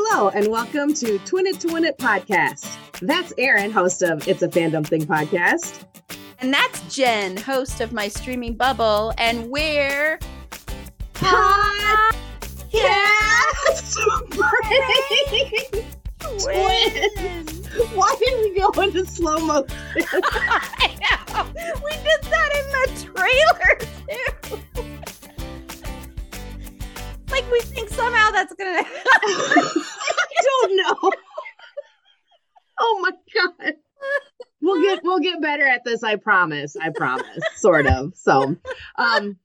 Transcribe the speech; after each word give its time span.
Hello, 0.00 0.28
and 0.28 0.46
welcome 0.46 0.94
to 0.94 1.18
Twin 1.24 1.44
It 1.48 1.58
to 1.58 1.72
Win 1.72 1.84
It 1.84 1.98
podcast. 1.98 2.72
That's 3.02 3.32
Erin, 3.36 3.72
host 3.72 4.00
of 4.00 4.28
It's 4.28 4.42
a 4.42 4.48
Fandom 4.48 4.86
Thing 4.86 5.04
podcast. 5.04 5.84
And 6.38 6.54
that's 6.54 6.94
Jen, 6.94 7.36
host 7.36 7.80
of 7.80 7.92
My 7.92 8.06
Streaming 8.06 8.54
Bubble. 8.54 9.12
And 9.18 9.50
we're 9.50 10.20
Podcast 11.14 12.12
Twins. 16.44 17.68
Why 17.96 18.14
did 18.20 18.38
we 18.38 18.60
go 18.60 18.70
into 18.80 19.04
slow 19.04 19.38
motion? 19.38 19.76
I 19.96 20.94
know. 21.00 21.44
We 21.84 21.90
did 21.90 22.22
that 22.22 22.50
in 22.54 22.70
the 22.70 22.86
trailer 23.04 23.74
too. 23.80 24.97
Like 27.40 27.50
we 27.52 27.60
think 27.60 27.88
somehow 27.88 28.30
that's 28.30 28.52
gonna 28.54 28.80
I 28.84 30.42
don't 30.42 30.76
know. 30.76 31.10
Oh 32.80 32.98
my 33.02 33.10
god. 33.34 33.74
We'll 34.60 34.82
get 34.82 35.02
we'll 35.04 35.18
get 35.20 35.40
better 35.40 35.64
at 35.66 35.84
this, 35.84 36.02
I 36.02 36.16
promise. 36.16 36.76
I 36.76 36.90
promise. 36.90 37.26
sort 37.56 37.86
of. 37.86 38.12
So 38.16 38.56
um 38.96 39.36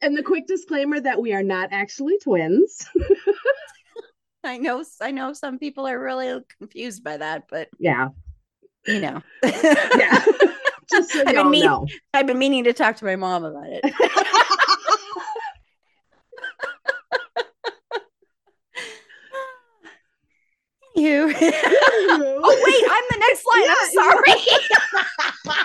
and 0.00 0.16
the 0.16 0.22
quick 0.22 0.46
disclaimer 0.46 1.00
that 1.00 1.20
we 1.20 1.32
are 1.32 1.42
not 1.42 1.70
actually 1.72 2.18
twins. 2.18 2.86
I 4.44 4.58
know 4.58 4.84
I 5.00 5.10
know 5.10 5.32
some 5.32 5.58
people 5.58 5.86
are 5.86 5.98
really 5.98 6.40
confused 6.58 7.02
by 7.02 7.16
that, 7.16 7.44
but 7.50 7.68
Yeah. 7.78 8.08
you 8.86 9.00
know. 9.00 9.22
Yeah. 9.42 10.24
Just 10.90 11.12
so 11.12 11.20
I've 11.26 11.34
been 11.34 11.50
mean- 11.50 11.64
know. 11.64 11.86
I've 12.12 12.26
been 12.26 12.38
meaning 12.38 12.64
to 12.64 12.72
talk 12.74 12.96
to 12.96 13.04
my 13.06 13.16
mom 13.16 13.44
about 13.44 13.64
it. 13.66 13.82
You. 20.96 21.34
oh 21.40 22.62
wait, 22.64 22.84
I'm 22.88 23.04
the 23.10 23.18
next 23.18 23.44
line. 23.46 23.64
Yeah, 23.64 23.74
I'm 23.76 23.90
sorry. 23.92 24.34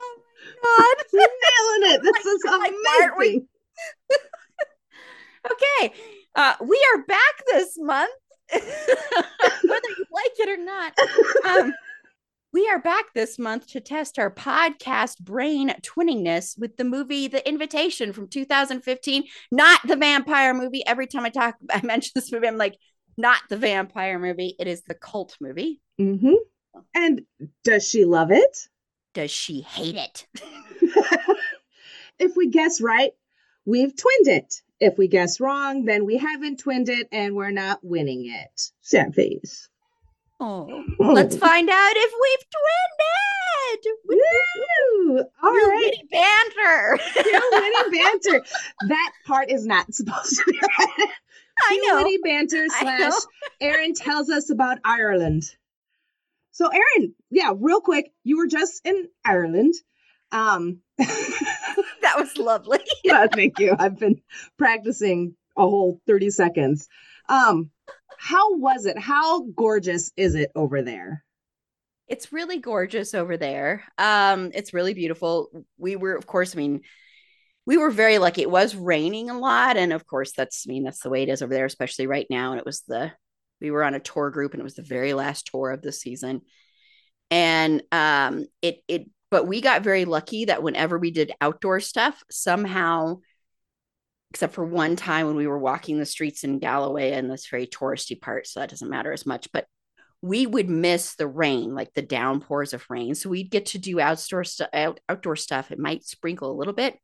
oh 0.00 0.16
my 0.62 0.94
god. 0.94 0.96
nailing 1.12 1.94
it. 1.94 2.02
This 2.14 2.26
is 2.26 2.42
God, 2.44 2.60
aren't 2.60 3.18
we? 3.18 3.26
amazing. 3.26 3.48
Okay. 5.50 5.92
Uh, 6.34 6.54
we 6.60 6.86
are 6.94 7.02
back 7.06 7.44
this 7.50 7.76
month, 7.78 8.12
whether 8.52 9.88
you 9.98 10.04
like 10.12 10.38
it 10.38 10.48
or 10.48 10.56
not. 10.56 10.96
Um, 11.44 11.74
we 12.52 12.68
are 12.68 12.78
back 12.78 13.12
this 13.14 13.38
month 13.38 13.66
to 13.68 13.80
test 13.80 14.18
our 14.18 14.30
podcast 14.30 15.20
brain 15.20 15.74
twinningness 15.82 16.58
with 16.58 16.76
the 16.76 16.84
movie 16.84 17.28
The 17.28 17.46
Invitation 17.46 18.12
from 18.12 18.28
2015, 18.28 19.24
not 19.50 19.80
the 19.86 19.96
vampire 19.96 20.54
movie. 20.54 20.86
Every 20.86 21.06
time 21.06 21.24
I 21.24 21.30
talk, 21.30 21.56
I 21.70 21.82
mention 21.82 22.12
this 22.14 22.32
movie, 22.32 22.48
I'm 22.48 22.56
like, 22.56 22.78
not 23.16 23.40
the 23.48 23.56
vampire 23.56 24.18
movie. 24.18 24.56
It 24.58 24.66
is 24.66 24.82
the 24.82 24.94
cult 24.94 25.36
movie. 25.40 25.80
hmm 25.98 26.34
And 26.94 27.22
does 27.64 27.86
she 27.86 28.04
love 28.04 28.30
it? 28.30 28.68
Does 29.12 29.30
she 29.30 29.60
hate 29.60 29.96
it? 29.96 30.26
if 32.18 32.36
we 32.36 32.48
guess 32.48 32.80
right, 32.80 33.12
we've 33.66 33.94
twinned 33.96 34.28
it. 34.28 34.62
If 34.80 34.96
we 34.96 35.08
guess 35.08 35.40
wrong, 35.40 35.84
then 35.84 36.04
we 36.04 36.16
haven't 36.16 36.60
twinned 36.60 36.88
it 36.88 37.08
and 37.10 37.34
we're 37.34 37.50
not 37.50 37.80
winning 37.82 38.26
it. 38.26 38.70
Sad 38.80 39.14
face. 39.14 39.68
Oh, 40.40 40.84
let's 40.98 41.36
find 41.36 41.68
out 41.68 41.92
if 41.96 42.12
we've 42.22 42.46
twinned. 43.84 43.96
Woo! 44.08 45.18
All 45.42 45.50
right. 45.52 45.80
witty 45.84 46.08
banter. 46.10 46.98
Witty 47.52 47.96
banter. 47.98 48.44
That 48.88 49.12
part 49.26 49.50
is 49.50 49.66
not 49.66 49.92
supposed 49.92 50.36
to 50.36 50.44
be 50.52 50.58
right. 50.60 51.08
I 51.68 51.76
know. 51.86 51.96
witty 52.04 52.18
banter 52.22 52.66
slash. 52.68 53.12
Erin 53.60 53.94
tells 53.94 54.30
us 54.30 54.48
about 54.50 54.78
Ireland. 54.84 55.42
So 56.52 56.68
Erin, 56.68 57.14
yeah, 57.30 57.52
real 57.56 57.80
quick, 57.80 58.10
you 58.24 58.38
were 58.38 58.46
just 58.46 58.80
in 58.86 59.08
Ireland. 59.24 59.74
Um 60.32 60.80
That 60.98 62.14
was 62.18 62.36
lovely. 62.38 62.78
yeah, 63.04 63.26
thank 63.26 63.58
you. 63.58 63.74
I've 63.78 63.98
been 63.98 64.20
practicing 64.56 65.34
a 65.56 65.62
whole 65.62 66.00
30 66.06 66.30
seconds. 66.30 66.88
Um 67.28 67.70
how 68.18 68.56
was 68.56 68.86
it? 68.86 68.98
How 68.98 69.42
gorgeous 69.42 70.10
is 70.16 70.34
it 70.34 70.50
over 70.54 70.82
there? 70.82 71.24
It's 72.08 72.32
really 72.32 72.58
gorgeous 72.58 73.14
over 73.14 73.36
there. 73.36 73.84
Um, 73.98 74.50
it's 74.54 74.72
really 74.72 74.94
beautiful. 74.94 75.50
We 75.76 75.96
were, 75.96 76.14
of 76.14 76.26
course, 76.26 76.54
I 76.54 76.58
mean, 76.58 76.80
we 77.66 77.76
were 77.76 77.90
very 77.90 78.18
lucky. 78.18 78.42
It 78.42 78.50
was 78.50 78.74
raining 78.74 79.28
a 79.28 79.38
lot, 79.38 79.76
and 79.76 79.92
of 79.92 80.06
course, 80.06 80.32
that's 80.32 80.64
I 80.66 80.72
mean, 80.72 80.84
that's 80.84 81.02
the 81.02 81.10
way 81.10 81.22
it 81.22 81.28
is 81.28 81.42
over 81.42 81.52
there, 81.52 81.66
especially 81.66 82.06
right 82.06 82.26
now. 82.30 82.52
And 82.52 82.58
it 82.58 82.64
was 82.64 82.82
the 82.88 83.12
we 83.60 83.70
were 83.70 83.84
on 83.84 83.94
a 83.94 84.00
tour 84.00 84.30
group, 84.30 84.52
and 84.52 84.60
it 84.60 84.64
was 84.64 84.76
the 84.76 84.82
very 84.82 85.12
last 85.12 85.48
tour 85.52 85.70
of 85.70 85.82
the 85.82 85.92
season. 85.92 86.40
And 87.30 87.82
um, 87.92 88.46
it 88.62 88.78
it, 88.88 89.10
but 89.30 89.46
we 89.46 89.60
got 89.60 89.82
very 89.82 90.06
lucky 90.06 90.46
that 90.46 90.62
whenever 90.62 90.98
we 90.98 91.10
did 91.10 91.32
outdoor 91.42 91.80
stuff, 91.80 92.22
somehow, 92.30 93.18
except 94.30 94.54
for 94.54 94.64
one 94.64 94.96
time 94.96 95.26
when 95.26 95.36
we 95.36 95.46
were 95.46 95.58
walking 95.58 95.98
the 95.98 96.06
streets 96.06 96.44
in 96.44 96.58
Galloway 96.58 97.12
and 97.12 97.30
this 97.30 97.48
very 97.48 97.66
touristy 97.66 98.20
part, 98.20 98.46
so 98.46 98.60
that 98.60 98.70
doesn't 98.70 98.90
matter 98.90 99.12
as 99.12 99.26
much, 99.26 99.48
but 99.52 99.66
we 100.20 100.46
would 100.46 100.68
miss 100.68 101.14
the 101.14 101.28
rain, 101.28 101.74
like 101.74 101.94
the 101.94 102.02
downpours 102.02 102.74
of 102.74 102.84
rain. 102.90 103.14
So 103.14 103.30
we'd 103.30 103.50
get 103.50 103.66
to 103.66 103.78
do 103.78 104.00
outdoor 104.00 104.44
stuff, 104.44 104.68
out, 104.72 105.00
outdoor 105.08 105.36
stuff. 105.36 105.70
It 105.70 105.78
might 105.78 106.04
sprinkle 106.04 106.50
a 106.50 106.58
little 106.58 106.72
bit, 106.72 106.98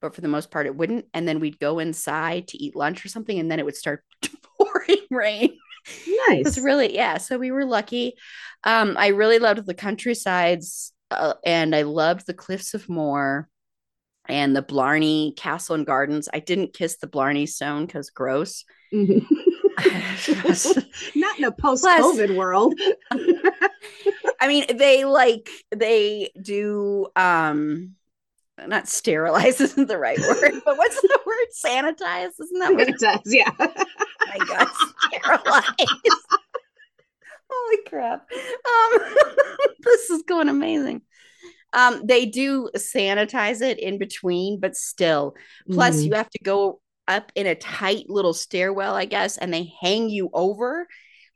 but 0.00 0.14
for 0.14 0.20
the 0.20 0.28
most 0.28 0.50
part, 0.50 0.66
it 0.66 0.74
wouldn't. 0.74 1.06
And 1.14 1.26
then 1.26 1.40
we'd 1.40 1.60
go 1.60 1.78
inside 1.78 2.48
to 2.48 2.62
eat 2.62 2.76
lunch 2.76 3.04
or 3.04 3.08
something, 3.08 3.38
and 3.38 3.50
then 3.50 3.60
it 3.60 3.64
would 3.64 3.76
start 3.76 4.04
pouring 4.58 4.98
rain. 5.10 5.56
Nice. 6.28 6.46
It's 6.46 6.58
really, 6.58 6.94
yeah. 6.94 7.18
So 7.18 7.38
we 7.38 7.52
were 7.52 7.64
lucky. 7.64 8.14
Um, 8.64 8.96
I 8.98 9.08
really 9.08 9.38
loved 9.38 9.64
the 9.64 9.74
countrysides, 9.74 10.92
uh, 11.10 11.34
and 11.46 11.74
I 11.74 11.82
loved 11.82 12.26
the 12.26 12.34
Cliffs 12.34 12.74
of 12.74 12.88
Moher 12.88 13.48
and 14.28 14.54
the 14.54 14.62
Blarney 14.62 15.32
Castle 15.36 15.74
and 15.74 15.86
Gardens. 15.86 16.28
I 16.32 16.40
didn't 16.40 16.74
kiss 16.74 16.98
the 16.98 17.06
Blarney 17.06 17.46
Stone 17.46 17.86
because 17.86 18.10
gross. 18.10 18.64
Mhm. 18.92 19.24
Not 21.14 21.38
in 21.38 21.44
a 21.44 21.52
post-COVID 21.52 22.36
world. 22.36 22.74
I 24.40 24.48
mean, 24.48 24.76
they 24.76 25.04
like 25.04 25.48
they 25.70 26.30
do 26.40 27.06
um 27.16 27.94
not 28.66 28.88
sterilize 28.88 29.60
isn't 29.60 29.86
the 29.86 29.98
right 29.98 30.18
word, 30.18 30.52
but 30.64 30.76
what's 30.76 31.00
the 31.00 31.20
word? 31.24 31.36
Sanitize, 31.64 32.30
isn't 32.40 32.58
that 32.58 32.74
what 32.74 32.88
it 32.88 32.98
does, 32.98 33.20
yeah. 33.26 33.50
my 33.58 34.38
god, 34.46 34.68
sterilize. 35.12 35.86
Holy 37.50 37.76
crap. 37.86 38.28
Um 38.30 39.14
this 39.80 40.10
is 40.10 40.22
going 40.22 40.48
amazing. 40.48 41.02
Um, 41.72 42.02
they 42.04 42.26
do 42.26 42.70
sanitize 42.76 43.60
it 43.60 43.78
in 43.78 43.98
between, 43.98 44.58
but 44.60 44.76
still. 44.76 45.34
Plus, 45.70 46.02
Mhm. 46.02 46.06
you 46.06 46.14
have 46.14 46.30
to 46.30 46.38
go 46.42 46.80
up 47.06 47.32
in 47.34 47.46
a 47.46 47.54
tight 47.54 48.08
little 48.08 48.34
stairwell, 48.34 48.94
I 48.94 49.04
guess, 49.04 49.38
and 49.38 49.52
they 49.52 49.72
hang 49.80 50.10
you 50.10 50.30
over 50.32 50.86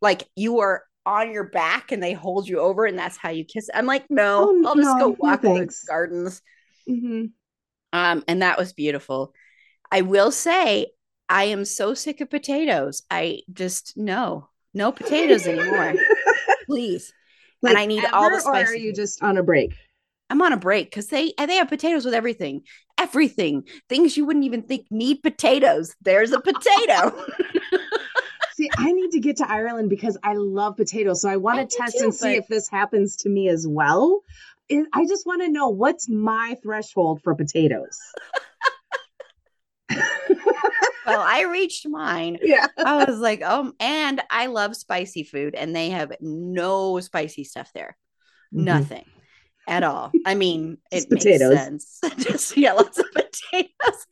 like 0.01 0.25
you 0.37 0.61
are 0.61 0.83
on 1.07 1.33
your 1.33 1.45
back 1.45 1.93
and 1.93 2.03
they 2.03 2.13
hold 2.13 2.49
you 2.49 2.61
over, 2.61 2.87
and 2.87 2.99
that's 2.99 3.17
how 3.17 3.31
you 3.31 3.45
kiss. 3.45 3.69
I'm 3.75 3.87
like, 3.87 4.05
no, 4.11 4.47
Oh, 4.49 4.63
I'll 4.65 4.75
just 4.75 4.97
no, 4.97 5.05
go 5.07 5.17
walk 5.19 5.45
in 5.45 5.55
the 5.55 5.75
gardens. 5.87 6.43
Mhm. 6.89 7.33
Um, 7.93 8.25
and 8.27 8.43
that 8.43 8.59
was 8.59 8.73
beautiful. 8.73 9.35
I 9.91 10.03
will 10.03 10.31
say, 10.33 10.87
I 11.29 11.45
am 11.45 11.65
so 11.65 11.95
sick 11.95 12.21
of 12.21 12.31
potatoes. 12.31 13.03
I 13.11 13.43
just 13.53 13.97
no, 13.97 14.49
no 14.75 14.93
potatoes 14.93 15.47
anymore, 15.47 15.95
please. 16.67 17.13
Like 17.63 17.77
I 17.77 17.87
need 17.87 18.05
all 18.13 18.31
the 18.31 18.37
ever, 18.39 18.49
Or 18.49 18.55
are 18.55 18.75
you 18.75 18.93
just 18.93 19.23
on 19.23 19.37
a 19.37 19.43
break? 19.43 19.73
I'm 20.33 20.41
on 20.41 20.55
a 20.55 20.57
break 20.57 20.87
because 20.89 21.09
they 21.09 21.35
they 21.37 21.57
have 21.57 21.69
potatoes 21.69 22.07
with 22.07 22.15
everything, 22.15 22.63
everything, 22.99 23.65
things 23.91 24.17
you 24.17 24.25
wouldn't 24.25 24.47
even 24.47 24.63
think 24.63 24.87
need 24.91 25.23
potatoes. 25.23 25.95
There's 26.01 26.33
a 26.33 26.41
potato. 26.41 27.23
See, 28.55 28.71
I 28.79 28.93
need 28.93 29.11
to 29.11 29.21
get 29.21 29.37
to 29.37 29.51
Ireland 29.51 29.91
because 29.91 30.17
I 30.23 30.33
love 30.35 30.79
potatoes. 30.79 31.21
So 31.21 31.29
I 31.29 31.37
want 31.37 31.69
to 31.71 31.77
test 31.77 31.99
too, 31.99 32.05
and 32.05 32.15
see 32.15 32.29
but- 32.29 32.45
if 32.45 32.49
this 32.49 32.67
happens 32.67 33.17
to 33.17 33.29
me 33.29 33.51
as 33.51 33.67
well. 33.69 34.23
I 34.95 35.05
just 35.07 35.27
want 35.27 35.43
to 35.43 35.51
know 35.51 35.69
what's 35.69 36.09
my 36.09 36.57
threshold 36.63 37.21
for 37.23 37.35
potatoes. 37.35 37.99
well, 39.91 40.01
I 41.07 41.43
reached 41.43 41.87
mine. 41.87 42.39
yeah. 42.41 42.69
I 42.79 43.05
was 43.05 43.19
like, 43.19 43.43
oh, 43.45 43.75
and 43.81 44.23
I 44.31 44.47
love 44.47 44.77
spicy 44.77 45.25
food, 45.25 45.55
and 45.55 45.77
they 45.77 45.91
have 45.91 46.15
no 46.23 47.01
spicy 47.01 47.45
stuff 47.45 47.71
there. 47.75 47.99
Mhm. 48.55 48.65
Nothing 48.65 49.05
at 49.69 49.83
all. 49.83 50.13
I 50.27 50.35
mean, 50.35 50.79
it 50.91 51.11
makes 51.11 51.25
potatoes. 51.25 51.55
sense. 51.57 52.01
Just 52.19 52.57
yeah, 52.57 52.73
lots 52.73 52.99
of 52.99 53.07
potatoes 53.15 54.07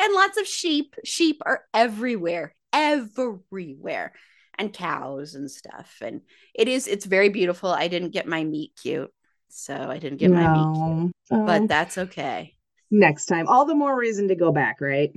and 0.00 0.14
lots 0.14 0.38
of 0.38 0.46
sheep. 0.46 0.94
Sheep 1.04 1.42
are 1.44 1.64
everywhere, 1.74 2.54
everywhere, 2.72 4.12
and 4.58 4.72
cows 4.72 5.34
and 5.34 5.50
stuff. 5.50 5.96
And 6.00 6.22
it 6.54 6.68
is, 6.68 6.86
it's 6.86 7.04
very 7.06 7.28
beautiful. 7.28 7.70
I 7.70 7.88
didn't 7.88 8.10
get 8.10 8.26
my 8.26 8.44
meet 8.44 8.72
cute, 8.80 9.12
so 9.48 9.74
I 9.74 9.98
didn't 9.98 10.18
get 10.18 10.30
my 10.30 10.46
meet 10.48 10.74
cute, 10.74 11.12
No. 11.30 11.46
but 11.46 11.60
Um, 11.62 11.66
that's 11.66 11.98
okay. 11.98 12.54
next 12.90 13.26
time, 13.26 13.46
all 13.48 13.64
the 13.64 13.74
more 13.74 13.96
reason 13.96 14.28
to 14.28 14.34
go 14.34 14.52
back, 14.52 14.80
right? 14.80 15.12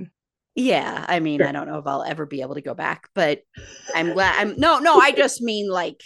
Yeah, 0.54 1.04
I 1.06 1.20
mean, 1.20 1.40
Sure. 1.40 1.48
I 1.48 1.52
don't 1.52 1.68
know 1.68 1.78
if 1.78 1.86
I'll 1.86 2.02
ever 2.02 2.24
be 2.24 2.40
able 2.40 2.54
to 2.54 2.62
go 2.62 2.72
back, 2.72 3.08
but 3.14 3.42
I'm 3.94 4.14
glad. 4.14 4.34
I'm 4.38 4.58
no, 4.58 4.78
no. 4.78 4.98
I 4.98 5.12
just 5.12 5.42
mean 5.42 5.70
like, 5.70 6.00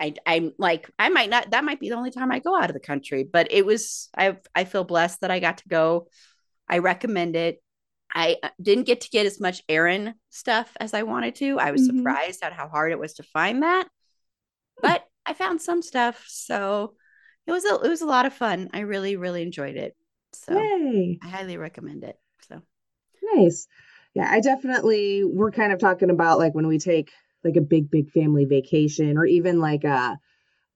I, 0.00 0.14
I'm 0.26 0.52
like, 0.58 0.90
I 0.98 1.08
might 1.08 1.30
not. 1.30 1.50
That 1.50 1.64
might 1.64 1.80
be 1.80 1.88
the 1.88 1.96
only 1.96 2.10
time 2.10 2.30
I 2.32 2.38
go 2.38 2.56
out 2.56 2.70
of 2.70 2.74
the 2.74 2.80
country. 2.80 3.24
But 3.24 3.48
it 3.50 3.66
was. 3.66 4.08
I, 4.16 4.36
I 4.54 4.64
feel 4.64 4.84
blessed 4.84 5.20
that 5.22 5.30
I 5.30 5.40
got 5.40 5.58
to 5.58 5.68
go. 5.68 6.08
I 6.68 6.78
recommend 6.78 7.36
it. 7.36 7.62
I 8.14 8.36
uh, 8.42 8.48
didn't 8.60 8.86
get 8.86 9.02
to 9.02 9.10
get 9.10 9.26
as 9.26 9.40
much 9.40 9.62
Erin 9.68 10.14
stuff 10.30 10.70
as 10.80 10.94
I 10.94 11.02
wanted 11.02 11.34
to. 11.36 11.58
I 11.58 11.72
was 11.72 11.82
Mhm. 11.82 11.98
surprised 11.98 12.42
at 12.42 12.52
how 12.52 12.68
hard 12.68 12.92
it 12.92 12.98
was 12.98 13.14
to 13.14 13.22
find 13.22 13.62
that, 13.62 13.88
but 14.82 15.04
I 15.26 15.34
found 15.34 15.60
some 15.60 15.82
stuff. 15.82 16.24
So 16.28 16.94
it 17.46 17.52
was 17.52 17.64
a, 17.64 17.74
it 17.80 17.88
was 17.88 18.02
a 18.02 18.06
lot 18.06 18.26
of 18.26 18.32
fun. 18.34 18.70
I 18.72 18.80
really, 18.80 19.16
really 19.16 19.42
enjoyed 19.42 19.76
it. 19.76 19.96
So 20.32 20.54
Yay. 20.54 21.18
I 21.22 21.28
highly 21.28 21.56
recommend 21.56 22.04
it. 22.04 22.18
So 22.48 22.62
Nice. 23.34 23.66
Yeah, 24.14 24.28
I 24.30 24.40
definitely 24.40 25.22
we're 25.24 25.50
kind 25.52 25.72
of 25.72 25.78
talking 25.78 26.10
about 26.10 26.38
like 26.38 26.54
when 26.54 26.66
we 26.66 26.78
take 26.78 27.10
like 27.44 27.56
a 27.56 27.60
big, 27.60 27.90
big 27.90 28.10
family 28.10 28.44
vacation 28.44 29.16
or 29.16 29.26
even 29.26 29.60
like 29.60 29.84
a 29.84 30.18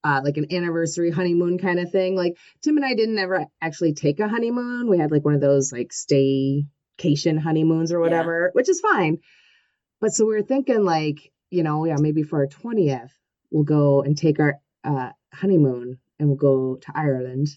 uh, 0.05 0.20
like 0.25 0.37
an 0.37 0.53
anniversary 0.53 1.11
honeymoon 1.11 1.59
kind 1.59 1.79
of 1.79 1.91
thing. 1.91 2.17
Like 2.17 2.37
Tim 2.62 2.76
and 2.76 2.85
I 2.85 2.94
didn't 2.94 3.19
ever 3.19 3.47
actually 3.61 3.94
take 3.94 4.20
a 4.20 4.29
honeymoon. 4.29 4.88
We 4.88 4.99
had 4.99 5.12
like 5.12 5.25
one 5.25 5.35
of 5.35 5.41
those 5.41 5.73
like 5.73 5.91
staycation 5.91 7.38
honeymoons 7.38 7.93
or 7.93 8.00
whatever, 8.00 8.50
which 8.53 8.69
is 8.69 8.81
fine. 8.81 9.19
But 10.00 10.12
so 10.12 10.26
we 10.26 10.35
were 10.35 10.43
thinking 10.43 10.85
like, 10.85 11.32
you 11.50 11.62
know, 11.62 11.85
yeah, 11.85 11.97
maybe 11.99 12.25
for 12.25 12.41
our 12.41 12.47
20th, 12.49 13.12
we'll 13.53 13.65
go 13.65 14.03
and 14.03 14.19
take 14.19 14.41
our 14.41 14.58
uh, 14.82 15.11
honeymoon 15.32 15.99
and 16.19 16.29
we'll 16.29 16.37
go 16.37 16.76
to 16.76 16.93
Ireland. 16.94 17.49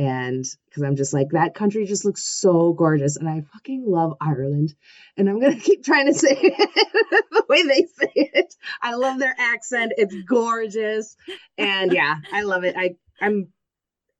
And 0.00 0.46
because 0.64 0.82
I'm 0.82 0.96
just 0.96 1.12
like, 1.12 1.28
that 1.32 1.54
country 1.54 1.84
just 1.84 2.06
looks 2.06 2.22
so 2.22 2.72
gorgeous. 2.72 3.18
And 3.18 3.28
I 3.28 3.42
fucking 3.52 3.84
love 3.86 4.14
Ireland. 4.18 4.74
And 5.18 5.28
I'm 5.28 5.38
to 5.42 5.54
keep 5.60 5.84
trying 5.84 6.06
to 6.06 6.14
say 6.14 6.30
it 6.30 7.24
the 7.30 7.44
way 7.50 7.64
they 7.64 7.82
say 7.82 8.12
it. 8.14 8.54
I 8.80 8.94
love 8.94 9.18
their 9.18 9.34
accent. 9.38 9.92
It's 9.98 10.14
gorgeous. 10.26 11.16
And 11.58 11.92
yeah, 11.92 12.16
I 12.32 12.44
love 12.44 12.64
it. 12.64 12.76
I, 12.78 12.96
I'm, 13.20 13.48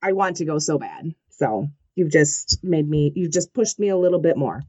I 0.03 0.13
want 0.13 0.37
to 0.37 0.45
go 0.45 0.59
so 0.59 0.79
bad. 0.79 1.15
So 1.31 1.69
you've 1.95 2.13
just 2.13 2.63
made 2.63 2.87
me, 2.87 3.11
you've 3.17 3.33
just 3.33 3.55
pushed 3.55 3.79
me 3.79 3.89
a 3.89 3.97
little 3.97 4.21
bit 4.21 4.37
more. 4.37 4.63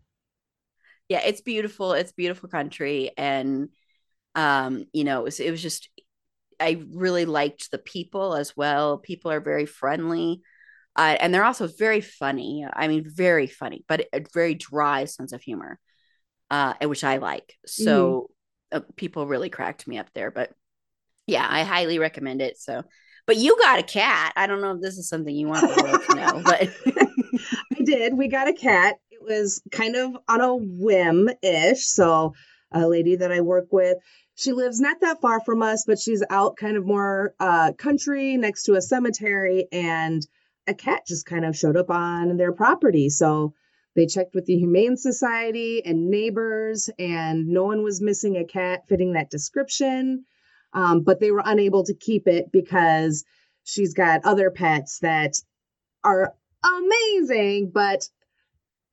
yeah, 1.09 1.19
it's 1.25 1.41
beautiful. 1.41 1.91
It's 1.91 2.13
beautiful 2.13 2.47
country, 2.47 3.11
and 3.17 3.67
um, 4.35 4.85
you 4.93 5.03
know, 5.03 5.19
it 5.19 5.23
was, 5.25 5.39
it 5.41 5.51
was 5.51 5.61
just 5.61 5.89
I 6.57 6.81
really 6.93 7.25
liked 7.25 7.69
the 7.69 7.77
people 7.77 8.33
as 8.35 8.55
well. 8.55 8.97
People 8.97 9.29
are 9.29 9.41
very 9.41 9.65
friendly, 9.65 10.41
uh, 10.95 11.15
and 11.19 11.33
they're 11.33 11.45
also 11.45 11.67
very 11.67 12.01
funny. 12.01 12.65
I 12.71 12.87
mean, 12.87 13.05
very 13.07 13.47
funny, 13.47 13.85
but 13.87 14.07
a 14.13 14.23
very 14.33 14.55
dry 14.55 15.05
sense 15.05 15.31
of 15.31 15.41
humor, 15.41 15.79
uh, 16.49 16.73
which 16.83 17.03
I 17.03 17.17
like. 17.17 17.57
So 17.65 18.29
uh, 18.71 18.81
people 18.95 19.27
really 19.27 19.49
cracked 19.49 19.87
me 19.87 19.97
up 19.97 20.09
there. 20.13 20.31
But 20.31 20.51
yeah, 21.27 21.47
I 21.49 21.63
highly 21.63 21.99
recommend 21.99 22.41
it. 22.41 22.57
So. 22.57 22.83
But 23.27 23.37
you 23.37 23.55
got 23.59 23.79
a 23.79 23.83
cat. 23.83 24.33
I 24.35 24.47
don't 24.47 24.61
know 24.61 24.73
if 24.73 24.81
this 24.81 24.97
is 24.97 25.07
something 25.07 25.33
you 25.33 25.47
want 25.47 25.61
the 25.61 25.83
world 25.83 26.01
to 26.09 26.15
know, 26.15 26.41
but 26.43 26.69
I 27.79 27.83
did. 27.83 28.17
We 28.17 28.27
got 28.27 28.47
a 28.47 28.53
cat. 28.53 28.95
It 29.11 29.21
was 29.21 29.61
kind 29.71 29.95
of 29.95 30.17
on 30.27 30.41
a 30.41 30.55
whim 30.55 31.29
ish. 31.43 31.85
So, 31.85 32.33
a 32.71 32.87
lady 32.87 33.15
that 33.17 33.31
I 33.31 33.41
work 33.41 33.67
with, 33.71 33.97
she 34.35 34.53
lives 34.53 34.79
not 34.79 35.01
that 35.01 35.21
far 35.21 35.39
from 35.41 35.61
us, 35.61 35.83
but 35.85 35.99
she's 35.99 36.23
out 36.31 36.57
kind 36.57 36.75
of 36.75 36.85
more 36.85 37.35
uh, 37.39 37.73
country 37.73 38.37
next 38.37 38.63
to 38.63 38.73
a 38.73 38.81
cemetery. 38.81 39.67
And 39.71 40.25
a 40.67 40.73
cat 40.73 41.01
just 41.07 41.25
kind 41.25 41.45
of 41.45 41.55
showed 41.55 41.77
up 41.77 41.89
on 41.89 42.37
their 42.37 42.53
property. 42.53 43.09
So, 43.09 43.53
they 43.95 44.05
checked 44.05 44.35
with 44.35 44.45
the 44.45 44.57
Humane 44.57 44.95
Society 44.95 45.85
and 45.85 46.09
neighbors, 46.09 46.89
and 46.97 47.47
no 47.47 47.65
one 47.65 47.83
was 47.83 48.01
missing 48.01 48.37
a 48.37 48.45
cat 48.45 48.87
fitting 48.87 49.13
that 49.13 49.29
description. 49.29 50.25
Um, 50.73 51.01
but 51.01 51.19
they 51.19 51.31
were 51.31 51.43
unable 51.43 51.83
to 51.83 51.93
keep 51.93 52.27
it 52.27 52.51
because 52.51 53.25
she's 53.63 53.93
got 53.93 54.25
other 54.25 54.49
pets 54.49 54.99
that 54.99 55.33
are 56.03 56.33
amazing, 56.63 57.71
but 57.73 58.07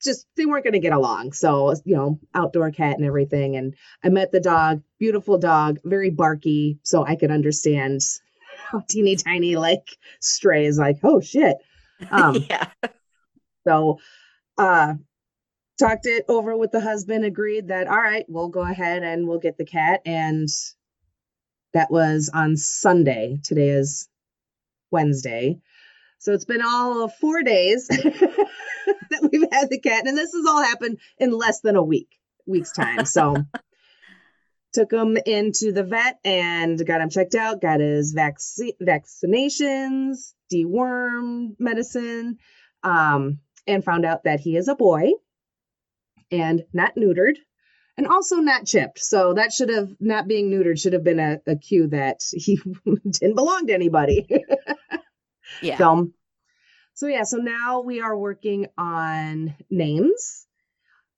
just 0.03 0.27
they 0.37 0.47
weren't 0.47 0.65
going 0.65 0.75
to 0.75 0.81
get 0.81 0.93
along. 0.93 1.33
So, 1.33 1.75
you 1.85 1.95
know, 1.95 2.19
outdoor 2.35 2.71
cat 2.71 2.97
and 2.97 3.05
everything. 3.05 3.57
And 3.57 3.75
I 4.03 4.09
met 4.09 4.33
the 4.33 4.41
dog, 4.41 4.83
beautiful 4.99 5.39
dog, 5.39 5.79
very 5.85 6.11
barky. 6.11 6.79
So 6.83 7.05
I 7.05 7.17
could 7.17 7.31
understand 7.31 8.01
teeny 8.89 9.17
tiny, 9.17 9.57
like 9.57 9.97
stray 10.21 10.67
is 10.67 10.79
like, 10.79 10.99
oh 11.03 11.21
shit. 11.21 11.57
Um, 12.11 12.37
yeah, 12.51 12.69
so, 13.67 13.99
uh, 14.57 14.95
talked 15.79 16.07
it 16.07 16.25
over 16.29 16.57
with 16.57 16.73
the 16.73 16.81
husband, 16.81 17.25
agreed 17.25 17.69
that, 17.69 17.87
all 17.87 18.01
right, 18.01 18.25
we'll 18.29 18.49
go 18.49 18.61
ahead 18.61 19.03
and 19.03 19.29
we'll 19.29 19.39
get 19.39 19.59
the 19.59 19.65
cat. 19.65 20.01
And 20.05 20.49
that 21.75 21.91
was 21.91 22.31
on 22.33 22.57
Sunday. 22.57 23.39
Today 23.45 23.69
is 23.69 24.09
Wednesday. 24.91 25.61
So 26.19 26.33
it's 26.33 26.45
been 26.45 26.63
all 26.63 27.05
of 27.05 27.15
four 27.15 27.43
days 27.43 27.87
that 27.89 29.29
we've 29.31 29.47
had 29.53 29.71
the 29.71 29.79
cat. 29.79 30.07
And 30.07 30.17
this 30.17 30.33
has 30.33 30.47
all 30.47 30.63
happened 30.63 30.99
in 31.19 31.31
less 31.31 31.61
than 31.61 31.77
a 31.77 31.83
week, 31.83 32.09
week's 32.47 32.73
time. 32.73 33.05
So 33.05 33.37
took 34.73 34.93
him 34.93 35.17
into 35.27 35.73
the 35.73 35.85
vet 35.85 36.19
and 36.25 36.85
got 36.87 37.01
him 37.01 37.11
checked 37.11 37.35
out, 37.35 37.61
got 37.61 37.81
his 37.81 38.13
vac- 38.13 38.39
vaccinations, 38.83 40.33
deworm 40.53 41.55
medicine, 41.59 42.37
um, 42.83 43.39
and 43.67 43.85
found 43.85 44.05
out 44.05 44.25
that 44.25 44.41
he 44.41 44.57
is 44.57 44.69
a 44.69 44.75
boy 44.75 45.11
and 46.31 46.65
not 46.73 46.97
neutered 46.97 47.37
and 47.97 48.07
also 48.07 48.37
not 48.37 48.67
chipped. 48.67 49.01
So 49.01 49.35
that 49.35 49.53
should 49.53 49.69
have 49.71 49.91
not 50.01 50.29
being 50.29 50.51
neutered 50.51 50.81
should 50.81 50.93
have 50.93 51.05
been 51.05 51.19
a, 51.19 51.41
a 51.47 51.57
cue 51.57 51.89
that 51.89 52.21
he 52.31 52.61
didn't 53.11 53.35
belong 53.35 53.67
to 53.67 53.75
anybody. 53.75 54.27
yeah. 55.63 55.77
So, 55.79 56.11
so 56.95 57.07
yeah, 57.07 57.23
so 57.23 57.37
now 57.37 57.81
we 57.83 58.01
are 58.01 58.17
working 58.17 58.67
on 58.77 59.55
names. 59.71 60.48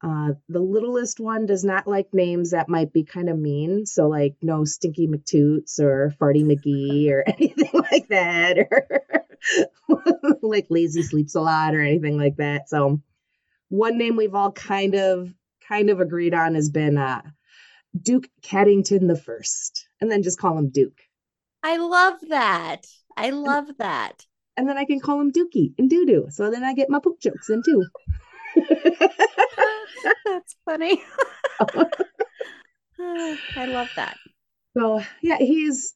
Uh, 0.03 0.33
the 0.49 0.61
littlest 0.61 1.21
one 1.21 1.45
does 1.45 1.63
not 1.63 1.87
like 1.87 2.15
names 2.15 2.51
that 2.51 2.71
might 2.71 2.93
be 2.93 3.05
kind 3.05 3.29
of 3.29 3.39
mean. 3.39 3.85
So, 3.85 4.09
like, 4.09 4.37
no 4.41 4.65
Stinky 4.65 5.07
McToots 5.07 5.79
or 5.79 6.15
Farty 6.19 6.43
McGee 6.43 7.11
or 7.11 7.23
anything 7.27 7.71
like 7.91 8.09
that, 8.09 8.59
or 8.59 10.39
like 10.43 10.67
Lazy 10.71 11.03
Sleeps 11.03 11.35
a 11.35 11.41
Lot 11.41 11.75
or 11.75 11.81
anything 11.81 12.17
like 12.17 12.37
that. 12.37 12.71
So, 12.71 13.03
one 13.69 13.99
name 13.99 14.17
we've 14.17 14.35
all 14.35 14.53
kind 14.53 14.95
of 14.95 15.35
kind 15.69 15.91
of 15.91 16.01
agreed 16.01 16.33
on 16.33 16.55
has 16.55 16.71
been 16.71 16.97
uh, 16.97 17.23
Duke 18.01 18.29
Caddington 18.43 19.07
the 19.07 19.17
First, 19.17 19.87
and 20.01 20.11
then 20.11 20.23
just 20.23 20.39
call 20.39 20.57
him 20.57 20.71
Duke. 20.71 20.99
I 21.63 21.77
love 21.77 22.15
that. 22.29 22.87
I 23.17 23.31
love 23.31 23.67
that. 23.79 24.27
And 24.57 24.69
then 24.69 24.79
I 24.79 24.85
can 24.85 25.01
call 25.01 25.21
him 25.21 25.31
Dookie 25.33 25.75
and 25.79 25.91
Doo 25.91 26.07
Doo. 26.07 26.27
So 26.31 26.51
then 26.51 26.65
I 26.65 26.75
get 26.75 26.91
my 26.91 27.01
poop 27.01 27.21
jokes 27.21 27.51
in 27.51 27.63
too. 27.63 27.85
That's 30.25 30.57
funny. 30.65 31.03
I 33.01 33.67
love 33.67 33.89
that. 33.97 34.17
So 34.77 35.03
yeah, 35.23 35.39
he's 35.39 35.95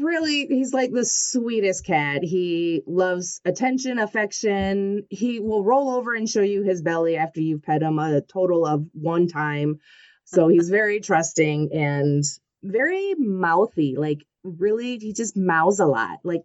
really 0.00 0.46
he's 0.46 0.72
like 0.72 0.90
the 0.92 1.04
sweetest 1.04 1.84
cat. 1.84 2.22
He 2.22 2.82
loves 2.86 3.40
attention, 3.44 3.98
affection. 3.98 5.04
He 5.10 5.40
will 5.40 5.62
roll 5.62 5.90
over 5.90 6.14
and 6.14 6.28
show 6.28 6.42
you 6.42 6.62
his 6.62 6.82
belly 6.82 7.16
after 7.16 7.40
you've 7.40 7.62
pet 7.62 7.82
him 7.82 7.98
a 7.98 8.20
total 8.20 8.66
of 8.66 8.86
one 8.92 9.28
time. 9.28 9.78
So 10.24 10.48
he's 10.48 10.70
very 10.70 11.00
trusting 11.00 11.70
and 11.72 12.24
very 12.62 13.14
mouthy. 13.16 13.94
Like 13.96 14.24
really, 14.42 14.98
he 14.98 15.12
just 15.12 15.36
mouths 15.36 15.80
a 15.80 15.86
lot. 15.86 16.18
Like 16.24 16.42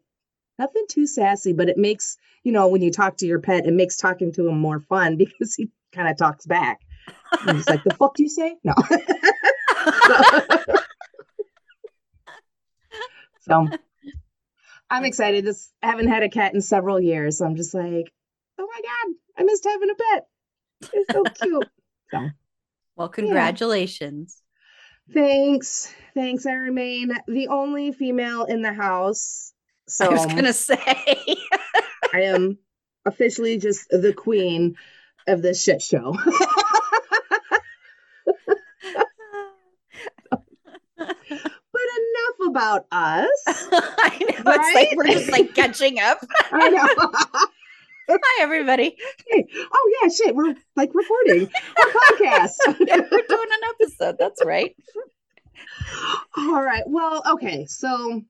nothing 0.59 0.85
too 0.89 1.07
sassy, 1.07 1.53
but 1.53 1.69
it 1.69 1.77
makes 1.77 2.17
you 2.43 2.51
know 2.51 2.67
when 2.67 2.81
you 2.81 2.91
talk 2.91 3.17
to 3.17 3.25
your 3.25 3.39
pet, 3.39 3.65
it 3.65 3.73
makes 3.73 3.97
talking 3.97 4.31
to 4.33 4.47
him 4.47 4.59
more 4.59 4.79
fun 4.79 5.17
because 5.17 5.55
he 5.55 5.69
kind 5.93 6.09
of 6.09 6.17
talks 6.17 6.45
back. 6.45 6.79
And 7.47 7.57
he's 7.57 7.69
like, 7.69 7.83
"The 7.83 7.93
fuck 7.95 8.15
do 8.15 8.23
you 8.23 8.29
say?" 8.29 8.55
No. 8.63 8.73
so 13.41 13.67
I'm 14.89 15.05
excited. 15.05 15.45
This 15.45 15.71
I 15.81 15.87
haven't 15.87 16.09
had 16.09 16.23
a 16.23 16.29
cat 16.29 16.53
in 16.53 16.61
several 16.61 16.99
years, 16.99 17.37
so 17.37 17.45
I'm 17.45 17.55
just 17.55 17.73
like, 17.73 18.11
oh 18.59 18.67
my 18.67 18.81
god, 18.81 19.15
I 19.37 19.43
missed 19.43 19.65
having 19.65 19.89
a 19.89 19.95
pet. 19.95 20.27
It's 20.93 21.13
so 21.13 21.23
cute. 21.23 21.67
So 22.11 22.29
Well, 22.95 23.09
congratulations. 23.09 24.41
thanks, 25.13 25.93
thanks. 26.13 26.45
I 26.45 26.53
remain 26.53 27.11
the 27.27 27.47
only 27.47 27.91
female 27.93 28.43
in 28.43 28.61
the 28.61 28.73
house, 28.73 29.53
so 29.87 30.05
I 30.05 30.09
was 30.09 30.25
gonna 30.25 30.53
say. 30.53 30.77
I 32.13 32.23
am 32.23 32.57
officially 33.05 33.57
just 33.57 33.87
the 33.89 34.13
queen 34.13 34.75
of 35.27 35.41
this 35.41 35.63
shit 35.63 35.81
show. 35.81 36.13
but 40.97 40.97
enough 40.97 42.37
about 42.51 42.85
us. 42.91 43.29
I 43.47 44.17
know 44.19 44.51
it's 44.51 44.75
like 44.75 44.89
we're 44.95 45.07
just 45.07 45.31
like 45.31 45.55
catching 45.55 45.99
up. 45.99 46.19
I 46.51 46.69
know. 46.69 46.87
Hi, 48.13 48.43
everybody. 48.43 48.97
Hey, 49.29 49.47
oh 49.73 49.91
yeah, 50.01 50.09
shit, 50.09 50.35
we're 50.35 50.53
like 50.75 50.91
recording 50.93 51.43
a 51.43 51.87
podcast. 51.87 52.51
we're 52.67 52.75
doing 52.77 53.49
an 53.49 53.69
episode. 53.69 54.17
That's 54.19 54.43
right. 54.43 54.75
All 56.35 56.61
right. 56.61 56.83
Well, 56.85 57.23
okay. 57.33 57.65
So 57.67 58.21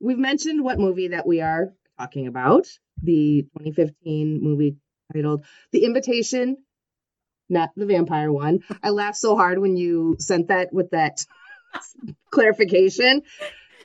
we've 0.00 0.18
mentioned 0.18 0.62
what 0.62 0.78
movie 0.78 1.08
that 1.08 1.26
we 1.26 1.40
are 1.40 1.72
talking 1.98 2.26
about 2.26 2.66
the 3.02 3.46
2015 3.58 4.40
movie 4.42 4.76
titled 5.14 5.46
The 5.72 5.84
Invitation, 5.84 6.58
not 7.48 7.70
the 7.74 7.86
vampire 7.86 8.30
one. 8.30 8.60
I 8.82 8.90
laughed 8.90 9.16
so 9.16 9.34
hard 9.34 9.58
when 9.58 9.78
you 9.78 10.16
sent 10.18 10.48
that 10.48 10.74
with 10.74 10.90
that 10.90 11.24
clarification 12.30 13.22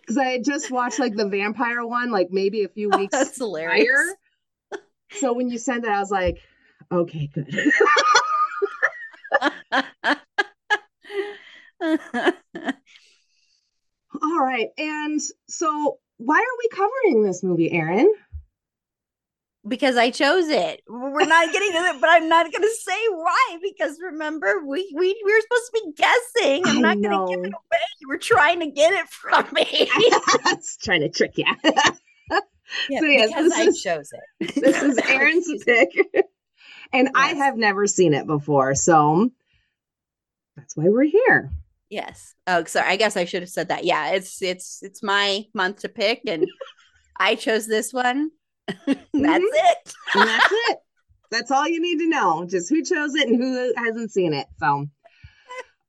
because 0.01 0.17
I 0.17 0.25
had 0.25 0.43
just 0.43 0.71
watched 0.71 0.99
like 0.99 1.15
the 1.15 1.27
vampire 1.27 1.85
one, 1.85 2.11
like 2.11 2.27
maybe 2.31 2.63
a 2.63 2.69
few 2.69 2.89
oh, 2.93 2.97
weeks 2.97 3.11
That's 3.11 3.37
hilarious. 3.37 3.87
prior. 3.87 4.81
So 5.19 5.33
when 5.33 5.49
you 5.49 5.57
sent 5.57 5.83
that, 5.83 5.91
I 5.91 5.99
was 5.99 6.11
like, 6.11 6.37
okay, 6.91 7.29
good. 7.33 7.53
All 14.23 14.39
right. 14.39 14.67
And 14.77 15.19
so 15.47 15.99
why 16.17 16.37
are 16.37 16.57
we 16.59 16.69
covering 16.69 17.23
this 17.23 17.43
movie, 17.43 17.71
Erin? 17.71 18.11
Because 19.67 19.95
I 19.95 20.09
chose 20.09 20.47
it. 20.47 20.81
We're 20.87 21.25
not 21.25 21.53
getting 21.53 21.71
to 21.73 21.77
it, 21.77 22.01
but 22.01 22.09
I'm 22.09 22.27
not 22.27 22.51
going 22.51 22.63
to 22.63 22.75
say 22.81 22.97
why 23.09 23.57
because 23.61 23.99
remember 24.01 24.65
we 24.65 24.91
we, 24.95 25.21
we 25.23 25.33
were 25.33 25.41
supposed 25.41 25.65
to 25.65 25.81
be 25.85 25.93
guessing. 25.97 26.63
I'm 26.65 26.77
I 26.83 26.95
not 26.95 27.01
going 27.01 27.27
to 27.27 27.35
give 27.35 27.45
it 27.45 27.53
away. 27.53 27.79
You 27.99 28.07
were 28.09 28.17
trying 28.17 28.61
to 28.61 28.67
get 28.71 28.91
it 28.93 29.07
from 29.09 29.45
me. 29.53 29.87
That's 30.43 30.77
trying 30.77 31.01
to 31.01 31.09
trick 31.09 31.33
you. 31.37 31.45
Yeah, 32.89 32.99
So, 33.01 33.05
yes, 33.05 33.29
because 33.29 33.43
this 33.49 33.53
I 33.53 33.61
is- 33.63 33.81
chose 33.83 34.09
it. 34.39 34.55
this 34.55 34.81
is 34.81 34.97
Erin's 35.09 35.63
pick. 35.63 35.89
And 36.93 37.09
I 37.15 37.33
have 37.35 37.55
never 37.55 37.85
seen 37.85 38.13
it 38.15 38.25
before. 38.25 38.73
So 38.75 39.29
that's 40.57 40.75
why 40.75 40.85
we're 40.89 41.03
here. 41.03 41.51
Yes. 41.89 42.33
Oh, 42.47 42.63
sorry. 42.63 42.87
I 42.87 42.95
guess 42.95 43.15
I 43.17 43.25
should 43.25 43.41
have 43.43 43.49
said 43.49 43.69
that. 43.69 43.83
Yeah, 43.83 44.11
it's 44.13 44.41
it's 44.41 44.81
it's 44.81 45.03
my 45.03 45.45
month 45.53 45.79
to 45.81 45.89
pick, 45.89 46.21
and 46.25 46.47
I 47.17 47.35
chose 47.35 47.67
this 47.67 47.93
one. 47.93 48.31
That's 48.85 49.43
it. 49.43 49.93
That's 50.15 50.47
it. 50.69 50.77
That's 51.29 51.51
all 51.51 51.67
you 51.67 51.81
need 51.81 51.99
to 51.99 52.09
know. 52.09 52.45
Just 52.45 52.69
who 52.69 52.83
chose 52.83 53.15
it 53.15 53.27
and 53.27 53.41
who 53.41 53.73
hasn't 53.77 54.11
seen 54.11 54.33
it. 54.33 54.47
So 54.59 54.87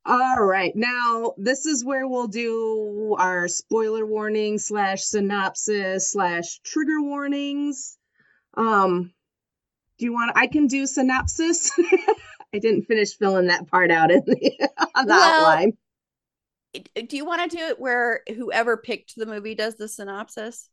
all 0.04 0.44
right. 0.44 0.72
Now 0.74 1.34
this 1.36 1.66
is 1.66 1.84
where 1.84 2.06
we'll 2.08 2.28
do 2.28 3.16
our 3.18 3.48
spoiler 3.48 4.04
warning 4.06 4.58
slash 4.58 5.02
synopsis 5.02 6.12
slash 6.12 6.60
trigger 6.64 7.00
warnings. 7.02 7.98
Um 8.56 9.12
do 9.98 10.04
you 10.06 10.12
want 10.12 10.32
I 10.36 10.46
can 10.46 10.66
do 10.66 10.86
synopsis? 10.86 11.70
I 12.54 12.58
didn't 12.58 12.84
finish 12.84 13.16
filling 13.16 13.46
that 13.46 13.68
part 13.68 13.90
out 13.90 14.10
in 14.10 14.22
the, 14.26 14.68
on 14.94 15.06
the 15.06 15.12
Well, 15.14 15.40
outline. 15.40 15.72
Do 16.74 17.16
you 17.16 17.24
want 17.24 17.50
to 17.50 17.56
do 17.56 17.62
it 17.64 17.80
where 17.80 18.20
whoever 18.28 18.76
picked 18.76 19.16
the 19.16 19.26
movie 19.26 19.54
does 19.54 19.76
the 19.76 19.88
synopsis? 19.88 20.68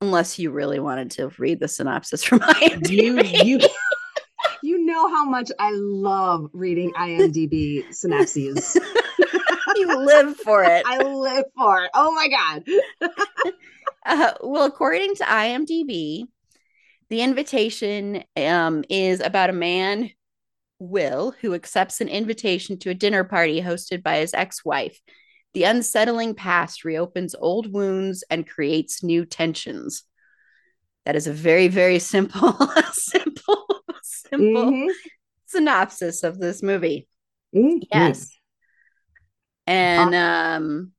Unless 0.00 0.38
you 0.38 0.50
really 0.50 0.78
wanted 0.78 1.10
to 1.12 1.28
read 1.38 1.60
the 1.60 1.68
synopsis 1.68 2.22
from 2.22 2.38
IMDb. 2.40 3.44
You 3.44 3.58
you 3.58 3.68
you 4.62 4.84
know 4.84 5.08
how 5.08 5.24
much 5.24 5.50
I 5.58 5.72
love 5.72 6.48
reading 6.52 6.92
IMDb 6.92 7.92
synopses. 7.92 8.76
you 9.76 9.98
live 9.98 10.36
for 10.36 10.62
it. 10.64 10.84
I 10.86 10.98
live 10.98 11.44
for 11.56 11.82
it. 11.82 11.90
Oh 11.94 12.12
my 12.12 12.28
god. 12.28 13.10
Uh, 14.06 14.32
well, 14.42 14.64
according 14.64 15.14
to 15.16 15.24
IMDb, 15.24 16.24
the 17.10 17.20
invitation 17.22 18.22
um, 18.36 18.84
is 18.88 19.20
about 19.20 19.50
a 19.50 19.54
man, 19.54 20.10
Will, 20.78 21.34
who 21.40 21.54
accepts 21.54 22.00
an 22.00 22.08
invitation 22.08 22.78
to 22.78 22.90
a 22.90 22.94
dinner 22.94 23.24
party 23.24 23.60
hosted 23.60 24.02
by 24.02 24.18
his 24.18 24.32
ex 24.32 24.64
wife. 24.64 25.00
The 25.54 25.64
unsettling 25.64 26.34
past 26.34 26.84
reopens 26.84 27.34
old 27.34 27.72
wounds 27.72 28.22
and 28.30 28.48
creates 28.48 29.02
new 29.02 29.24
tensions. 29.24 30.04
That 31.04 31.16
is 31.16 31.26
a 31.26 31.32
very, 31.32 31.68
very 31.68 31.98
simple, 31.98 32.52
simple, 32.92 33.66
simple 34.02 34.72
Mhm. 34.72 34.88
synopsis 35.46 36.22
of 36.22 36.38
this 36.38 36.62
movie. 36.62 37.08
Mhm. 37.54 37.82
Yes. 37.90 38.38
And 39.66 40.14
um 40.14 40.92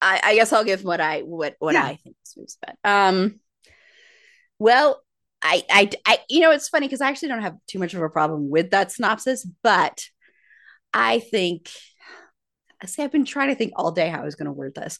I 0.00 0.20
I 0.22 0.34
guess 0.34 0.52
I'll 0.52 0.64
give 0.64 0.84
what 0.84 1.00
I 1.00 1.20
what 1.22 1.56
what 1.58 1.74
Yeah. 1.74 1.84
I 1.84 1.96
think 1.96 2.16
this 2.24 2.36
movie's 2.36 2.56
about. 2.62 2.76
Um 3.10 3.40
well, 4.58 5.02
I 5.42 5.64
I 5.70 5.90
I 6.06 6.18
you 6.28 6.40
know 6.40 6.50
it's 6.50 6.68
funny 6.68 6.86
because 6.86 7.00
I 7.00 7.08
actually 7.08 7.28
don't 7.28 7.42
have 7.42 7.56
too 7.66 7.78
much 7.78 7.94
of 7.94 8.02
a 8.02 8.08
problem 8.08 8.50
with 8.50 8.70
that 8.70 8.92
synopsis, 8.92 9.46
but 9.62 10.04
I 10.92 11.20
think 11.20 11.70
Say 12.84 13.04
I've 13.04 13.12
been 13.12 13.24
trying 13.24 13.48
to 13.48 13.54
think 13.54 13.72
all 13.76 13.92
day 13.92 14.08
how 14.08 14.20
I 14.20 14.24
was 14.24 14.34
going 14.34 14.46
to 14.46 14.52
word 14.52 14.74
this. 14.74 14.98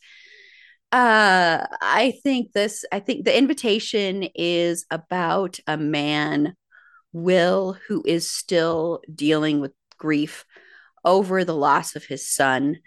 Uh 0.90 1.66
I 1.82 2.14
think 2.22 2.52
this 2.52 2.84
I 2.90 3.00
think 3.00 3.24
the 3.24 3.36
invitation 3.36 4.24
is 4.34 4.86
about 4.90 5.58
a 5.66 5.76
man 5.76 6.54
Will 7.12 7.76
who 7.88 8.02
is 8.06 8.30
still 8.30 9.00
dealing 9.12 9.60
with 9.60 9.72
grief 9.98 10.44
over 11.04 11.44
the 11.44 11.54
loss 11.54 11.96
of 11.96 12.04
his 12.04 12.28
son. 12.28 12.78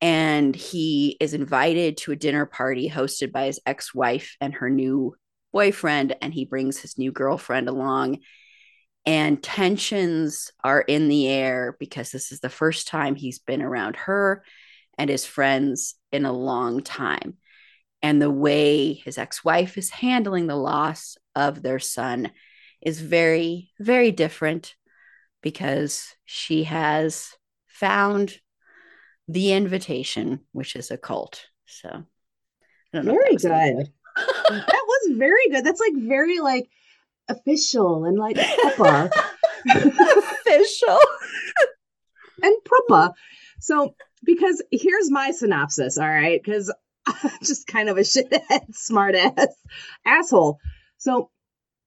And 0.00 0.56
he 0.56 1.16
is 1.20 1.34
invited 1.34 1.96
to 1.98 2.12
a 2.12 2.16
dinner 2.16 2.46
party 2.46 2.90
hosted 2.90 3.30
by 3.30 3.46
his 3.46 3.60
ex 3.64 3.94
wife 3.94 4.36
and 4.40 4.54
her 4.54 4.68
new 4.68 5.14
boyfriend. 5.52 6.16
And 6.20 6.34
he 6.34 6.44
brings 6.44 6.78
his 6.78 6.98
new 6.98 7.12
girlfriend 7.12 7.68
along. 7.68 8.18
And 9.04 9.42
tensions 9.42 10.52
are 10.62 10.80
in 10.80 11.08
the 11.08 11.28
air 11.28 11.76
because 11.80 12.10
this 12.10 12.30
is 12.30 12.40
the 12.40 12.48
first 12.48 12.86
time 12.86 13.14
he's 13.14 13.40
been 13.40 13.62
around 13.62 13.96
her 13.96 14.44
and 14.96 15.10
his 15.10 15.24
friends 15.24 15.96
in 16.12 16.24
a 16.24 16.32
long 16.32 16.82
time. 16.82 17.36
And 18.00 18.20
the 18.20 18.30
way 18.30 18.94
his 18.94 19.18
ex 19.18 19.44
wife 19.44 19.78
is 19.78 19.90
handling 19.90 20.46
the 20.46 20.56
loss 20.56 21.16
of 21.34 21.62
their 21.62 21.78
son 21.78 22.30
is 22.80 23.00
very, 23.00 23.70
very 23.78 24.10
different 24.12 24.74
because 25.40 26.14
she 26.24 26.64
has 26.64 27.34
found 27.66 28.38
the 29.28 29.52
invitation, 29.52 30.40
which 30.52 30.76
is 30.76 30.90
a 30.90 30.96
cult. 30.96 31.46
So, 31.66 31.88
I 31.88 32.02
don't 32.92 33.06
know 33.06 33.12
if 33.14 33.18
Very 33.20 33.24
that 33.24 33.32
was 33.32 33.44
any 33.44 33.84
good. 33.84 33.92
that 34.66 34.84
was 34.86 35.16
very 35.16 35.48
good. 35.50 35.64
That's 35.64 35.80
like 35.80 35.94
very 35.96 36.40
like 36.40 36.68
official 37.32 38.04
and 38.04 38.18
like 38.18 38.36
proper 38.60 39.10
Official. 39.66 40.98
and 42.42 42.54
proper. 42.64 43.12
So 43.60 43.94
because 44.24 44.62
here's 44.70 45.10
my 45.10 45.30
synopsis, 45.30 45.98
all 45.98 46.08
right? 46.08 46.40
Because 46.42 46.72
I'm 47.06 47.30
just 47.42 47.66
kind 47.66 47.88
of 47.88 47.96
a 47.96 48.00
shithead, 48.02 48.74
smart 48.74 49.14
ass 49.14 49.54
asshole. 50.06 50.58
So 50.98 51.30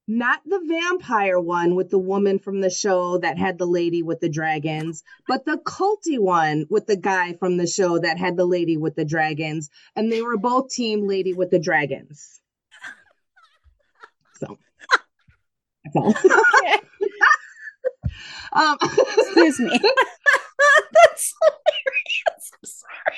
not 0.08 0.40
the 0.46 0.60
vampire 0.64 1.40
one 1.40 1.74
with 1.74 1.90
the 1.90 1.98
woman 1.98 2.38
from 2.38 2.60
the 2.60 2.70
show 2.70 3.18
that 3.18 3.38
had 3.38 3.58
the 3.58 3.66
lady 3.66 4.02
with 4.02 4.20
the 4.20 4.28
dragons, 4.28 5.02
but 5.26 5.44
the 5.44 5.58
culty 5.64 6.18
one 6.18 6.66
with 6.70 6.86
the 6.86 6.96
guy 6.96 7.32
from 7.32 7.56
the 7.56 7.66
show 7.66 7.98
that 7.98 8.16
had 8.16 8.36
the 8.36 8.44
lady 8.44 8.76
with 8.76 8.94
the 8.94 9.04
dragons, 9.04 9.68
and 9.96 10.12
they 10.12 10.22
were 10.22 10.36
both 10.36 10.70
team 10.70 11.08
lady 11.08 11.32
with 11.32 11.50
the 11.50 11.58
dragons. 11.58 12.40
So 14.38 14.58
that's 15.94 15.96
all. 16.24 16.32
Okay. 16.32 16.76
um, 18.52 18.76
Excuse 18.82 19.60
me. 19.60 19.70
That's 20.92 21.34
hilarious. 21.42 22.50
I'm 22.54 22.64
sorry. 22.64 23.16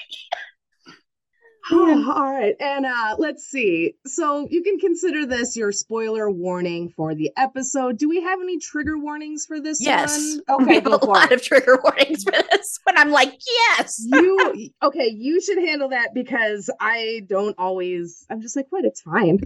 Oh, 1.71 2.13
all 2.17 2.33
right. 2.33 2.55
And 2.61 2.87
uh 2.87 3.17
let's 3.19 3.45
see. 3.45 3.95
So 4.07 4.49
you 4.51 4.63
can 4.63 4.79
consider 4.79 5.27
this 5.27 5.57
your 5.57 5.71
spoiler 5.71 6.31
warning 6.31 6.89
for 6.97 7.15
the 7.15 7.31
episode. 7.37 7.99
Do 7.99 8.09
we 8.09 8.23
have 8.23 8.41
any 8.41 8.59
trigger 8.59 8.99
warnings 8.99 9.45
for 9.47 9.61
this 9.61 9.79
Yes. 9.81 10.39
one? 10.47 10.67
we 10.67 10.79
Okay, 10.79 10.85
a 10.87 10.89
lot 11.07 11.31
it. 11.31 11.37
of 11.37 11.43
trigger 11.43 11.79
warnings 11.83 12.25
for 12.25 12.33
this 12.33 12.81
when 12.85 12.97
I'm 12.99 13.11
like, 13.11 13.39
yes. 13.47 14.01
You 14.05 14.71
okay, 14.83 15.09
you 15.15 15.41
should 15.41 15.59
handle 15.59 15.91
that 15.91 16.15
because 16.15 16.71
I 16.81 17.23
don't 17.29 17.55
always 17.59 18.25
I'm 18.31 18.41
just 18.41 18.57
like, 18.57 18.67
what? 18.71 18.85
It's 18.85 19.03
fine. 19.03 19.39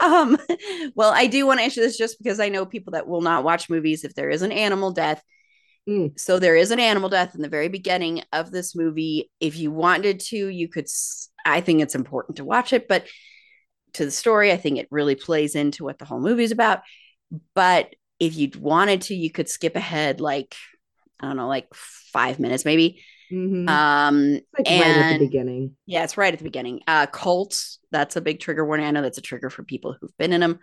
um 0.02 0.38
well 0.94 1.12
i 1.12 1.26
do 1.26 1.46
want 1.46 1.60
to 1.60 1.66
issue 1.66 1.80
this 1.80 1.98
just 1.98 2.18
because 2.18 2.40
i 2.40 2.48
know 2.48 2.64
people 2.64 2.92
that 2.92 3.06
will 3.06 3.20
not 3.20 3.44
watch 3.44 3.68
movies 3.68 4.04
if 4.04 4.14
there 4.14 4.30
is 4.30 4.42
an 4.42 4.52
animal 4.52 4.92
death. 4.92 5.22
Mm. 5.88 6.18
so 6.18 6.38
there 6.38 6.56
is 6.56 6.70
an 6.70 6.80
animal 6.80 7.08
death 7.08 7.34
in 7.34 7.42
the 7.42 7.48
very 7.48 7.68
beginning 7.68 8.22
of 8.34 8.50
this 8.50 8.76
movie. 8.76 9.30
If 9.40 9.56
you 9.56 9.70
wanted 9.70 10.20
to 10.20 10.36
you 10.36 10.68
could 10.68 10.86
I 11.46 11.62
think 11.62 11.80
it's 11.80 11.94
important 11.94 12.36
to 12.36 12.44
watch 12.44 12.72
it 12.72 12.86
but 12.86 13.06
to 13.94 14.04
the 14.04 14.10
story 14.10 14.52
i 14.52 14.56
think 14.56 14.78
it 14.78 14.88
really 14.90 15.14
plays 15.14 15.54
into 15.54 15.82
what 15.84 15.98
the 15.98 16.04
whole 16.04 16.20
movie 16.20 16.44
is 16.44 16.52
about. 16.52 16.80
But 17.54 17.94
if 18.20 18.36
you 18.36 18.50
wanted 18.58 19.02
to 19.02 19.14
you 19.14 19.30
could 19.30 19.48
skip 19.48 19.74
ahead 19.74 20.20
like 20.20 20.54
i 21.18 21.26
don't 21.26 21.38
know 21.38 21.48
like 21.48 21.66
five 21.74 22.38
minutes 22.38 22.64
maybe 22.64 23.02
Mhm. 23.32 23.68
um 23.68 24.32
like 24.32 24.66
right 24.66 24.68
at 24.68 24.94
the 24.94 25.00
and- 25.04 25.18
beginning. 25.20 25.76
yeah, 25.86 26.04
it's 26.04 26.16
right 26.16 26.32
at 26.32 26.38
the 26.38 26.44
beginning. 26.44 26.80
Uh 26.86 27.06
cults, 27.06 27.78
that's 27.90 28.16
a 28.16 28.20
big 28.20 28.40
trigger 28.40 28.64
warning. 28.64 28.86
I 28.86 28.90
know 28.90 29.02
that's 29.02 29.18
a 29.18 29.22
trigger 29.22 29.50
for 29.50 29.62
people 29.62 29.96
who've 30.00 30.16
been 30.18 30.32
in 30.32 30.40
them. 30.40 30.58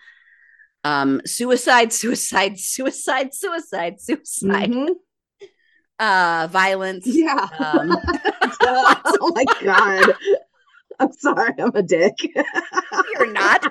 Um, 0.83 1.21
suicide, 1.25 1.91
suicide, 1.93 2.59
suicide, 2.59 3.33
suicide, 3.33 3.99
suicide. 4.01 4.71
Mhm. 4.71 4.89
Uh, 5.99 6.47
violence. 6.51 7.07
Yeah. 7.07 7.47
Um, 7.59 7.91
oh 8.61 9.31
my 9.33 9.45
god. 9.63 10.13
I'm 10.99 11.11
sorry, 11.13 11.53
I'm 11.59 11.75
a 11.75 11.83
dick. 11.83 12.13
you're 13.13 13.31
not. 13.31 13.63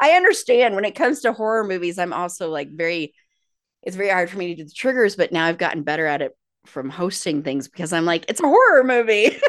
I 0.00 0.12
understand 0.12 0.74
when 0.74 0.84
it 0.84 0.94
comes 0.94 1.20
to 1.20 1.32
horror 1.32 1.64
movies, 1.64 1.98
I'm 1.98 2.12
also 2.12 2.50
like 2.50 2.68
very, 2.70 3.14
it's 3.82 3.96
very 3.96 4.10
hard 4.10 4.28
for 4.30 4.38
me 4.38 4.48
to 4.48 4.54
do 4.56 4.64
the 4.64 4.70
triggers, 4.74 5.16
but 5.16 5.32
now 5.32 5.44
I've 5.46 5.58
gotten 5.58 5.82
better 5.84 6.06
at 6.06 6.20
it 6.22 6.32
from 6.66 6.90
hosting 6.90 7.42
things 7.42 7.68
because 7.68 7.92
I'm 7.92 8.04
like, 8.04 8.24
it's 8.28 8.40
a 8.40 8.46
horror 8.46 8.84
movie. 8.84 9.36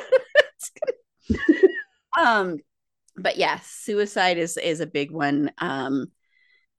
um, 2.19 2.57
but 3.15 3.37
yeah, 3.37 3.59
suicide 3.63 4.37
is 4.37 4.57
is 4.57 4.79
a 4.79 4.87
big 4.87 5.11
one. 5.11 5.51
Um, 5.57 6.11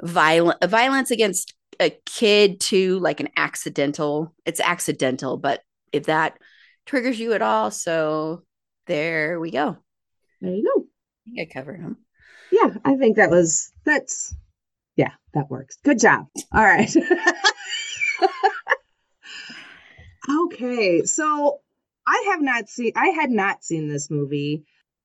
violent 0.02 0.62
violence 0.64 1.10
against 1.10 1.54
a 1.80 1.90
kid 2.06 2.60
too, 2.60 2.98
like 2.98 3.20
an 3.20 3.28
accidental. 3.36 4.34
It's 4.44 4.60
accidental, 4.60 5.36
but 5.36 5.62
if 5.92 6.04
that 6.04 6.38
triggers 6.86 7.18
you 7.18 7.32
at 7.32 7.42
all, 7.42 7.70
so 7.70 8.42
there 8.86 9.38
we 9.38 9.50
go. 9.50 9.76
There 10.40 10.52
you 10.52 10.64
go. 10.64 10.82
I 10.82 11.30
think 11.34 11.50
I 11.50 11.52
covered 11.52 11.82
them. 11.82 11.98
Yeah, 12.50 12.74
I 12.84 12.96
think 12.96 13.16
that 13.16 13.30
was 13.30 13.70
that's 13.84 14.34
yeah, 14.96 15.12
that 15.34 15.48
works. 15.48 15.78
Good 15.82 16.00
job. 16.00 16.26
All 16.52 16.64
right. 16.64 16.90
okay, 20.28 21.04
so 21.04 21.60
I 22.06 22.24
have 22.30 22.42
not 22.42 22.68
seen 22.68 22.92
I 22.96 23.08
had 23.08 23.30
not 23.30 23.64
seen 23.64 23.88
this 23.88 24.10
movie. 24.10 24.64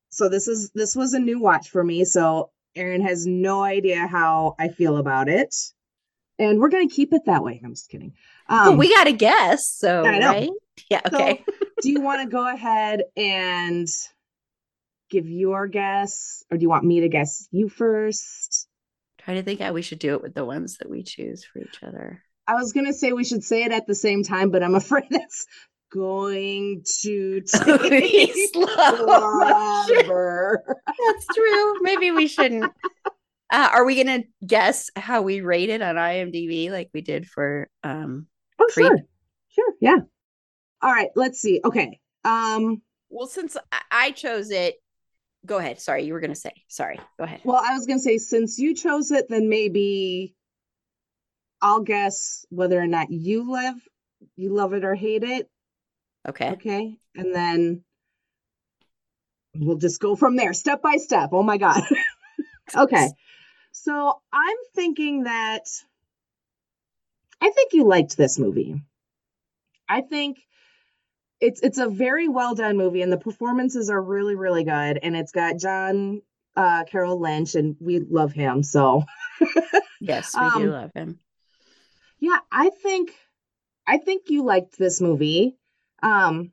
So 0.09 0.29
this 0.29 0.47
is 0.47 0.71
this 0.71 0.95
was 0.95 1.13
a 1.13 1.19
new 1.19 1.39
watch 1.39 1.69
for 1.69 1.83
me. 1.83 2.05
So 2.05 2.51
Erin 2.75 3.01
has 3.01 3.25
no 3.25 3.63
idea 3.63 4.07
how 4.07 4.55
I 4.59 4.69
feel 4.69 4.97
about 4.97 5.29
it. 5.29 5.55
And 6.39 6.59
we're 6.59 6.69
gonna 6.69 6.87
keep 6.87 7.13
it 7.13 7.23
that 7.25 7.43
way. 7.43 7.61
I'm 7.63 7.73
just 7.73 7.89
kidding. 7.89 8.13
Um 8.47 8.65
well, 8.65 8.77
we 8.77 8.93
got 8.93 9.07
a 9.07 9.11
guess, 9.11 9.67
so 9.67 10.03
right? 10.03 10.49
Yeah. 10.89 11.01
So, 11.09 11.17
Okay. 11.17 11.45
do 11.81 11.91
you 11.91 12.01
want 12.01 12.21
to 12.21 12.27
go 12.27 12.47
ahead 12.47 13.03
and 13.15 13.87
give 15.09 15.27
your 15.27 15.67
guess, 15.67 16.43
or 16.51 16.57
do 16.57 16.61
you 16.61 16.69
want 16.69 16.83
me 16.83 17.01
to 17.01 17.09
guess 17.09 17.47
you 17.51 17.69
first? 17.69 18.67
Trying 19.19 19.37
to 19.37 19.43
think 19.43 19.59
how 19.59 19.73
we 19.73 19.81
should 19.81 19.99
do 19.99 20.13
it 20.13 20.21
with 20.21 20.33
the 20.33 20.45
ones 20.45 20.77
that 20.77 20.89
we 20.89 21.03
choose 21.03 21.43
for 21.43 21.59
each 21.59 21.83
other. 21.83 22.23
I 22.47 22.55
was 22.55 22.71
gonna 22.73 22.93
say 22.93 23.11
we 23.13 23.23
should 23.25 23.43
say 23.43 23.63
it 23.63 23.71
at 23.71 23.87
the 23.87 23.95
same 23.95 24.23
time, 24.23 24.49
but 24.51 24.63
I'm 24.63 24.75
afraid 24.75 25.07
it's 25.11 25.45
going 25.91 26.83
to 27.01 27.41
take 27.89 28.33
forever. 28.55 30.63
That's 30.85 31.25
true. 31.33 31.73
Maybe 31.81 32.11
we 32.11 32.27
shouldn't. 32.27 32.71
Uh, 33.49 33.69
are 33.73 33.85
we 33.85 34.01
gonna 34.03 34.23
guess 34.45 34.89
how 34.95 35.21
we 35.21 35.41
rate 35.41 35.69
it 35.69 35.81
on 35.81 35.95
IMDb 35.95 36.69
like 36.69 36.89
we 36.93 37.01
did 37.01 37.25
for 37.27 37.69
um 37.83 38.27
Oh, 38.59 38.67
Creep. 38.73 38.87
sure, 38.87 38.97
sure, 39.49 39.73
yeah. 39.79 39.97
All 40.81 40.91
right, 40.91 41.09
let's 41.15 41.39
see. 41.39 41.61
Okay, 41.63 41.99
um, 42.25 42.81
well 43.09 43.27
since 43.27 43.55
I- 43.71 43.81
I 43.91 44.11
chose 44.11 44.51
it 44.51 44.75
go 45.45 45.59
ahead 45.59 45.79
sorry 45.79 46.03
you 46.03 46.11
were 46.13 46.19
gonna 46.19 46.35
say 46.35 46.51
sorry 46.67 46.99
go 47.17 47.23
ahead 47.23 47.39
well, 47.45 47.61
I 47.63 47.73
was 47.73 47.85
gonna 47.85 47.99
say 47.99 48.17
since 48.17 48.59
you 48.59 48.75
chose 48.75 49.11
it, 49.11 49.29
then 49.29 49.47
maybe 49.47 50.35
I'll 51.61 51.81
guess 51.81 52.45
whether 52.49 52.79
or 52.79 52.87
not 52.87 53.11
you 53.11 53.51
love 53.51 53.75
you 54.35 54.53
love 54.53 54.73
it 54.73 54.83
or 54.83 54.95
hate 54.95 55.23
it. 55.23 55.49
okay 56.27 56.51
Okay. 56.51 56.97
And 57.15 57.33
then 57.33 57.83
we'll 59.55 59.77
just 59.77 59.99
go 59.99 60.15
from 60.15 60.35
there, 60.35 60.53
step 60.53 60.81
by 60.81 60.97
step. 60.97 61.29
Oh 61.31 61.43
my 61.43 61.57
God. 61.57 61.81
okay. 62.75 63.09
So 63.71 64.21
I'm 64.31 64.57
thinking 64.75 65.23
that 65.23 65.63
I 67.41 67.49
think 67.51 67.73
you 67.73 67.85
liked 67.85 68.17
this 68.17 68.39
movie. 68.39 68.81
I 69.87 70.01
think 70.01 70.39
it's 71.39 71.61
it's 71.61 71.77
a 71.77 71.87
very 71.87 72.27
well 72.27 72.55
done 72.55 72.77
movie 72.77 73.01
and 73.03 73.11
the 73.11 73.17
performances 73.17 73.89
are 73.89 74.01
really, 74.01 74.35
really 74.35 74.63
good. 74.63 74.99
And 75.01 75.15
it's 75.15 75.31
got 75.31 75.57
John 75.57 76.21
uh 76.55 76.83
Carroll 76.85 77.19
Lynch 77.19 77.55
and 77.55 77.75
we 77.79 77.99
love 77.99 78.33
him. 78.33 78.63
So 78.63 79.03
yes 80.01 80.35
we 80.35 80.49
do 80.49 80.65
Um, 80.65 80.69
love 80.71 80.91
him 80.93 81.19
yeah 82.19 82.39
i 82.51 82.69
think 82.69 83.11
i 83.87 83.97
think 83.97 84.23
you 84.29 84.43
liked 84.43 84.77
this 84.77 85.01
movie 85.01 85.55
um 86.03 86.51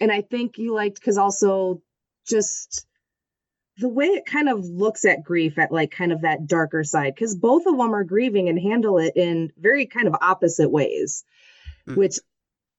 and 0.00 0.12
i 0.12 0.20
think 0.20 0.58
you 0.58 0.74
liked 0.74 0.96
because 0.96 1.18
also 1.18 1.80
just 2.26 2.86
the 3.78 3.88
way 3.88 4.06
it 4.06 4.24
kind 4.24 4.48
of 4.48 4.64
looks 4.64 5.04
at 5.04 5.22
grief 5.22 5.58
at 5.58 5.70
like 5.70 5.90
kind 5.90 6.12
of 6.12 6.22
that 6.22 6.46
darker 6.46 6.82
side 6.82 7.14
because 7.14 7.34
both 7.36 7.66
of 7.66 7.76
them 7.76 7.94
are 7.94 8.04
grieving 8.04 8.48
and 8.48 8.58
handle 8.58 8.98
it 8.98 9.12
in 9.16 9.52
very 9.58 9.86
kind 9.86 10.06
of 10.08 10.14
opposite 10.20 10.70
ways 10.70 11.24
Mm. 11.88 11.96
which 11.96 12.18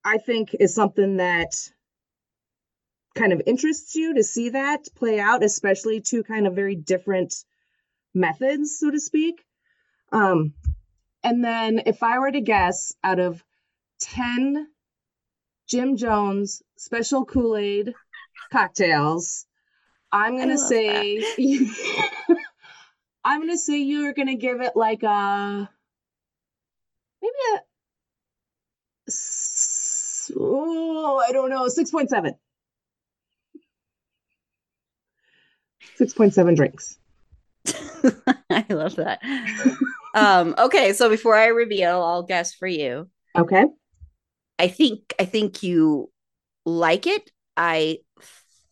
i 0.04 0.18
think 0.18 0.54
is 0.60 0.76
something 0.76 1.18
that 1.18 1.56
kind 3.16 3.32
of 3.32 3.42
interests 3.46 3.96
you 3.96 4.14
to 4.16 4.24
see 4.24 4.50
that 4.50 4.86
play 4.96 5.20
out 5.20 5.44
especially 5.44 6.02
two 6.02 6.24
kind 6.24 6.46
of 6.46 6.54
very 6.56 6.76
different 6.76 7.34
methods 8.14 8.78
so 8.78 8.92
to 8.92 9.00
speak 9.00 9.46
um 10.12 10.54
and 11.24 11.44
then 11.44 11.82
if 11.86 12.04
I 12.04 12.20
were 12.20 12.32
to 12.32 12.42
guess 12.42 12.94
out 13.04 13.20
of 13.20 13.44
10 14.02 14.68
Jim 15.68 15.98
Jones 15.98 16.62
special 16.78 17.26
Kool-Aid 17.26 17.94
cocktails, 18.52 19.46
I'm 20.12 20.36
going 20.38 20.50
to 20.50 20.58
say 20.58 21.22
I'm 23.24 23.42
going 23.42 23.52
to 23.52 23.58
say 23.58 23.80
you're 23.80 24.14
going 24.14 24.30
to 24.30 24.36
give 24.36 24.62
it 24.62 24.76
like 24.76 25.04
a 25.04 25.70
maybe 27.22 27.34
a 27.56 27.62
oh, 30.40 31.22
I 31.26 31.32
don't 31.32 31.50
know, 31.50 31.66
6.7. 31.66 32.36
6.7 36.00 36.56
drinks. 36.56 37.00
i 38.50 38.66
love 38.70 38.96
that 38.96 39.20
um 40.18 40.56
okay 40.58 40.94
so 40.94 41.10
before 41.10 41.36
i 41.36 41.48
reveal 41.48 42.02
i'll 42.02 42.24
guess 42.24 42.54
for 42.54 42.68
you 42.68 43.10
Okay. 43.38 43.66
I 44.60 44.68
think 44.68 45.14
I 45.20 45.26
think 45.26 45.62
you 45.62 46.12
like 46.66 47.06
it. 47.06 47.30
I 47.56 48.00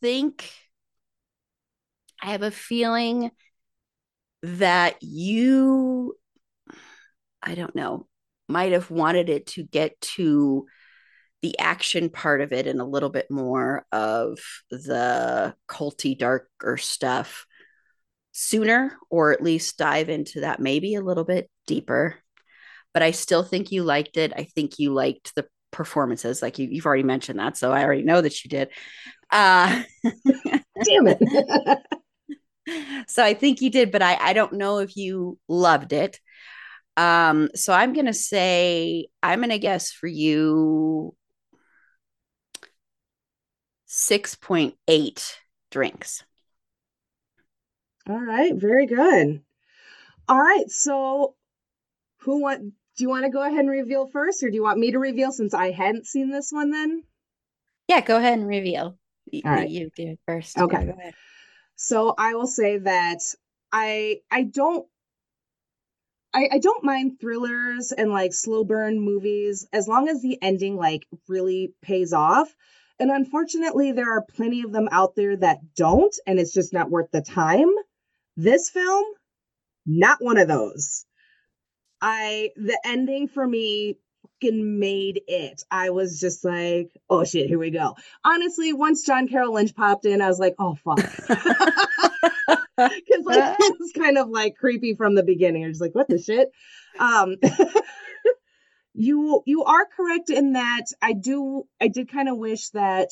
think 0.01 0.49
I 2.21 2.31
have 2.31 2.41
a 2.41 2.51
feeling 2.51 3.31
that 4.41 4.95
you 5.01 6.15
I 7.41 7.53
don't 7.53 7.75
know, 7.75 8.07
might 8.47 8.71
have 8.71 8.89
wanted 8.89 9.29
it 9.29 9.47
to 9.47 9.63
get 9.63 9.99
to 10.01 10.65
the 11.43 11.59
action 11.59 12.09
part 12.09 12.41
of 12.41 12.51
it 12.51 12.65
and 12.65 12.81
a 12.81 12.85
little 12.85 13.09
bit 13.09 13.29
more 13.29 13.85
of 13.91 14.39
the 14.71 15.53
culty 15.67 16.17
darker 16.17 16.77
stuff 16.77 17.45
sooner 18.37 18.97
or 19.09 19.31
at 19.31 19.41
least 19.41 19.77
dive 19.77 20.09
into 20.09 20.41
that 20.41 20.59
maybe 20.59 20.95
a 20.95 21.01
little 21.01 21.23
bit 21.23 21.49
deeper 21.67 22.17
but 22.95 23.03
I 23.03 23.11
still 23.11 23.43
think 23.43 23.73
you 23.73 23.83
liked 23.83 24.15
it. 24.15 24.31
I 24.37 24.45
think 24.45 24.79
you 24.79 24.93
liked 24.93 25.35
the 25.35 25.45
performances, 25.71 26.41
like 26.41 26.59
you, 26.59 26.69
you've 26.71 26.85
already 26.85 27.03
mentioned 27.03 27.39
that, 27.39 27.57
so 27.57 27.73
I 27.73 27.83
already 27.83 28.03
know 28.03 28.21
that 28.21 28.41
you 28.43 28.49
did. 28.49 28.69
Uh, 29.29 29.83
Damn 30.05 31.07
it. 31.07 31.79
so 33.07 33.21
I 33.21 33.33
think 33.33 33.59
you 33.59 33.69
did, 33.69 33.91
but 33.91 34.01
I, 34.01 34.15
I 34.15 34.31
don't 34.31 34.53
know 34.53 34.79
if 34.79 34.95
you 34.95 35.37
loved 35.49 35.91
it. 35.91 36.21
Um, 36.95 37.49
so 37.53 37.73
I'm 37.73 37.91
gonna 37.91 38.13
say 38.13 39.07
I'm 39.21 39.41
gonna 39.41 39.57
guess 39.57 39.91
for 39.91 40.07
you 40.07 41.13
six 43.85 44.35
point 44.35 44.75
eight 44.87 45.37
drinks. 45.69 46.23
All 48.07 48.19
right, 48.19 48.53
very 48.53 48.85
good. 48.85 49.41
All 50.27 50.39
right, 50.39 50.69
so 50.69 51.35
who 52.19 52.41
want 52.41 52.61
do 52.97 53.03
you 53.03 53.09
want 53.09 53.25
to 53.25 53.31
go 53.31 53.41
ahead 53.41 53.59
and 53.59 53.69
reveal 53.69 54.07
first 54.07 54.43
or 54.43 54.49
do 54.49 54.55
you 54.55 54.63
want 54.63 54.79
me 54.79 54.91
to 54.91 54.99
reveal 54.99 55.31
since 55.31 55.53
I 55.53 55.71
hadn't 55.71 56.07
seen 56.07 56.29
this 56.29 56.51
one 56.51 56.71
then? 56.71 57.03
Yeah, 57.87 58.01
go 58.01 58.17
ahead 58.17 58.39
and 58.39 58.47
reveal. 58.47 58.97
All 59.43 59.51
right. 59.51 59.69
You 59.69 59.89
do 59.95 60.11
it 60.11 60.19
first. 60.25 60.57
Okay. 60.57 60.77
Yeah, 60.79 60.85
go 60.85 60.99
ahead. 60.99 61.13
So 61.75 62.15
I 62.17 62.35
will 62.35 62.47
say 62.47 62.77
that 62.77 63.19
I 63.71 64.21
I 64.31 64.43
don't 64.43 64.87
I, 66.33 66.49
I 66.53 66.59
don't 66.59 66.83
mind 66.83 67.19
thrillers 67.19 67.91
and 67.91 68.11
like 68.11 68.33
slow 68.33 68.63
burn 68.63 68.99
movies 68.99 69.67
as 69.71 69.87
long 69.87 70.09
as 70.09 70.21
the 70.21 70.37
ending 70.41 70.75
like 70.75 71.07
really 71.27 71.73
pays 71.81 72.13
off. 72.13 72.53
And 72.99 73.11
unfortunately, 73.11 73.91
there 73.91 74.11
are 74.11 74.21
plenty 74.21 74.61
of 74.61 74.71
them 74.71 74.87
out 74.91 75.15
there 75.15 75.35
that 75.37 75.75
don't, 75.75 76.15
and 76.25 76.39
it's 76.39 76.53
just 76.53 76.71
not 76.71 76.89
worth 76.89 77.11
the 77.11 77.21
time. 77.21 77.69
This 78.37 78.69
film, 78.69 79.05
not 79.85 80.17
one 80.21 80.37
of 80.37 80.47
those. 80.47 81.05
I 82.01 82.51
the 82.55 82.79
ending 82.85 83.27
for 83.27 83.47
me 83.47 83.97
fucking 84.41 84.79
made 84.79 85.21
it. 85.27 85.63
I 85.71 85.89
was 85.89 86.19
just 86.19 86.43
like, 86.43 86.91
oh 87.09 87.23
shit, 87.23 87.47
here 87.47 87.59
we 87.59 87.71
go. 87.71 87.95
Honestly, 88.23 88.73
once 88.73 89.05
John 89.05 89.27
Carroll 89.27 89.53
Lynch 89.53 89.75
popped 89.75 90.05
in, 90.05 90.21
I 90.21 90.27
was 90.27 90.39
like, 90.39 90.55
oh 90.59 90.75
fuck. 90.75 90.97
because 92.77 93.25
like 93.25 93.57
was 93.59 93.93
kind 93.97 94.17
of 94.17 94.29
like 94.29 94.55
creepy 94.55 94.95
from 94.95 95.15
the 95.15 95.23
beginning. 95.23 95.61
You're 95.61 95.71
just 95.71 95.81
like, 95.81 95.95
what 95.95 96.07
the 96.07 96.17
shit? 96.17 96.51
Um, 96.99 97.35
you 98.93 99.41
you 99.45 99.63
are 99.63 99.85
correct 99.95 100.29
in 100.29 100.53
that 100.53 100.85
I 101.01 101.13
do 101.13 101.67
I 101.81 101.87
did 101.87 102.11
kind 102.11 102.29
of 102.29 102.37
wish 102.37 102.69
that 102.69 103.09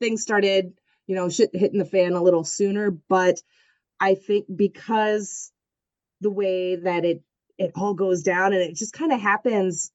things 0.00 0.22
started, 0.22 0.74
you 1.06 1.14
know, 1.14 1.28
shit 1.28 1.50
hitting 1.54 1.78
the 1.78 1.84
fan 1.84 2.12
a 2.12 2.22
little 2.22 2.44
sooner, 2.44 2.90
but 2.90 3.40
I 4.00 4.14
think 4.14 4.46
because 4.54 5.52
the 6.20 6.30
way 6.30 6.76
that 6.76 7.04
it 7.04 7.22
it 7.58 7.72
all 7.76 7.94
goes 7.94 8.22
down 8.22 8.52
and 8.52 8.62
it 8.62 8.74
just 8.74 8.92
kind 8.92 9.12
of 9.12 9.20
happens 9.20 9.92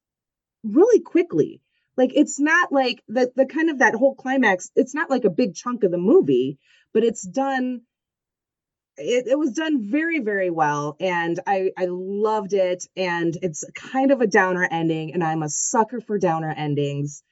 really 0.63 1.01
quickly. 1.01 1.61
Like 1.97 2.11
it's 2.15 2.39
not 2.39 2.71
like 2.71 3.03
the 3.07 3.31
the 3.35 3.45
kind 3.45 3.69
of 3.69 3.79
that 3.79 3.95
whole 3.95 4.15
climax, 4.15 4.71
it's 4.75 4.95
not 4.95 5.09
like 5.09 5.25
a 5.25 5.29
big 5.29 5.55
chunk 5.55 5.83
of 5.83 5.91
the 5.91 5.97
movie, 5.97 6.57
but 6.93 7.03
it's 7.03 7.23
done 7.23 7.81
it, 8.97 9.27
it 9.27 9.39
was 9.39 9.53
done 9.53 9.89
very 9.89 10.19
very 10.19 10.49
well 10.49 10.95
and 10.99 11.39
i 11.47 11.71
i 11.77 11.87
loved 11.89 12.53
it 12.53 12.85
and 12.97 13.37
it's 13.41 13.63
kind 13.73 14.11
of 14.11 14.21
a 14.21 14.27
downer 14.27 14.67
ending 14.69 15.13
and 15.13 15.23
i'm 15.23 15.43
a 15.43 15.49
sucker 15.49 16.01
for 16.01 16.19
downer 16.19 16.53
endings 16.55 17.23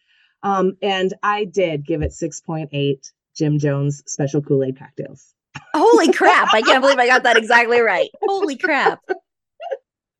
um 0.43 0.77
and 0.82 1.13
i 1.21 1.43
did 1.45 1.86
give 1.86 2.01
it 2.01 2.12
6.8 2.12 3.12
jim 3.36 3.60
jones 3.60 4.01
special 4.06 4.41
kool-aid 4.41 4.80
cocktails 4.80 5.34
Holy 5.73 6.11
crap. 6.11 6.53
I 6.53 6.61
can't 6.61 6.81
believe 6.81 6.99
I 6.99 7.07
got 7.07 7.23
that 7.23 7.37
exactly 7.37 7.79
right. 7.81 8.09
Holy 8.23 8.57
crap. 8.57 8.99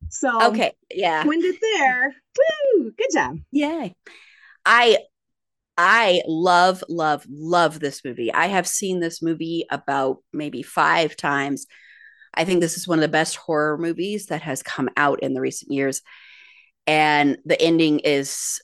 so 0.08 0.28
um, 0.28 0.52
Okay. 0.52 0.72
Yeah. 0.90 1.24
wind 1.26 1.44
it 1.44 1.56
there 1.60 2.14
Woo! 2.76 2.92
good 2.96 3.08
job 3.12 3.38
Yay. 3.50 3.94
I 4.64 4.98
I 5.80 6.22
love, 6.26 6.82
love, 6.88 7.24
love 7.30 7.78
this 7.78 8.04
movie. 8.04 8.32
I 8.34 8.46
have 8.46 8.66
seen 8.66 8.98
this 8.98 9.22
movie 9.22 9.64
about 9.70 10.18
maybe 10.32 10.62
five 10.62 11.14
times. 11.14 11.66
I 12.34 12.44
think 12.44 12.60
this 12.60 12.76
is 12.76 12.88
one 12.88 12.98
of 12.98 13.02
the 13.02 13.08
best 13.08 13.36
horror 13.36 13.78
movies 13.78 14.26
that 14.26 14.42
has 14.42 14.60
come 14.62 14.88
out 14.96 15.20
in 15.22 15.34
the 15.34 15.40
recent 15.40 15.70
years. 15.70 16.02
And 16.88 17.38
the 17.44 17.60
ending 17.62 18.00
is 18.00 18.60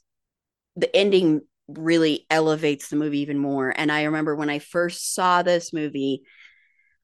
the 0.75 0.95
ending 0.95 1.43
really 1.69 2.27
elevates 2.31 2.89
the 2.89 2.97
movie 2.97 3.21
even 3.21 3.39
more. 3.39 3.73
And 3.77 3.93
I 3.93 4.03
remember 4.05 4.35
when 4.35 4.51
I 4.51 4.59
first 4.59 5.15
saw 5.15 5.43
this 5.43 5.73
movie, 5.73 6.23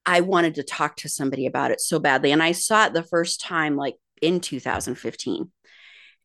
I 0.06 0.20
wanted 0.20 0.56
to 0.56 0.62
talk 0.62 0.96
to 0.96 1.08
somebody 1.08 1.46
about 1.46 1.70
it 1.70 1.80
so 1.80 1.98
badly. 1.98 2.32
And 2.32 2.42
I 2.42 2.52
saw 2.52 2.86
it 2.86 2.92
the 2.92 3.02
first 3.02 3.40
time 3.40 3.76
like 3.76 3.96
in 4.20 4.40
2015 4.40 5.50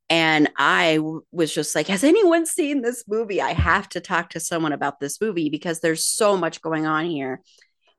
and 0.10 0.52
I 0.58 0.98
w- 0.98 1.24
was 1.32 1.54
just 1.54 1.74
like, 1.74 1.88
has 1.88 2.04
anyone 2.04 2.46
seen 2.46 2.82
this 2.82 3.06
movie? 3.08 3.42
I 3.42 3.54
have 3.54 3.90
to 3.90 4.02
talk 4.02 4.32
to 4.32 4.40
someone 4.40 4.74
about 4.74 5.00
this 5.00 5.20
movie 5.20 5.50
because 5.50 5.80
there's 5.80 6.06
so 6.06 6.38
much 6.38 6.62
going 6.62 6.86
on 6.86 7.06
here. 7.06 7.42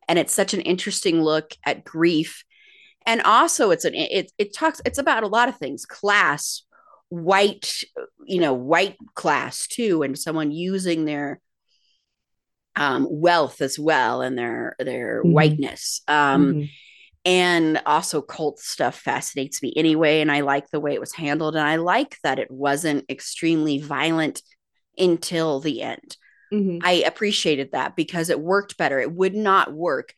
And 0.09 0.19
it's 0.19 0.33
such 0.33 0.55
an 0.55 0.61
interesting 0.61 1.23
look 1.23 1.55
at 1.65 1.85
grief. 1.85 2.45
And 3.05 3.23
also 3.23 3.71
it's 3.71 3.85
an 3.85 3.95
it 3.95 4.33
it 4.39 4.55
talks 4.55 4.81
it's 4.85 4.99
about 4.99 5.25
a 5.25 5.29
lot 5.29 5.49
of 5.49 5.57
things, 5.57 5.85
class, 5.85 6.63
white, 7.09 7.83
you 8.25 8.41
know, 8.41 8.55
white 8.55 8.97
class 9.15 9.67
too, 9.67 10.03
and 10.03 10.19
someone 10.19 10.51
using 10.51 11.05
their 11.05 11.41
um 12.77 13.07
wealth 13.11 13.61
as 13.61 13.79
well 13.79 14.21
and 14.23 14.39
their 14.39 14.77
their 14.79 15.23
Mhm. 15.25 15.33
whiteness. 15.33 16.03
Um 16.09 16.55
Mhm. 16.55 16.71
and 17.25 17.83
also 17.87 18.23
cult 18.23 18.61
stuff 18.61 19.01
fascinates 19.01 19.61
me 19.61 19.73
anyway 19.77 20.21
and 20.21 20.31
i 20.31 20.41
like 20.43 20.71
the 20.71 20.79
way 20.79 20.95
it 20.95 21.01
was 21.01 21.13
handled 21.13 21.57
and 21.57 21.67
i 21.67 21.75
like 21.75 22.17
that 22.23 22.39
it 22.39 22.49
wasn't 22.53 23.05
extremely 23.11 23.81
violent 23.81 24.43
until 24.97 25.59
the 25.59 25.83
end 25.83 26.17
Mhm. 26.53 26.79
i 26.85 26.93
appreciated 27.05 27.73
that 27.73 27.97
because 27.97 28.31
it 28.31 28.39
worked 28.39 28.77
better 28.77 29.01
it 29.01 29.11
would 29.11 29.35
not 29.35 29.73
work 29.73 30.15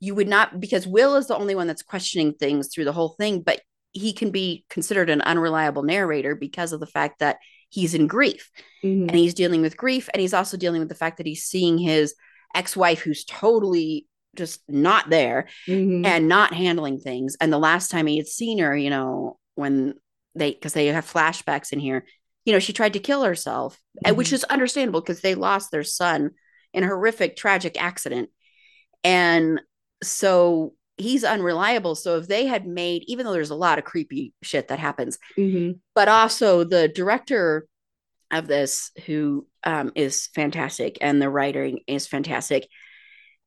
you 0.00 0.14
would 0.14 0.28
not 0.28 0.60
because 0.60 0.86
will 0.86 1.16
is 1.16 1.28
the 1.28 1.36
only 1.36 1.54
one 1.54 1.66
that's 1.66 1.82
questioning 1.82 2.34
things 2.34 2.68
through 2.68 2.84
the 2.84 2.92
whole 2.92 3.14
thing 3.18 3.40
but 3.40 3.62
he 3.92 4.12
can 4.12 4.30
be 4.30 4.64
considered 4.68 5.08
an 5.08 5.22
unreliable 5.22 5.82
narrator 5.82 6.34
because 6.34 6.72
of 6.74 6.80
the 6.80 6.86
fact 6.86 7.20
that 7.20 7.38
he's 7.70 7.94
in 7.94 8.06
grief 8.06 8.50
Mhm. 8.84 9.08
and 9.08 9.14
he's 9.14 9.34
dealing 9.34 9.62
with 9.62 9.76
grief 9.76 10.08
and 10.12 10.20
he's 10.20 10.34
also 10.34 10.56
dealing 10.56 10.80
with 10.80 10.88
the 10.88 10.94
fact 10.94 11.16
that 11.16 11.26
he's 11.26 11.44
seeing 11.44 11.78
his 11.78 12.14
ex-wife 12.54 13.00
who's 13.00 13.24
totally 13.24 14.06
just 14.36 14.60
not 14.68 15.08
there 15.10 15.48
Mhm. 15.66 16.04
and 16.04 16.28
not 16.28 16.52
handling 16.52 16.98
things. 16.98 17.36
And 17.40 17.52
the 17.52 17.58
last 17.58 17.90
time 17.90 18.06
he 18.06 18.16
had 18.16 18.26
seen 18.28 18.58
her, 18.58 18.76
you 18.76 18.90
know, 18.90 19.38
when 19.54 19.94
they 20.34 20.52
because 20.52 20.72
they 20.72 20.86
have 20.86 21.10
flashbacks 21.10 21.72
in 21.72 21.80
here, 21.80 22.04
you 22.44 22.52
know, 22.52 22.58
she 22.58 22.72
tried 22.72 22.92
to 22.92 23.00
kill 23.00 23.22
herself, 23.24 23.80
and 24.04 24.16
which 24.16 24.32
is 24.32 24.44
understandable 24.44 25.00
because 25.00 25.20
they 25.20 25.34
lost 25.34 25.70
their 25.70 25.84
son 25.84 26.30
in 26.72 26.84
a 26.84 26.86
horrific, 26.86 27.36
tragic 27.36 27.80
accident. 27.80 28.30
And 29.04 29.60
so 30.02 30.74
he's 31.00 31.24
unreliable. 31.24 31.94
So 31.94 32.18
if 32.18 32.28
they 32.28 32.46
had 32.46 32.66
made, 32.66 33.04
even 33.06 33.24
though 33.26 33.32
there's 33.32 33.50
a 33.50 33.54
lot 33.56 33.78
of 33.78 33.84
creepy 33.84 34.32
shit 34.42 34.68
that 34.68 34.78
happens, 34.78 35.18
Mhm. 35.36 35.78
but 35.94 36.08
also 36.08 36.64
the 36.64 36.88
director 36.88 37.66
of 38.30 38.46
this, 38.46 38.90
who 39.06 39.46
um, 39.64 39.92
is 39.94 40.28
fantastic, 40.34 40.96
and 41.00 41.20
the 41.20 41.28
writing 41.28 41.80
is 41.86 42.06
fantastic. 42.06 42.66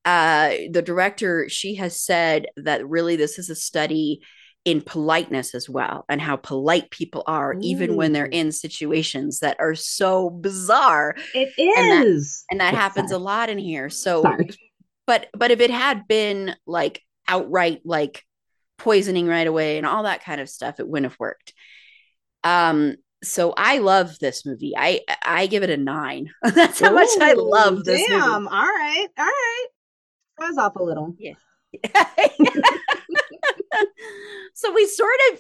Uh, 0.05 0.51
the 0.71 0.81
director, 0.81 1.47
she 1.49 1.75
has 1.75 1.99
said 1.99 2.47
that 2.57 2.85
really 2.87 3.15
this 3.15 3.39
is 3.39 3.49
a 3.49 3.55
study 3.55 4.21
in 4.65 4.81
politeness 4.81 5.55
as 5.55 5.69
well, 5.69 6.05
and 6.09 6.21
how 6.21 6.35
polite 6.37 6.89
people 6.91 7.23
are, 7.27 7.55
even 7.61 7.95
when 7.95 8.13
they're 8.13 8.25
in 8.25 8.51
situations 8.51 9.39
that 9.39 9.57
are 9.59 9.75
so 9.75 10.29
bizarre, 10.29 11.15
It 11.33 11.53
And 11.57 11.91
that- 11.91 12.05
is. 12.07 12.45
and 12.51 12.59
that 12.61 12.73
happens 12.73 13.11
a 13.11 13.17
lot 13.17 13.49
in 13.49 13.57
here. 13.57 13.89
So, 13.89 14.21
Sorry. 14.21 14.49
but 15.07 15.27
but 15.33 15.51
if 15.51 15.59
it 15.61 15.69
had 15.71 16.07
been 16.07 16.55
like 16.65 17.01
outright 17.27 17.81
like 17.85 18.23
poisoning 18.77 19.27
right 19.27 19.47
away 19.47 19.77
and 19.77 19.85
all 19.85 20.03
that 20.03 20.23
kind 20.23 20.41
of 20.41 20.49
stuff 20.49 20.79
it 20.79 20.87
wouldn't 20.87 21.11
have 21.11 21.19
worked 21.19 21.53
um 22.43 22.95
so 23.23 23.53
i 23.55 23.77
love 23.77 24.17
this 24.19 24.45
movie 24.45 24.73
i 24.77 24.99
i 25.23 25.47
give 25.47 25.63
it 25.63 25.69
a 25.69 25.77
nine 25.77 26.29
that's 26.53 26.79
how 26.79 26.91
much 26.91 27.07
i 27.21 27.33
love 27.33 27.83
this 27.85 28.05
Damn. 28.07 28.47
All 28.47 28.51
right. 28.51 29.07
All 29.17 29.25
right. 29.25 29.65
I 30.41 30.47
was 30.49 30.57
off 30.57 30.75
a 30.75 30.83
little. 30.83 31.15
Yeah. 31.19 31.35
so 34.53 34.73
we 34.73 34.85
sort 34.87 35.15
of 35.31 35.39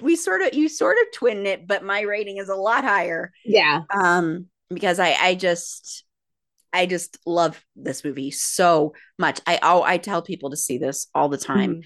we 0.00 0.16
sort 0.16 0.42
of 0.42 0.54
you 0.54 0.68
sort 0.68 0.96
of 1.02 1.12
twin 1.12 1.46
it 1.46 1.66
but 1.66 1.82
my 1.84 2.00
rating 2.02 2.38
is 2.38 2.48
a 2.48 2.54
lot 2.54 2.84
higher 2.84 3.32
Yeah. 3.44 3.82
um 3.92 4.46
because 4.70 4.98
i 4.98 5.12
i 5.20 5.34
just 5.34 6.03
i 6.74 6.86
just 6.86 7.18
love 7.26 7.64
this 7.76 8.04
movie 8.04 8.30
so 8.30 8.94
much 9.18 9.40
i 9.46 9.58
oh, 9.62 9.82
i 9.82 9.96
tell 9.98 10.22
people 10.22 10.50
to 10.50 10.56
see 10.56 10.78
this 10.78 11.06
all 11.14 11.28
the 11.30 11.38
time 11.38 11.76
Mhm. 11.76 11.84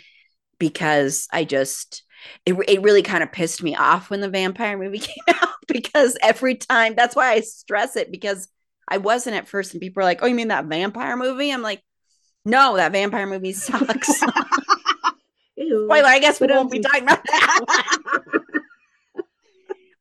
because 0.58 1.28
I 1.32 1.44
just 1.44 2.02
it, 2.46 2.54
it 2.68 2.82
really 2.82 3.02
kind 3.02 3.22
of 3.22 3.30
pissed 3.32 3.62
me 3.62 3.76
off 3.76 4.10
when 4.10 4.20
the 4.20 4.28
vampire 4.28 4.76
movie 4.76 4.98
came 5.10 5.24
out 5.42 5.50
because 5.68 6.16
every 6.22 6.56
time 6.56 6.94
that's 6.96 7.14
why 7.16 7.30
I 7.32 7.40
stress 7.40 7.94
it 7.96 8.10
because 8.10 8.48
I 8.88 8.98
wasn't 8.98 9.36
at 9.36 9.46
first 9.48 9.72
and 9.74 9.80
people 9.80 10.00
are 10.02 10.04
like, 10.04 10.20
"Oh, 10.22 10.26
you 10.26 10.34
mean 10.34 10.48
that 10.48 10.64
vampire 10.66 11.16
movie?" 11.16 11.52
I'm 11.52 11.62
like, 11.62 11.82
"No, 12.44 12.76
that 12.76 12.92
vampire 12.92 13.26
movie 13.26 13.52
sucks." 13.52 14.10
Ew. 15.56 15.86
Spoiler, 15.86 16.08
I 16.08 16.18
guess 16.20 16.40
we 16.40 16.46
But, 16.48 16.56
won't 16.56 16.70
be 16.72 16.80
talking 16.80 17.04
about 17.04 17.24
that. 17.24 17.60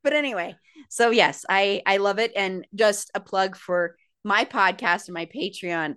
but 0.04 0.14
anyway, 0.14 0.56
so 0.90 1.10
yes, 1.10 1.46
I 1.50 1.82
I 1.86 1.98
love 1.98 2.20
it 2.20 2.32
and 2.36 2.66
just 2.76 3.12
a 3.16 3.20
plug 3.20 3.56
for 3.56 3.96
my 4.28 4.46
podcast 4.46 5.08
and 5.08 5.14
my 5.14 5.26
Patreon. 5.26 5.96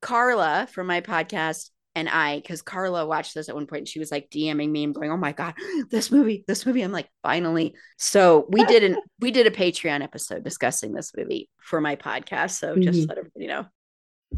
Carla 0.00 0.66
from 0.72 0.88
my 0.88 1.00
podcast 1.00 1.70
and 1.94 2.08
I, 2.08 2.36
because 2.40 2.60
Carla 2.62 3.06
watched 3.06 3.34
this 3.34 3.48
at 3.48 3.54
one 3.54 3.66
point 3.66 3.80
and 3.80 3.88
she 3.88 3.98
was 4.00 4.10
like 4.10 4.30
DMing 4.30 4.70
me 4.70 4.82
and 4.82 4.94
going, 4.94 5.10
Oh 5.12 5.16
my 5.16 5.32
God, 5.32 5.54
this 5.90 6.10
movie, 6.10 6.44
this 6.48 6.64
movie. 6.66 6.82
I'm 6.82 6.90
like, 6.90 7.08
finally. 7.22 7.74
So 7.98 8.46
we 8.48 8.64
did 8.72 8.82
an 8.82 8.96
we 9.20 9.30
did 9.30 9.46
a 9.46 9.50
Patreon 9.50 10.02
episode 10.02 10.42
discussing 10.42 10.92
this 10.92 11.12
movie 11.16 11.48
for 11.60 11.80
my 11.80 11.94
podcast. 11.96 12.52
So 12.58 12.76
just 12.76 13.00
Mhm. 13.00 13.08
let 13.08 13.18
everybody 13.18 13.46
know. 13.46 13.66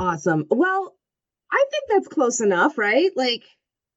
awesome. 0.00 0.44
Well, 0.50 0.94
I 1.52 1.64
think 1.70 1.84
that's 1.88 2.08
close 2.08 2.40
enough, 2.40 2.76
right? 2.76 3.10
Like 3.16 3.44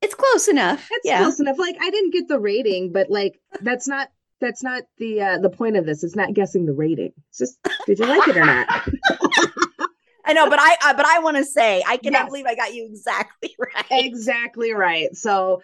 It's 0.01 0.15
close 0.15 0.47
enough. 0.47 0.87
It's 0.91 1.05
yeah. 1.05 1.19
close 1.23 1.39
enough. 1.39 1.57
Like 1.59 1.75
I 1.81 1.89
didn't 1.89 2.13
get 2.13 2.27
the 2.27 2.39
rating, 2.39 2.91
but 2.93 3.09
like 3.09 3.39
that's 3.61 3.87
not 3.87 4.09
that's 4.39 4.63
not 4.63 4.83
the 4.97 5.21
uh 5.21 5.37
the 5.39 5.49
point 5.49 5.75
of 5.77 5.85
this. 5.85 6.03
It's 6.03 6.15
not 6.15 6.33
guessing 6.33 6.65
the 6.65 6.73
rating. 6.73 7.13
It's 7.29 7.37
just 7.39 7.59
did 7.85 7.99
you 7.99 8.05
like 8.05 8.27
it 8.27 8.37
or 8.37 8.45
not? 8.45 8.67
I 10.25 10.33
know, 10.33 10.49
but 10.49 10.59
I, 10.59 10.75
I 10.83 10.93
but 10.93 11.05
I 11.05 11.19
want 11.19 11.37
to 11.37 11.45
say 11.45 11.83
I 11.87 11.97
cannot 11.97 12.19
Yes. 12.23 12.29
believe 12.29 12.45
I 12.45 12.55
got 12.55 12.73
you 12.73 12.85
exactly 12.85 13.55
right. 13.59 13.85
exactly 13.91 14.73
right. 14.73 15.15
So, 15.15 15.63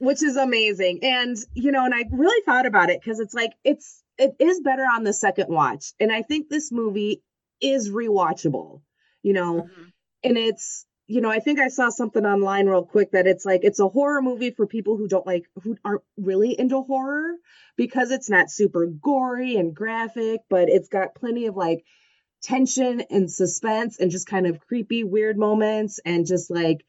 which 0.00 0.22
is 0.22 0.36
amazing. 0.36 1.00
And, 1.02 1.36
you 1.54 1.70
know, 1.70 1.84
and 1.84 1.94
I 1.94 2.04
really 2.10 2.42
thought 2.44 2.66
about 2.66 2.90
it 2.90 3.00
because 3.00 3.20
it's 3.20 3.34
like, 3.34 3.52
it's, 3.62 4.02
it 4.18 4.34
is 4.40 4.60
better 4.60 4.82
on 4.82 5.04
the 5.04 5.12
second 5.12 5.48
watch. 5.48 5.92
And 6.00 6.10
I 6.10 6.22
think 6.22 6.48
this 6.48 6.72
movie 6.72 7.22
is 7.60 7.90
rewatchable, 7.90 8.80
you 9.22 9.32
know, 9.32 9.68
Mhm. 9.70 9.92
and 10.24 10.36
it's, 10.38 10.86
you 11.10 11.20
know, 11.20 11.30
I 11.30 11.40
think 11.40 11.58
I 11.58 11.68
saw 11.68 11.90
something 11.90 12.24
online 12.24 12.66
real 12.66 12.84
quick 12.84 13.10
that 13.12 13.26
it's 13.26 13.44
like, 13.44 13.62
it's 13.64 13.80
a 13.80 13.88
horror 13.88 14.22
movie 14.22 14.50
for 14.52 14.66
people 14.66 14.96
who 14.96 15.08
don't 15.08 15.26
like, 15.26 15.44
who 15.62 15.76
aren't 15.84 16.02
really 16.16 16.58
into 16.58 16.80
horror 16.82 17.32
because 17.76 18.12
it's 18.12 18.30
not 18.30 18.50
super 18.50 18.86
gory 18.86 19.56
and 19.56 19.74
graphic, 19.74 20.40
but 20.48 20.68
it's 20.68 20.88
got 20.88 21.14
plenty 21.14 21.46
of 21.46 21.56
like, 21.56 21.84
tension 22.42 23.02
and 23.10 23.30
suspense 23.30 23.98
and 23.98 24.10
just 24.10 24.26
kind 24.26 24.46
of 24.46 24.60
creepy 24.60 25.04
weird 25.04 25.36
moments 25.36 26.00
and 26.06 26.26
just 26.26 26.50
like 26.50 26.84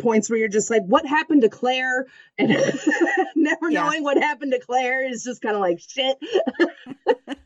points 0.00 0.30
where 0.30 0.38
you're 0.38 0.48
just 0.48 0.70
like, 0.70 0.82
what 0.82 1.06
happened 1.06 1.42
to 1.42 1.48
Claire? 1.48 2.06
And 2.38 2.50
never 3.36 3.70
Yeah. 3.70 3.82
knowing 3.82 4.02
what 4.02 4.16
happened 4.16 4.52
to 4.52 4.60
Claire 4.60 5.06
is 5.06 5.22
just 5.24 5.42
kind 5.42 5.54
of 5.54 5.60
like 5.60 5.80
shit. 5.80 6.16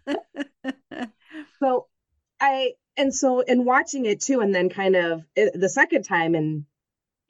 so 1.60 1.86
I 2.40 2.72
and 2.96 3.14
so 3.14 3.40
in 3.40 3.64
watching 3.64 4.06
it 4.06 4.20
too, 4.20 4.40
and 4.40 4.54
then 4.54 4.68
kind 4.68 4.96
of 4.96 5.24
the 5.36 5.68
second 5.68 6.04
time 6.04 6.34
and 6.34 6.64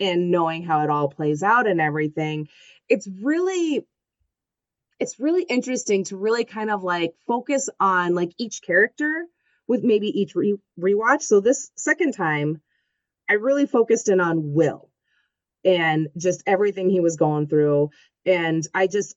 and 0.01 0.31
knowing 0.31 0.63
how 0.63 0.83
it 0.83 0.91
all 0.91 1.09
plays 1.09 1.43
out 1.43 1.67
and 1.67 1.81
everything, 1.81 2.49
it's 2.89 3.09
really 3.23 3.87
it's 5.01 5.21
really 5.21 5.43
interesting 5.45 6.05
to 6.05 6.17
really 6.17 6.45
kind 6.45 6.71
of 6.71 6.83
like 6.83 7.15
focus 7.27 7.69
on 7.79 8.15
like 8.15 8.33
each 8.39 8.63
character 8.63 9.27
with 9.67 9.85
maybe 9.85 10.09
each 10.09 10.35
re- 10.35 10.57
rewatch. 10.81 11.23
So 11.23 11.41
this 11.41 11.71
second 11.77 12.13
time, 12.15 12.61
I 13.29 13.35
really 13.35 13.67
focused 13.67 14.09
in 14.09 14.21
on 14.21 14.55
Will 14.55 14.91
and 15.65 16.09
just 16.17 16.43
everything 16.47 16.89
he 16.91 17.01
was 17.01 17.17
going 17.17 17.47
through. 17.47 17.91
And 18.25 18.67
I 18.75 18.87
just, 18.87 19.15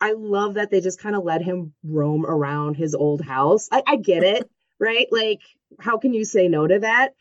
I 0.00 0.12
love 0.12 0.54
that 0.54 0.70
they 0.70 0.80
just 0.80 1.00
kind 1.00 1.14
of 1.16 1.24
let 1.24 1.42
him 1.42 1.72
roam 1.84 2.26
around 2.26 2.76
his 2.76 2.94
old 2.94 3.22
house. 3.22 3.68
I, 3.70 3.82
I 3.86 3.96
get 3.96 4.24
it, 4.24 4.50
right? 4.82 5.06
Like, 5.12 5.40
how 5.78 5.96
can 5.96 6.12
you 6.12 6.24
say 6.24 6.48
no 6.48 6.66
to 6.66 6.80
that? 6.80 7.14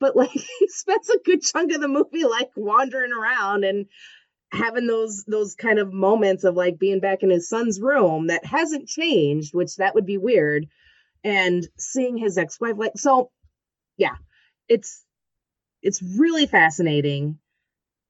But 0.00 0.16
like, 0.16 0.30
he 0.58 0.68
spends 0.68 1.08
a 1.10 1.18
good 1.24 1.42
chunk 1.42 1.72
of 1.72 1.80
the 1.80 1.88
movie 1.88 2.24
like 2.24 2.50
wandering 2.56 3.12
around 3.12 3.64
and 3.64 3.86
having 4.50 4.86
those 4.86 5.24
those 5.26 5.54
kind 5.54 5.78
of 5.78 5.92
moments 5.92 6.44
of 6.44 6.54
like 6.54 6.78
being 6.78 7.00
back 7.00 7.22
in 7.22 7.30
his 7.30 7.48
son's 7.48 7.80
room 7.80 8.28
that 8.28 8.44
hasn't 8.46 8.88
changed, 8.88 9.54
which 9.54 9.76
that 9.76 9.94
would 9.94 10.06
be 10.06 10.18
weird, 10.18 10.66
and 11.22 11.68
seeing 11.78 12.16
his 12.16 12.38
ex-wife 12.38 12.76
like 12.78 12.92
so. 12.96 13.30
Yeah, 13.98 14.16
it's 14.68 15.04
it's 15.82 16.02
really 16.02 16.46
fascinating, 16.46 17.38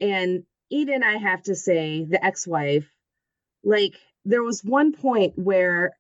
and 0.01 0.45
Eden, 0.71 1.03
I 1.03 1.17
have 1.17 1.43
to 1.45 1.57
say, 1.57 2.05
the 2.05 2.25
ex-wife, 2.25 2.89
like 3.65 3.95
there 4.25 4.43
was 4.43 4.63
one 4.63 4.93
point 4.93 5.35
where 5.37 5.93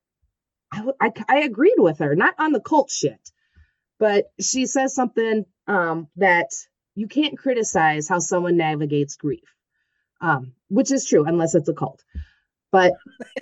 I, 0.74 0.82
I 1.00 1.12
I 1.28 1.38
agreed 1.40 1.78
with 1.78 1.98
her, 1.98 2.14
not 2.14 2.34
on 2.38 2.52
the 2.52 2.60
cult 2.60 2.90
shit, 2.90 3.30
but 3.98 4.26
she 4.40 4.66
says 4.66 4.94
something 4.94 5.44
um, 5.66 6.08
that 6.16 6.48
you 6.94 7.08
can't 7.08 7.38
criticize 7.38 8.08
how 8.08 8.18
someone 8.18 8.56
navigates 8.56 9.16
grief 9.16 9.54
um, 10.24 10.52
which 10.68 10.90
is 10.90 11.04
true 11.04 11.24
unless 11.26 11.54
it's 11.54 11.68
a 11.68 11.74
cult. 11.74 12.02
But 12.72 12.92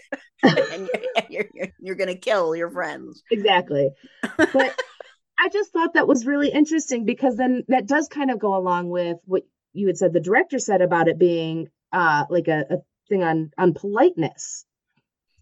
and 0.43 0.89
you're, 0.93 1.25
you're, 1.31 1.45
you're, 1.55 1.69
you're 1.79 1.95
going 1.95 2.09
to 2.09 2.19
kill 2.19 2.55
your 2.55 2.71
friends. 2.71 3.23
exactly. 3.31 3.91
But 4.37 4.75
I 5.39 5.49
just 5.53 5.73
thought 5.73 5.95
that 5.95 6.09
was 6.09 6.27
really 6.27 6.51
interesting 6.51 7.05
because 7.05 7.37
then 7.37 7.65
that 7.69 7.87
does 7.87 8.09
kind 8.09 8.31
of 8.31 8.39
go 8.39 8.57
along 8.57 8.91
with 8.91 9.17
what 9.25 9.43
you 9.73 9.87
had 9.87 9.97
said 9.97 10.13
the 10.13 10.21
director 10.21 10.59
said 10.59 10.83
about 10.83 11.09
it 11.09 11.19
being 11.19 11.69
uh, 11.93 12.25
like 12.29 12.49
a, 12.49 12.65
a 12.71 12.77
thing 13.09 13.23
on 13.23 13.51
on 13.57 13.75
politeness. 13.75 14.67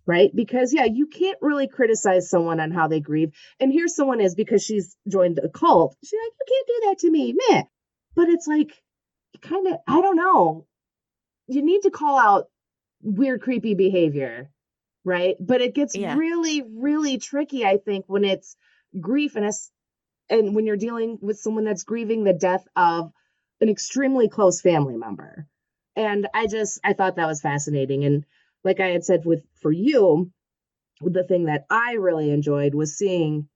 Right? 0.06 0.30
Because 0.34 0.72
yeah, 0.72 0.86
you 0.86 1.06
can't 1.06 1.38
really 1.40 1.68
criticize 1.68 2.28
someone 2.28 2.58
on 2.58 2.70
how 2.70 2.88
they 2.88 3.00
grieve. 3.00 3.32
And 3.60 3.70
here 3.70 3.86
someone 3.86 4.20
is 4.20 4.34
because 4.34 4.62
she's 4.62 4.96
joined 5.08 5.38
a 5.38 5.48
cult. 5.48 5.96
She's 6.04 6.18
like, 6.18 6.32
you 6.38 6.46
can't 6.48 6.66
do 6.66 6.88
that 6.88 6.98
to 7.00 7.10
me, 7.10 7.34
meh. 7.50 7.62
But 8.16 8.28
it's 8.28 8.46
like 8.46 8.72
kind 9.40 9.66
of, 9.68 9.74
I 9.86 10.00
don't 10.00 10.16
know. 10.16 10.66
You 11.46 11.62
need 11.62 11.82
to 11.82 11.90
call 11.90 12.18
out 12.18 12.46
weird, 13.02 13.42
creepy 13.42 13.74
behavior, 13.74 14.50
right? 15.04 15.36
But 15.38 15.60
it 15.60 15.74
gets 15.74 15.96
Yeah. 15.96 16.16
really, 16.16 16.62
really 16.62 17.18
tricky, 17.18 17.64
I 17.64 17.76
think, 17.76 18.04
when 18.08 18.24
it's 18.24 18.56
grief 19.00 19.36
and 19.36 19.44
it's 19.44 19.70
and 20.28 20.54
when 20.54 20.66
you're 20.66 20.76
dealing 20.76 21.18
with 21.20 21.38
someone 21.38 21.64
that's 21.64 21.84
grieving 21.84 22.24
the 22.24 22.32
death 22.32 22.66
of 22.76 23.12
an 23.60 23.68
extremely 23.68 24.28
close 24.28 24.60
family 24.60 24.96
member. 24.96 25.46
And 25.96 26.28
I 26.34 26.46
just 26.46 26.80
I 26.84 26.92
thought 26.92 27.16
that 27.16 27.26
was 27.26 27.40
fascinating. 27.40 28.04
And 28.04 28.24
like 28.64 28.80
I 28.80 28.88
had 28.88 29.04
said 29.04 29.24
with 29.24 29.42
for 29.60 29.72
you, 29.72 30.30
the 31.00 31.24
thing 31.24 31.44
that 31.44 31.64
I 31.70 31.92
really 31.92 32.30
enjoyed 32.30 32.74
was 32.74 32.96
seeing 32.96 33.48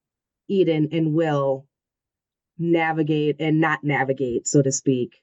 Eden 0.49 0.89
and 0.93 1.15
Will 1.15 1.67
navigate 2.59 3.37
and 3.41 3.61
not 3.61 3.83
navigate, 3.83 4.47
so 4.47 4.63
to 4.63 4.73
speak, 4.73 5.21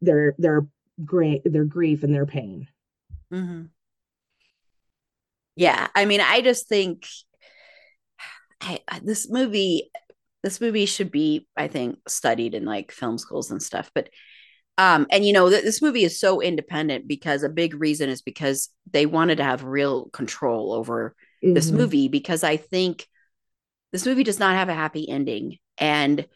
their 0.00 0.34
their 0.38 0.66
great 1.04 1.42
their 1.44 1.64
grief 1.64 2.02
and 2.02 2.14
their 2.14 2.26
pain. 2.26 2.68
Mm-hmm. 3.32 3.62
Yeah, 5.56 5.88
I 5.94 6.04
mean, 6.04 6.20
I 6.20 6.40
just 6.40 6.68
think 6.68 7.06
I, 8.60 8.80
this 9.02 9.28
movie, 9.30 9.90
this 10.42 10.60
movie 10.60 10.86
should 10.86 11.10
be, 11.10 11.46
I 11.56 11.68
think, 11.68 11.98
studied 12.08 12.54
in 12.54 12.64
like 12.64 12.92
film 12.92 13.18
schools 13.18 13.50
and 13.50 13.62
stuff. 13.62 13.90
But, 13.94 14.08
um, 14.78 15.06
and 15.10 15.24
you 15.24 15.32
know, 15.32 15.48
th- 15.48 15.62
this 15.62 15.80
movie 15.80 16.04
is 16.04 16.18
so 16.18 16.40
independent 16.40 17.06
because 17.06 17.42
a 17.42 17.48
big 17.48 17.74
reason 17.74 18.08
is 18.08 18.22
because 18.22 18.70
they 18.90 19.06
wanted 19.06 19.36
to 19.36 19.44
have 19.44 19.64
real 19.64 20.06
control 20.10 20.72
over 20.72 21.14
this 21.42 21.70
Mhm. 21.70 21.74
movie 21.76 22.08
because 22.08 22.42
I 22.42 22.56
think 22.56 23.06
this 23.92 24.06
movie 24.06 24.24
does 24.24 24.38
not 24.38 24.54
have 24.54 24.68
a 24.68 24.74
happy 24.74 25.08
ending. 25.08 25.58
And 25.78 26.26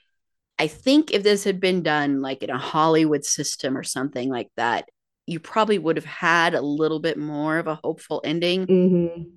I 0.58 0.66
think 0.66 1.12
if 1.12 1.22
this 1.22 1.44
had 1.44 1.60
been 1.60 1.82
done 1.82 2.20
like 2.20 2.42
in 2.42 2.50
a 2.50 2.58
Hollywood 2.58 3.24
system 3.24 3.76
or 3.76 3.82
something 3.82 4.28
like 4.28 4.50
that, 4.56 4.88
you 5.26 5.40
probably 5.40 5.78
would 5.78 5.96
have 5.96 6.04
had 6.04 6.54
a 6.54 6.60
little 6.62 7.00
bit 7.00 7.18
more 7.18 7.58
of 7.58 7.66
a 7.66 7.74
hopeful 7.82 8.20
ending, 8.24 8.66
Mhm. 8.66 9.30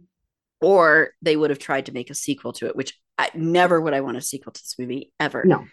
or 0.62 1.14
they 1.22 1.36
would 1.36 1.50
have 1.50 1.60
tried 1.60 1.88
to 1.88 1.92
make 1.92 2.10
a 2.10 2.16
sequel 2.16 2.54
to 2.54 2.68
it, 2.68 2.76
which 2.76 3.00
I 3.18 3.30
never 3.34 3.80
would 3.82 3.94
I 3.94 4.02
want 4.02 4.18
a 4.18 4.22
sequel 4.22 4.52
to 4.52 4.62
this 4.62 4.78
movie 4.80 5.12
ever. 5.20 5.44
No. 5.46 5.66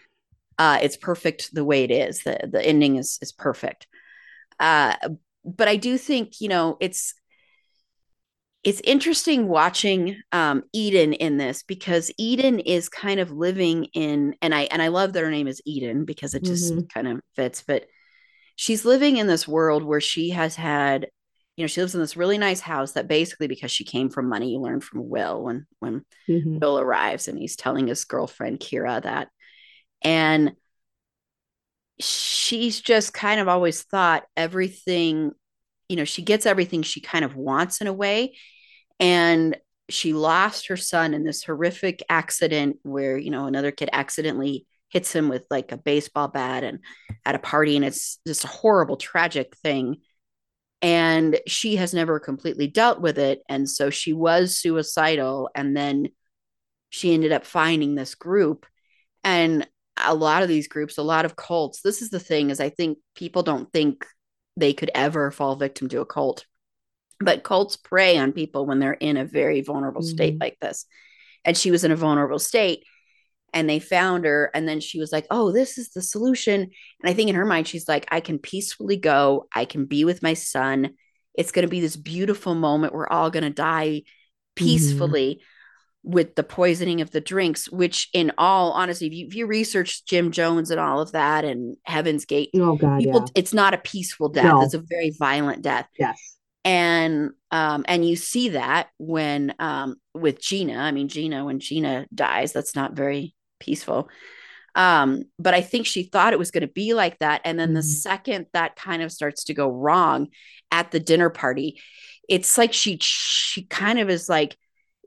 Uh, 0.59 0.79
it's 0.83 0.97
perfect 0.97 1.55
the 1.55 1.65
way 1.65 1.85
it 1.85 1.91
is. 1.91 2.23
The 2.23 2.49
the 2.51 2.63
ending 2.65 2.97
is 2.97 3.19
is 3.21 3.31
perfect. 3.33 3.87
Uh, 4.59 4.95
but 5.45 5.67
I 5.69 5.77
do 5.77 5.97
think, 5.97 6.41
you 6.41 6.49
know, 6.49 6.77
it's 6.81 7.15
it's 8.63 8.81
interesting 8.81 9.47
watching 9.47 10.17
um, 10.33 10.63
Eden 10.73 11.13
in 11.13 11.37
this 11.37 11.63
because 11.63 12.11
Eden 12.17 12.59
is 12.59 12.89
kind 12.89 13.19
of 13.21 13.31
living 13.31 13.85
in, 13.93 14.35
and 14.41 14.53
I 14.53 14.63
and 14.63 14.81
I 14.81 14.89
love 14.89 15.13
that 15.13 15.23
her 15.23 15.31
name 15.31 15.47
is 15.47 15.61
Eden 15.65 16.03
because 16.05 16.33
it 16.33 16.43
just 16.45 16.75
Mhm. 16.75 16.89
kind 16.93 17.07
of 17.07 17.21
fits. 17.35 17.63
But 17.65 17.85
she's 18.55 18.85
living 18.85 19.17
in 19.17 19.27
this 19.27 19.47
world 19.47 19.83
where 19.83 20.01
she 20.01 20.31
has 20.31 20.55
had, 20.55 21.07
you 21.57 21.63
know, 21.63 21.67
she 21.67 21.81
lives 21.81 21.95
in 21.95 22.01
this 22.01 22.17
really 22.17 22.37
nice 22.39 22.61
house 22.61 22.93
that 22.93 23.07
basically 23.07 23.47
because 23.47 23.71
she 23.71 23.85
came 23.85 24.09
from 24.09 24.29
money, 24.29 24.51
you 24.53 24.59
learn 24.61 24.81
from 24.81 25.09
Will 25.09 25.43
when 25.43 25.67
when 25.79 26.05
Mhm. 26.27 26.59
Bill 26.61 26.79
arrives 26.79 27.27
and 27.29 27.37
he's 27.39 27.55
telling 27.57 27.87
his 27.87 28.05
girlfriend 28.05 28.59
Kira 28.59 29.03
that. 29.03 29.29
And 30.01 30.53
she's 31.99 32.79
just 32.79 33.13
kind 33.13 33.39
of 33.39 33.47
always 33.47 33.83
thought 33.83 34.25
everything, 34.37 35.31
you 35.89 35.95
know, 35.95 36.05
she 36.05 36.21
gets 36.21 36.45
everything 36.45 36.81
she 36.81 37.01
kind 37.01 37.25
of 37.25 37.35
wants 37.35 37.81
in 37.81 37.87
a 37.87 37.93
way. 37.93 38.35
And 38.99 39.57
she 39.89 40.13
lost 40.13 40.67
her 40.67 40.77
son 40.77 41.13
in 41.13 41.23
this 41.23 41.43
horrific 41.43 42.03
accident 42.09 42.77
where, 42.83 43.17
you 43.17 43.31
know, 43.31 43.45
another 43.45 43.71
kid 43.71 43.89
accidentally 43.91 44.65
hits 44.89 45.13
him 45.13 45.29
with 45.29 45.43
like 45.49 45.71
a 45.71 45.77
baseball 45.77 46.27
bat 46.27 46.63
and 46.63 46.79
at 47.25 47.35
a 47.35 47.39
party. 47.39 47.75
And 47.75 47.85
it's 47.85 48.19
just 48.25 48.43
a 48.43 48.47
horrible, 48.47 48.97
tragic 48.97 49.55
thing. 49.57 49.97
And 50.81 51.39
she 51.47 51.75
has 51.75 51.93
never 51.93 52.19
completely 52.19 52.67
dealt 52.67 53.01
with 53.01 53.17
it. 53.17 53.41
And 53.49 53.69
so 53.69 53.89
she 53.89 54.13
was 54.13 54.57
suicidal. 54.57 55.49
And 55.53 55.75
then 55.75 56.09
she 56.89 57.13
ended 57.13 57.31
up 57.31 57.45
finding 57.45 57.95
this 57.95 58.15
group 58.15 58.65
and 59.23 59.67
a 60.05 60.13
lot 60.13 60.43
of 60.43 60.49
these 60.49 60.67
groups 60.67 60.97
a 60.97 61.03
lot 61.03 61.25
of 61.25 61.35
cults 61.35 61.81
this 61.81 62.01
is 62.01 62.09
the 62.09 62.19
thing 62.19 62.49
is 62.49 62.59
i 62.59 62.69
think 62.69 62.97
people 63.15 63.43
don't 63.43 63.71
think 63.73 64.05
they 64.57 64.73
could 64.73 64.91
ever 64.93 65.31
fall 65.31 65.55
victim 65.55 65.87
to 65.87 66.01
a 66.01 66.05
cult. 66.05 66.45
But 67.21 67.43
cults 67.43 67.77
prey 67.77 68.17
on 68.17 68.33
people 68.33 68.65
when 68.65 68.79
they're 68.79 68.91
in 68.93 69.15
a 69.15 69.23
very 69.23 69.61
vulnerable 69.61 70.01
state 70.01 70.35
Mhm. 70.35 70.41
like 70.41 70.57
this. 70.61 70.85
And 71.45 71.55
she 71.57 71.71
was 71.71 71.85
in 71.85 71.91
a 71.91 71.95
vulnerable 71.95 72.39
state 72.39 72.83
and 73.53 73.69
they 73.69 73.79
found 73.79 74.25
her 74.25 74.51
and 74.53 74.67
then 74.67 74.79
she 74.81 74.99
was 74.99 75.11
like 75.13 75.25
oh 75.31 75.51
this 75.53 75.77
is 75.77 75.89
the 75.91 76.01
solution. 76.01 76.61
And 76.61 77.09
i 77.09 77.13
think 77.13 77.29
in 77.29 77.35
her 77.35 77.45
mind 77.45 77.67
she's 77.67 77.87
like 77.87 78.05
i 78.11 78.19
can 78.19 78.37
peacefully 78.37 78.97
go 78.97 79.47
i 79.55 79.63
can 79.65 79.85
be 79.85 80.03
with 80.03 80.21
my 80.23 80.33
son. 80.33 80.91
It's 81.35 81.51
going 81.51 81.63
to 81.65 81.69
be 81.71 81.79
this 81.79 81.95
beautiful 81.95 82.53
moment 82.55 82.93
we're 82.93 83.07
all 83.07 83.29
going 83.29 83.43
to 83.45 83.49
die 83.49 84.03
peacefully 84.55 85.41
with 86.03 86.35
the 86.35 86.43
poisoning 86.43 87.01
of 87.01 87.11
the 87.11 87.19
drinks 87.21 87.69
which 87.69 88.07
in 88.13 88.31
all 88.37 88.71
honesty 88.71 89.07
if 89.07 89.13
you, 89.13 89.27
if 89.27 89.35
you 89.35 89.45
research 89.45 90.05
jim 90.05 90.31
jones 90.31 90.71
and 90.71 90.79
all 90.79 91.01
of 91.01 91.11
that 91.11 91.43
and 91.43 91.75
heaven's 91.83 92.23
gate 92.25 92.49
Oh 92.55 92.75
God, 92.77 92.99
people 92.99 93.19
yeah. 93.21 93.25
it's 93.35 93.53
not 93.53 93.73
a 93.73 93.77
peaceful 93.77 94.29
death 94.29 94.45
No. 94.45 94.61
it's 94.61 94.73
a 94.73 94.83
very 94.87 95.11
violent 95.19 95.61
death 95.61 95.87
Yes. 95.99 96.37
and 96.63 97.31
um 97.51 97.83
and 97.87 98.07
you 98.07 98.15
see 98.15 98.49
that 98.49 98.87
when 98.97 99.53
um 99.59 99.95
with 100.13 100.39
gina 100.41 100.77
i 100.77 100.91
mean 100.91 101.09
gina 101.09 101.43
when 101.43 101.59
gina 101.59 102.07
dies 102.15 102.53
that's 102.53 102.75
not 102.75 102.93
very 102.93 103.35
peaceful 103.59 104.07
um 104.75 105.23
but 105.37 105.53
i 105.53 105.59
think 105.61 105.85
she 105.85 106.03
thought 106.03 106.31
it 106.31 106.39
was 106.39 106.51
going 106.51 106.61
to 106.61 106.67
be 106.73 106.93
like 106.93 107.17
that 107.19 107.41
and 107.43 107.59
then 107.59 107.73
the 107.73 107.81
Mhm. 107.81 107.83
second 108.01 108.45
that 108.53 108.75
kind 108.77 109.01
of 109.01 109.11
starts 109.11 109.43
to 109.45 109.53
go 109.53 109.69
wrong 109.69 110.29
at 110.71 110.91
the 110.91 110.99
dinner 110.99 111.29
party 111.29 111.81
it's 112.29 112.57
like 112.57 112.71
she 112.71 112.97
she 113.01 113.63
kind 113.63 113.99
of 113.99 114.09
is 114.09 114.29
like 114.29 114.55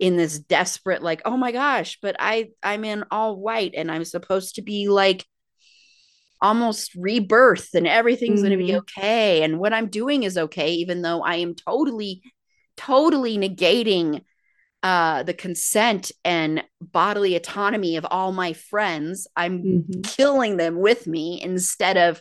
in 0.02 0.16
this 0.16 0.40
desperate 0.40 1.00
like 1.00 1.22
oh 1.24 1.36
my 1.36 1.52
gosh 1.52 1.96
but 2.02 2.16
i 2.18 2.48
i'm 2.60 2.84
in 2.84 3.04
all 3.12 3.36
white 3.36 3.72
and 3.76 3.88
i'm 3.88 4.04
supposed 4.04 4.56
to 4.56 4.62
be 4.62 4.88
like 4.88 5.24
almost 6.40 6.92
rebirth 6.96 7.68
and 7.74 7.86
everything's 7.86 8.40
mm-hmm. 8.40 8.48
going 8.48 8.58
to 8.58 8.66
be 8.66 8.76
okay 8.78 9.44
and 9.44 9.60
what 9.60 9.72
i'm 9.72 9.86
doing 9.86 10.24
is 10.24 10.36
okay 10.36 10.72
even 10.72 11.02
though 11.02 11.22
i 11.22 11.36
am 11.36 11.54
totally 11.54 12.20
totally 12.76 13.38
negating 13.38 14.22
uh 14.82 15.22
the 15.22 15.32
consent 15.32 16.10
and 16.24 16.64
bodily 16.80 17.36
autonomy 17.36 17.96
of 17.96 18.04
all 18.10 18.32
my 18.32 18.52
friends 18.54 19.28
i'm 19.36 19.62
mm-hmm. 19.62 20.00
killing 20.00 20.56
them 20.56 20.80
with 20.80 21.06
me 21.06 21.40
instead 21.40 21.96
of 21.96 22.20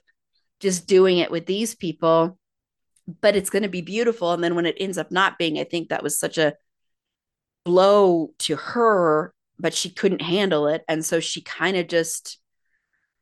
just 0.59 0.85
doing 0.87 1.17
it 1.17 1.31
with 1.31 1.47
these 1.47 1.73
people 1.73 2.37
but 3.21 3.35
it's 3.35 3.49
going 3.49 3.63
to 3.63 3.69
be 3.69 3.81
beautiful 3.81 4.33
and 4.33 4.43
then 4.43 4.53
when 4.53 4.67
it 4.67 4.77
ends 4.79 4.99
up 4.99 5.11
not 5.11 5.39
being 5.39 5.57
i 5.57 5.63
think 5.63 5.89
that 5.89 6.03
was 6.03 6.19
such 6.19 6.37
a 6.37 6.53
blow 7.63 8.33
to 8.39 8.55
her 8.55 9.33
but 9.59 9.73
she 9.73 9.89
couldn't 9.89 10.21
handle 10.21 10.67
it 10.67 10.83
and 10.87 11.05
so 11.05 11.19
she 11.19 11.41
kind 11.41 11.77
of 11.77 11.87
just 11.87 12.39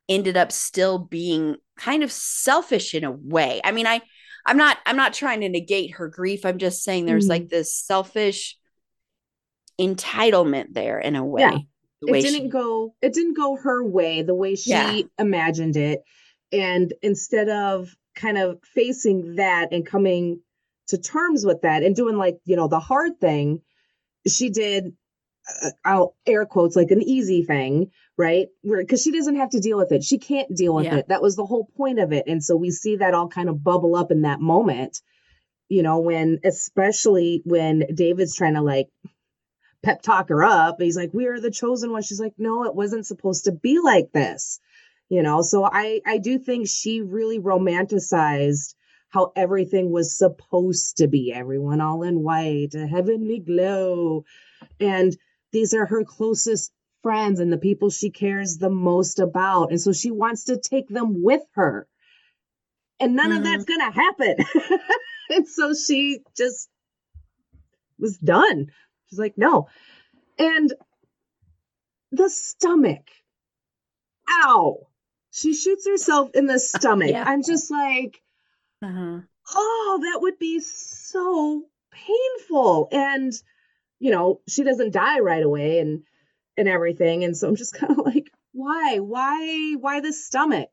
ended 0.09 0.35
up 0.35 0.51
still 0.51 0.97
being 0.97 1.55
kind 1.77 2.03
of 2.03 2.11
selfish 2.11 2.93
in 2.93 3.03
a 3.03 3.11
way. 3.11 3.61
I 3.63 3.71
mean, 3.71 3.87
I 3.87 4.01
I'm 4.45 4.57
not 4.57 4.77
I'm 4.85 4.97
not 4.97 5.13
trying 5.13 5.41
to 5.41 5.49
negate 5.49 5.91
her 5.93 6.07
grief. 6.07 6.45
I'm 6.45 6.57
just 6.57 6.83
saying 6.83 7.05
there's 7.05 7.25
mm-hmm. 7.25 7.43
like 7.43 7.49
this 7.49 7.73
selfish 7.73 8.57
entitlement 9.79 10.73
there 10.73 10.99
in 10.99 11.15
a 11.15 11.23
way. 11.23 11.41
Yeah. 11.41 11.57
The 12.01 12.13
it 12.13 12.21
didn't 12.21 12.45
she, 12.45 12.49
go 12.49 12.95
it 13.01 13.13
didn't 13.13 13.37
go 13.37 13.55
her 13.57 13.83
way 13.83 14.23
the 14.23 14.35
way 14.35 14.55
she 14.55 14.71
yeah. 14.71 15.01
imagined 15.17 15.77
it. 15.77 16.01
And 16.51 16.91
instead 17.01 17.49
of 17.49 17.95
kind 18.15 18.37
of 18.37 18.59
facing 18.73 19.35
that 19.35 19.71
and 19.71 19.85
coming 19.85 20.41
to 20.87 20.97
terms 20.97 21.45
with 21.45 21.61
that 21.61 21.83
and 21.83 21.95
doing 21.95 22.17
like, 22.17 22.39
you 22.45 22.55
know, 22.55 22.67
the 22.67 22.79
hard 22.79 23.19
thing, 23.19 23.61
she 24.27 24.49
did 24.49 24.93
uh, 25.63 25.69
I'll 25.83 26.15
air 26.25 26.45
quotes 26.45 26.75
like 26.75 26.91
an 26.91 27.01
easy 27.01 27.43
thing, 27.43 27.91
right? 28.17 28.47
Where 28.61 28.81
because 28.81 29.01
she 29.01 29.11
doesn't 29.11 29.37
have 29.37 29.51
to 29.51 29.59
deal 29.59 29.77
with 29.77 29.91
it. 29.91 30.03
She 30.03 30.17
can't 30.17 30.55
deal 30.55 30.75
with 30.75 30.85
yeah. 30.85 30.97
it. 30.97 31.07
That 31.09 31.21
was 31.21 31.35
the 31.35 31.45
whole 31.45 31.69
point 31.77 31.99
of 31.99 32.11
it. 32.11 32.25
And 32.27 32.43
so 32.43 32.55
we 32.55 32.71
see 32.71 32.97
that 32.97 33.13
all 33.13 33.27
kind 33.27 33.49
of 33.49 33.63
bubble 33.63 33.95
up 33.95 34.11
in 34.11 34.23
that 34.23 34.39
moment, 34.39 35.01
you 35.67 35.83
know, 35.83 35.99
when 35.99 36.39
especially 36.43 37.41
when 37.45 37.85
David's 37.93 38.35
trying 38.35 38.55
to 38.55 38.61
like 38.61 38.87
pep 39.83 40.01
talk 40.01 40.29
her 40.29 40.43
up. 40.43 40.77
He's 40.79 40.97
like, 40.97 41.13
We 41.13 41.27
are 41.27 41.39
the 41.39 41.51
chosen 41.51 41.91
one. 41.91 42.03
She's 42.03 42.19
like, 42.19 42.33
No, 42.37 42.65
it 42.65 42.75
wasn't 42.75 43.07
supposed 43.07 43.45
to 43.45 43.51
be 43.51 43.79
like 43.79 44.11
this. 44.13 44.59
You 45.09 45.23
know, 45.23 45.41
so 45.41 45.63
I 45.63 46.01
I 46.05 46.19
do 46.19 46.37
think 46.37 46.67
she 46.67 47.01
really 47.01 47.39
romanticized 47.39 48.75
how 49.09 49.31
everything 49.35 49.91
was 49.91 50.17
supposed 50.17 50.97
to 50.97 51.07
be. 51.07 51.33
Everyone 51.33 51.81
all 51.81 52.03
in 52.03 52.23
white, 52.23 52.75
a 52.75 52.87
heavenly 52.87 53.39
glow. 53.39 54.23
And 54.79 55.15
these 55.51 55.73
are 55.73 55.85
her 55.85 56.03
closest 56.03 56.71
friends 57.01 57.39
and 57.39 57.51
the 57.51 57.57
people 57.57 57.89
she 57.89 58.11
cares 58.11 58.57
the 58.57 58.69
most 58.69 59.19
about. 59.19 59.71
And 59.71 59.81
so 59.81 59.93
she 59.93 60.11
wants 60.11 60.45
to 60.45 60.57
take 60.57 60.87
them 60.87 61.23
with 61.23 61.41
her. 61.53 61.87
And 62.99 63.15
none 63.15 63.29
mm-hmm. 63.29 63.37
of 63.37 63.43
that's 63.43 63.65
mm-hmm. 63.65 63.79
going 63.79 63.91
to 63.91 63.99
happen. 63.99 64.79
and 65.29 65.47
so 65.47 65.73
she 65.73 66.19
just 66.37 66.69
was 67.97 68.17
done. 68.17 68.67
She's 69.09 69.19
like, 69.19 69.37
no. 69.37 69.69
And 70.37 70.71
the 72.11 72.29
stomach. 72.29 73.09
Ow. 74.29 74.87
She 75.31 75.53
shoots 75.53 75.87
herself 75.87 76.31
in 76.33 76.45
the 76.45 76.59
stomach. 76.59 77.11
yeah. 77.11 77.23
I'm 77.25 77.43
just 77.43 77.71
like, 77.71 78.21
uh-huh. 78.81 79.19
oh, 79.55 79.99
that 80.01 80.21
would 80.21 80.39
be 80.39 80.59
so 80.59 81.63
painful. 81.91 82.87
And 82.91 83.33
you 83.99 84.11
know, 84.11 84.41
she 84.47 84.63
doesn't 84.63 84.91
die 84.93 85.19
right 85.19 85.43
away 85.43 85.79
and 85.79 86.03
and 86.57 86.67
everything. 86.67 87.23
And 87.23 87.35
so 87.35 87.47
I'm 87.47 87.55
just 87.55 87.73
kind 87.77 87.97
of 87.97 88.05
like, 88.05 88.31
why? 88.51 88.97
Why 88.99 89.75
why 89.79 89.99
the 90.01 90.13
stomach? 90.13 90.69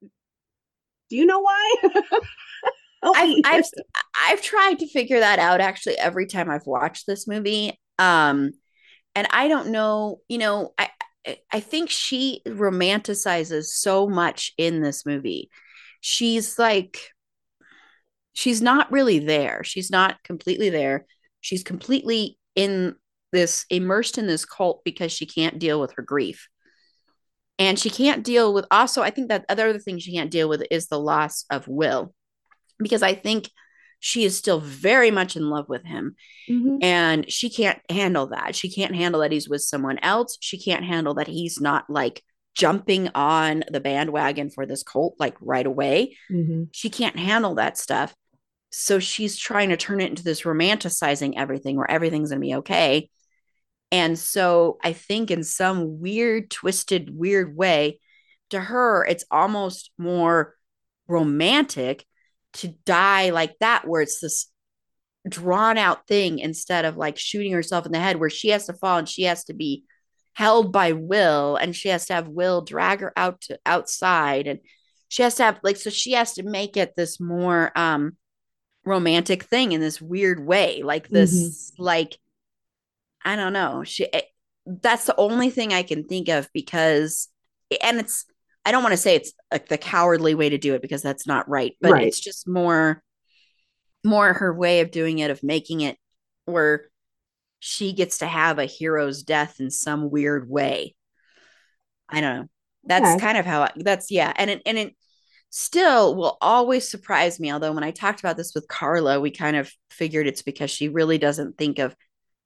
Do 0.00 1.16
you 1.16 1.26
know 1.26 1.40
why? 1.40 1.74
I've, 3.02 3.36
I've 3.44 3.64
I've 4.26 4.42
tried 4.42 4.78
to 4.80 4.86
figure 4.86 5.20
that 5.20 5.38
out 5.38 5.60
actually 5.60 5.96
every 5.96 6.26
time 6.26 6.50
I've 6.50 6.66
watched 6.66 7.06
this 7.06 7.26
movie. 7.26 7.78
Um 7.98 8.52
and 9.14 9.26
I 9.30 9.48
don't 9.48 9.68
know, 9.68 10.20
you 10.28 10.38
know, 10.38 10.72
I 10.78 10.90
I 11.52 11.60
think 11.60 11.90
she 11.90 12.42
romanticizes 12.46 13.64
so 13.64 14.08
much 14.08 14.52
in 14.56 14.80
this 14.80 15.04
movie. 15.04 15.50
She's 16.00 16.58
like 16.58 16.98
she's 18.32 18.62
not 18.62 18.90
really 18.92 19.18
there. 19.18 19.62
She's 19.64 19.90
not 19.90 20.22
completely 20.22 20.70
there 20.70 21.06
she's 21.40 21.62
completely 21.62 22.38
in 22.54 22.94
this 23.32 23.64
immersed 23.70 24.18
in 24.18 24.26
this 24.26 24.44
cult 24.44 24.82
because 24.84 25.12
she 25.12 25.26
can't 25.26 25.58
deal 25.58 25.80
with 25.80 25.92
her 25.92 26.02
grief 26.02 26.48
and 27.58 27.78
she 27.78 27.90
can't 27.90 28.24
deal 28.24 28.52
with 28.52 28.66
also 28.70 29.02
i 29.02 29.10
think 29.10 29.28
that 29.28 29.44
other 29.48 29.78
thing 29.78 29.98
she 29.98 30.14
can't 30.14 30.30
deal 30.30 30.48
with 30.48 30.64
is 30.70 30.86
the 30.86 30.98
loss 30.98 31.44
of 31.50 31.66
will 31.68 32.12
because 32.78 33.02
i 33.02 33.14
think 33.14 33.48
she 34.00 34.24
is 34.24 34.36
still 34.36 34.60
very 34.60 35.10
much 35.10 35.36
in 35.36 35.48
love 35.48 35.68
with 35.68 35.84
him 35.84 36.16
mm-hmm. 36.48 36.78
and 36.82 37.30
she 37.30 37.50
can't 37.50 37.78
handle 37.90 38.26
that 38.28 38.54
she 38.54 38.70
can't 38.70 38.94
handle 38.94 39.20
that 39.20 39.32
he's 39.32 39.48
with 39.48 39.62
someone 39.62 39.98
else 39.98 40.36
she 40.40 40.58
can't 40.58 40.84
handle 40.84 41.14
that 41.14 41.28
he's 41.28 41.60
not 41.60 41.88
like 41.88 42.22
jumping 42.54 43.08
on 43.14 43.62
the 43.70 43.80
bandwagon 43.80 44.50
for 44.50 44.66
this 44.66 44.82
cult 44.82 45.14
like 45.18 45.36
right 45.40 45.66
away 45.66 46.16
mm-hmm. 46.30 46.64
she 46.72 46.90
can't 46.90 47.18
handle 47.18 47.54
that 47.54 47.78
stuff 47.78 48.14
so 48.70 48.98
she's 48.98 49.36
trying 49.36 49.70
to 49.70 49.76
turn 49.76 50.00
it 50.00 50.10
into 50.10 50.22
this 50.22 50.42
romanticizing 50.42 51.34
everything 51.36 51.76
where 51.76 51.90
everything's 51.90 52.30
going 52.30 52.40
to 52.40 52.46
be 52.46 52.54
okay. 52.56 53.10
And 53.92 54.18
so 54.18 54.78
I 54.82 54.92
think 54.92 55.30
in 55.30 55.42
some 55.42 56.00
weird, 56.00 56.50
twisted, 56.50 57.10
weird 57.12 57.56
way, 57.56 58.00
to 58.50 58.60
her, 58.60 59.04
it's 59.04 59.24
almost 59.30 59.90
more 59.98 60.54
romantic 61.08 62.04
to 62.54 62.68
die 62.84 63.30
like 63.30 63.56
that, 63.58 63.86
where 63.86 64.02
it's 64.02 64.20
this 64.20 64.46
drawn 65.28 65.76
out 65.76 66.06
thing 66.06 66.38
instead 66.38 66.84
of 66.84 66.96
like 66.96 67.18
shooting 67.18 67.52
herself 67.52 67.86
in 67.86 67.92
the 67.92 67.98
head, 67.98 68.16
where 68.16 68.30
she 68.30 68.48
has 68.48 68.66
to 68.66 68.72
fall 68.72 68.98
and 68.98 69.08
she 69.08 69.24
has 69.24 69.44
to 69.44 69.54
be 69.54 69.84
held 70.34 70.72
by 70.72 70.92
Will 70.92 71.56
and 71.56 71.74
she 71.74 71.88
has 71.88 72.06
to 72.06 72.14
have 72.14 72.28
Will 72.28 72.62
drag 72.62 73.00
her 73.00 73.12
out 73.16 73.40
to 73.42 73.58
outside 73.66 74.46
and 74.46 74.60
she 75.08 75.22
has 75.22 75.34
to 75.34 75.42
have 75.42 75.60
like 75.62 75.76
so 75.76 75.90
she 75.90 76.12
has 76.12 76.34
to 76.34 76.42
make 76.42 76.76
it 76.76 76.94
this 76.96 77.20
more 77.20 77.76
um 77.76 78.16
romantic 78.84 79.42
thing 79.42 79.72
in 79.72 79.80
this 79.80 80.00
weird 80.00 80.44
way 80.44 80.82
like 80.82 81.08
this 81.08 81.72
mm-hmm. 81.72 81.82
like 81.82 82.16
i 83.24 83.36
don't 83.36 83.52
know 83.52 83.84
she 83.84 84.04
it, 84.04 84.10
eh, 84.14 84.20
that's 84.82 85.04
the 85.04 85.16
only 85.16 85.50
thing 85.50 85.72
i 85.74 85.82
can 85.82 86.04
think 86.04 86.28
of 86.28 86.48
because 86.54 87.28
and 87.82 87.98
it's 87.98 88.24
i 88.64 88.70
don't 88.72 88.82
want 88.82 88.92
to 88.92 88.96
say 88.96 89.16
it's 89.16 89.32
like 89.52 89.68
the 89.68 89.76
cowardly 89.76 90.34
way 90.34 90.48
to 90.48 90.58
do 90.58 90.74
it 90.74 90.82
because 90.82 91.02
that's 91.02 91.26
not 91.26 91.48
right 91.48 91.76
but 91.80 91.92
right. 91.92 92.06
it's 92.06 92.20
just 92.20 92.48
more 92.48 93.02
more 94.02 94.32
her 94.32 94.54
way 94.54 94.80
of 94.80 94.90
doing 94.90 95.18
it 95.18 95.30
of 95.30 95.42
making 95.42 95.82
it 95.82 95.98
where 96.46 96.89
she 97.60 97.92
gets 97.92 98.18
to 98.18 98.26
have 98.26 98.58
a 98.58 98.64
hero's 98.64 99.22
death 99.22 99.60
in 99.60 99.70
some 99.70 100.10
weird 100.10 100.48
way 100.48 100.94
i 102.08 102.20
don't 102.20 102.36
know 102.36 102.48
that's 102.84 103.16
okay. 103.16 103.20
kind 103.20 103.38
of 103.38 103.46
how 103.46 103.62
I, 103.62 103.70
that's 103.76 104.10
yeah 104.10 104.32
and 104.36 104.50
it 104.50 104.62
and 104.66 104.78
it 104.78 104.96
still 105.50 106.14
will 106.14 106.38
always 106.40 106.88
surprise 106.88 107.38
me. 107.38 107.52
Although 107.52 107.72
when 107.72 107.84
I 107.84 107.90
talked 107.90 108.20
about 108.20 108.36
this 108.36 108.54
with 108.54 108.68
Carla, 108.68 109.20
we 109.20 109.30
kind 109.30 109.56
of 109.56 109.70
figured 109.90 110.26
it's 110.26 110.42
because 110.42 110.70
she 110.70 110.88
really 110.88 111.18
doesn't 111.18 111.58
think 111.58 111.78
of 111.78 111.94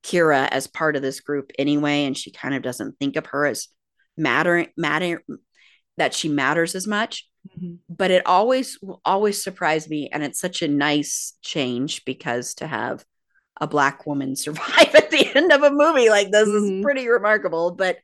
Kira 0.02 0.48
as 0.50 0.66
part 0.66 0.96
of 0.96 1.02
this 1.02 1.20
group 1.20 1.52
anyway, 1.58 2.04
and 2.04 2.16
she 2.16 2.30
kind 2.30 2.54
of 2.54 2.62
doesn't 2.62 2.98
think 2.98 3.16
of 3.16 3.26
her 3.26 3.46
as 3.46 3.68
mattering 4.16 4.68
matter 4.76 5.22
that 5.96 6.14
she 6.14 6.28
matters 6.28 6.74
as 6.74 6.86
much. 6.86 7.28
Mm-hmm. 7.56 7.74
But 7.88 8.10
it 8.10 8.26
always 8.26 8.78
will 8.80 9.00
always 9.04 9.42
surprise 9.42 9.88
me, 9.88 10.08
and 10.10 10.22
it's 10.22 10.40
such 10.40 10.62
a 10.62 10.68
nice 10.68 11.34
change 11.42 12.04
because 12.04 12.54
to 12.54 12.66
have 12.66 13.04
a 13.60 13.66
black 13.66 14.06
woman 14.06 14.36
survive 14.36 14.94
at 14.94 15.10
the 15.10 15.30
end 15.34 15.52
of 15.52 15.62
a 15.62 15.70
movie 15.70 16.10
like 16.10 16.30
this 16.30 16.48
mm-hmm. 16.48 16.78
is 16.78 16.82
pretty 16.82 17.08
remarkable. 17.08 17.70
But 17.72 17.98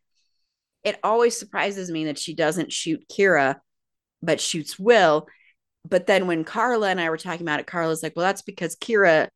it 0.83 0.99
always 1.03 1.39
surprises 1.39 1.91
me 1.91 2.07
that 2.07 2.19
she 2.19 2.35
doesn't 2.35 2.73
shoot 2.73 3.05
Kira 3.11 3.57
but 4.23 4.41
shoots 4.41 4.79
Will. 4.79 5.27
But 5.89 6.07
then 6.07 6.27
when 6.27 6.45
Carla 6.45 6.89
and 6.89 7.01
I 7.01 7.11
were 7.11 7.17
talking 7.17 7.43
about 7.43 7.61
it, 7.61 7.67
Carla's 7.67 8.03
like, 8.03 8.15
well, 8.15 8.27
that's 8.27 8.43
because 8.43 8.77
Kira 8.77 9.29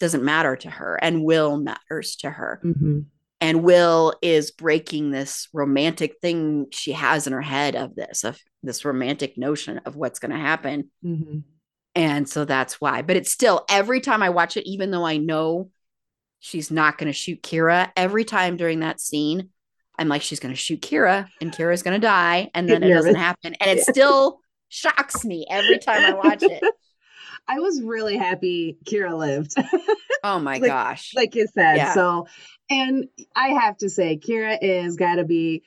doesn't 0.00 0.24
matter 0.24 0.56
to 0.56 0.70
her 0.70 0.96
and 0.96 1.24
Will 1.24 1.58
matters 1.58 2.16
to 2.16 2.30
her. 2.30 2.60
Mm-hmm. 2.64 3.00
And 3.42 3.62
Will 3.62 4.14
is 4.22 4.50
breaking 4.50 5.10
this 5.10 5.48
romantic 5.52 6.16
thing 6.22 6.66
she 6.72 6.92
has 6.92 7.26
in 7.26 7.34
her 7.34 7.42
head 7.42 7.76
of 7.76 7.94
this, 7.94 8.24
of 8.24 8.38
this 8.62 8.84
romantic 8.84 9.36
notion 9.36 9.78
of 9.84 9.96
what's 9.96 10.18
going 10.18 10.30
to 10.30 10.38
happen. 10.38 10.90
Mm-hmm. 11.04 11.40
And 11.96 12.28
so 12.28 12.44
that's 12.44 12.78
why. 12.78 13.02
But 13.02 13.16
it's 13.16 13.32
still 13.32 13.64
every 13.68 14.00
time 14.00 14.22
I 14.22 14.28
watch 14.28 14.56
it, 14.56 14.68
even 14.68 14.90
though 14.90 15.04
I 15.04 15.16
know 15.16 15.70
she's 16.40 16.70
not 16.70 16.98
going 16.98 17.08
to 17.08 17.12
shoot 17.12 17.42
Kira, 17.42 17.90
every 17.96 18.24
time 18.24 18.58
during 18.58 18.80
that 18.80 19.00
scene, 19.00 19.48
I'm 19.98 20.08
like, 20.08 20.20
she's 20.20 20.38
going 20.38 20.54
to 20.54 20.60
shoot 20.60 20.82
Kira 20.82 21.26
and 21.40 21.50
Kira's 21.50 21.82
going 21.82 21.98
to 21.98 22.06
die. 22.06 22.50
And 22.54 22.68
then 22.68 22.82
it 22.82 22.90
doesn't 22.90 23.14
happen. 23.14 23.54
And 23.54 23.78
it 23.78 23.82
still 23.82 24.40
shocks 24.68 25.24
me 25.24 25.46
every 25.50 25.78
time 25.78 26.04
I 26.04 26.12
watch 26.12 26.42
it. 26.42 26.62
I 27.48 27.60
was 27.60 27.80
really 27.80 28.18
happy 28.18 28.76
Kira 28.84 29.16
lived. 29.16 29.54
oh 30.24 30.38
my 30.38 30.58
like, 30.58 30.64
gosh. 30.64 31.12
Like 31.16 31.34
you 31.34 31.46
said. 31.54 31.76
Yeah. 31.76 31.94
So, 31.94 32.26
and 32.68 33.06
I 33.34 33.48
have 33.48 33.78
to 33.78 33.88
say, 33.88 34.18
Kira 34.18 34.58
is 34.60 34.96
got 34.96 35.14
to 35.14 35.24
be 35.24 35.62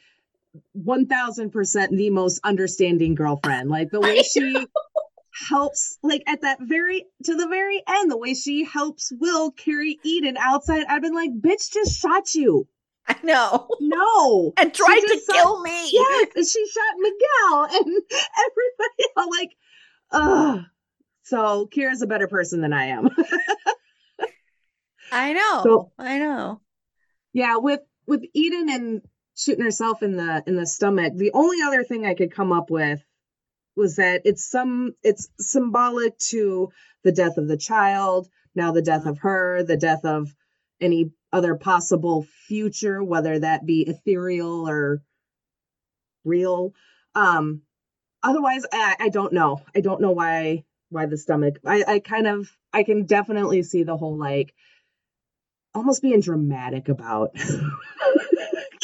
1000% 0.78 1.90
the 1.90 2.10
most 2.12 2.40
understanding 2.44 3.16
girlfriend. 3.16 3.70
Like 3.70 3.90
the 3.90 4.00
way 4.02 4.22
she 4.22 4.68
helps 5.32 5.98
like 6.04 6.24
at 6.28 6.42
that 6.42 6.58
very 6.62 7.06
to 7.24 7.36
the 7.36 7.48
very 7.48 7.82
end 7.88 8.10
the 8.12 8.18
way 8.18 8.34
she 8.34 8.64
helps 8.64 9.12
will 9.20 9.52
carry 9.52 9.98
eden 10.04 10.36
outside 10.38 10.86
i've 10.90 11.02
been 11.02 11.14
like 11.14 11.30
bitch 11.40 11.72
just 11.72 12.00
shot 12.00 12.34
you 12.34 12.68
I 13.08 13.16
know. 13.24 13.68
no 13.80 14.54
And 14.58 14.74
tried 14.74 15.00
to 15.00 15.08
just 15.08 15.28
kill 15.30 15.62
me. 15.62 15.90
yes 15.92 16.28
and 16.36 16.48
she 16.48 16.66
shot 16.68 16.96
miguel 16.98 17.64
and 17.86 18.04
everybody 18.48 19.04
else 19.18 19.38
like 19.38 19.50
ugh 20.12 20.66
so 21.24 21.68
kira's 21.68 22.02
a 22.02 22.08
better 22.08 22.28
person 22.28 22.62
than 22.62 22.74
i 22.74 22.86
am 22.86 23.10
I 25.12 25.34
know. 25.34 25.62
So- 25.64 25.92
I 25.98 26.18
know. 26.20 26.62
yeah 27.34 27.58
with 27.58 27.82
with 28.08 28.24
eden 28.34 28.70
and 28.70 29.02
shooting 29.36 29.64
herself 29.64 30.04
in 30.04 30.18
the 30.18 30.44
in 30.48 30.56
the 30.56 30.68
stomach 30.68 31.14
the 31.16 31.32
only 31.34 31.58
other 31.66 31.84
thing 31.84 32.06
i 32.06 32.14
could 32.14 32.34
come 32.34 32.52
up 32.52 32.70
with 32.70 33.00
was 33.80 33.96
that 33.96 34.22
it's 34.26 34.44
some 34.44 34.94
it's 35.04 35.30
symbolic 35.40 36.18
to 36.20 36.70
the 37.04 37.12
death 37.12 37.38
of 37.38 37.48
the 37.48 37.58
child 37.58 38.28
now 38.54 38.72
the 38.72 38.82
death 38.82 39.06
of 39.06 39.20
her 39.20 39.64
the 39.64 39.78
death 39.78 40.06
of 40.06 40.36
any 40.82 41.12
other 41.32 41.56
possible 41.56 42.28
future 42.48 43.04
whether 43.04 43.40
that 43.40 43.66
be 43.66 43.82
ethereal 43.88 44.68
or 44.70 45.02
real. 46.26 46.74
Um 47.16 47.62
otherwise 48.22 48.66
i, 48.72 48.96
I 49.00 49.10
don't 49.10 49.34
know. 49.34 49.62
I 49.76 49.82
don't 49.82 50.02
know 50.02 50.12
why 50.12 50.66
why 50.90 51.06
the 51.06 51.18
stomach 51.18 51.60
i 51.66 51.84
i 51.88 52.00
kind 52.00 52.28
of 52.28 52.52
i 52.74 52.84
can 52.84 53.06
definitely 53.06 53.64
see 53.64 53.84
the 53.84 53.98
whole 53.98 54.18
like 54.18 54.54
almost 55.74 56.02
being 56.02 56.20
dramatic 56.20 56.90
about 56.90 57.36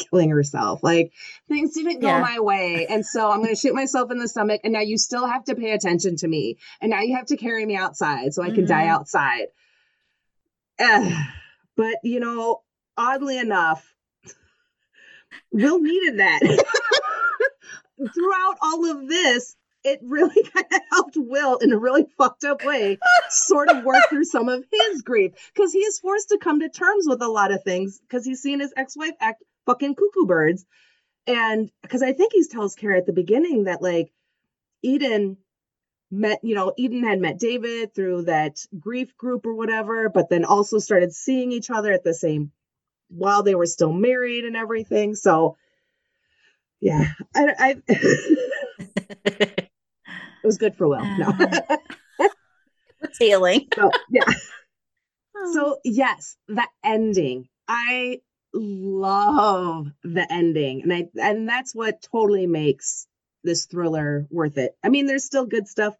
killing 0.09 0.29
herself 0.29 0.83
like 0.83 1.11
things 1.47 1.73
didn't 1.73 1.99
go 1.99 2.07
Yeah. 2.07 2.19
my 2.21 2.39
way. 2.39 2.85
And 2.87 3.05
so 3.05 3.29
i'm 3.31 3.37
going 3.43 3.53
to 3.55 3.59
shoot 3.59 3.73
myself 3.73 4.11
in 4.11 4.17
the 4.19 4.27
stomach 4.27 4.61
and 4.63 4.73
now 4.73 4.81
you 4.81 4.97
still 4.97 5.25
have 5.27 5.43
to 5.45 5.55
pay 5.55 5.71
attention 5.71 6.15
to 6.17 6.27
me. 6.27 6.57
And 6.81 6.89
now 6.91 7.01
you 7.01 7.15
have 7.15 7.27
to 7.27 7.37
carry 7.37 7.65
me 7.65 7.75
outside 7.75 8.33
so 8.33 8.43
i 8.43 8.49
can 8.51 8.65
die 8.65 8.85
Mhm. 8.85 8.89
outside. 8.89 9.47
But 11.77 11.95
you 12.03 12.19
know 12.19 12.61
oddly 12.97 13.37
enough 13.37 13.93
will 15.51 15.79
needed 15.81 16.19
that. 16.19 16.39
Throughout 18.13 18.55
all 18.61 18.91
of 18.91 19.07
this 19.07 19.55
it 19.83 19.99
really 20.03 20.41
kind 20.53 20.65
of 20.73 20.81
helped 20.91 21.15
will 21.15 21.57
in 21.57 21.71
a 21.71 21.77
really 21.77 22.05
fucked 22.17 22.43
up 22.43 22.63
way 22.65 22.97
sort 23.29 23.69
of 23.69 23.83
work 23.83 24.03
through 24.09 24.23
some 24.25 24.49
of 24.49 24.63
his 24.71 25.01
grief. 25.03 25.31
Because 25.53 25.71
he 25.73 25.79
is 25.79 25.99
forced 25.99 26.29
to 26.29 26.37
come 26.39 26.59
to 26.61 26.69
terms 26.69 27.05
with 27.07 27.21
a 27.21 27.27
lot 27.27 27.51
of 27.51 27.63
things 27.63 27.99
because 27.99 28.25
he's 28.25 28.41
seen 28.41 28.59
his 28.61 28.73
ex-wife 28.75 29.13
act 29.21 29.43
fucking 29.65 29.95
cuckoo 29.95 30.25
birds. 30.25 30.65
And 31.27 31.71
because 31.81 32.03
i 32.03 32.13
think 32.13 32.33
he 32.33 32.47
tells 32.47 32.75
kira 32.75 32.99
at 32.99 33.07
the 33.07 33.13
beginning 33.13 33.63
that 33.63 33.81
like 33.81 34.11
eden 34.83 35.37
met 36.11 36.39
you 36.43 36.53
know 36.53 36.71
eden 36.77 37.03
had 37.03 37.19
met 37.19 37.39
david 37.39 37.95
through 37.95 38.21
that 38.23 38.63
grief 38.79 39.17
group 39.17 39.47
or 39.47 39.55
whatever 39.55 40.07
but 40.07 40.29
then 40.29 40.45
also 40.45 40.77
started 40.77 41.11
seeing 41.11 41.51
each 41.51 41.71
other 41.71 41.91
at 41.91 42.03
the 42.03 42.13
same 42.13 42.51
while 43.09 43.41
they 43.41 43.55
were 43.55 43.65
still 43.65 43.91
married 43.91 44.45
and 44.45 44.55
everything. 44.55 45.15
So 45.15 45.57
yeah 46.79 47.07
i, 47.35 47.53
I 47.57 47.75
it 49.25 49.69
was 50.43 50.57
good 50.57 50.75
for 50.75 50.87
will. 50.87 51.03
No. 51.17 51.33
It's 53.01 53.17
healing. 53.19 53.67
so 53.75 53.91
yeah. 54.09 54.23
Oh. 55.37 55.53
So 55.53 55.79
yes, 55.83 56.37
the 56.47 56.65
ending. 56.81 57.49
I 57.67 58.21
love 58.55 59.87
the 60.03 60.25
ending. 60.31 60.83
And 60.83 60.93
I 60.93 61.07
and 61.21 61.47
that's 61.47 61.75
what 61.75 62.01
totally 62.01 62.47
makes 62.47 63.07
this 63.43 63.65
thriller 63.65 64.27
worth 64.31 64.57
it. 64.57 64.75
I 64.83 64.89
mean, 64.89 65.05
there's 65.05 65.25
still 65.25 65.45
good 65.45 65.67
stuff 65.67 65.95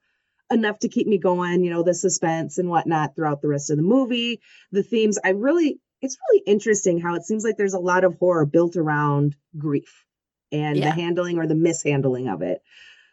enough 0.51 0.79
to 0.79 0.89
keep 0.89 1.07
me 1.07 1.17
going, 1.17 1.63
you 1.63 1.71
know, 1.71 1.83
the 1.83 1.93
suspense 1.93 2.57
and 2.57 2.69
whatnot 2.69 3.15
throughout 3.15 3.41
the 3.41 3.47
rest 3.47 3.69
of 3.69 3.77
the 3.77 3.83
movie. 3.83 4.41
The 4.71 4.83
themes, 4.83 5.19
I 5.23 5.29
really 5.29 5.79
it's 6.01 6.17
really 6.29 6.43
interesting 6.45 6.99
how 6.99 7.15
it 7.15 7.23
seems 7.23 7.43
like 7.43 7.57
there's 7.57 7.73
a 7.73 7.79
lot 7.79 8.03
of 8.03 8.15
horror 8.15 8.45
built 8.45 8.75
around 8.75 9.35
grief 9.57 10.05
and 10.51 10.77
Yeah. 10.77 10.85
the 10.85 10.91
handling 10.91 11.37
or 11.37 11.47
the 11.47 11.55
mishandling 11.55 12.27
of 12.27 12.41
it. 12.41 12.61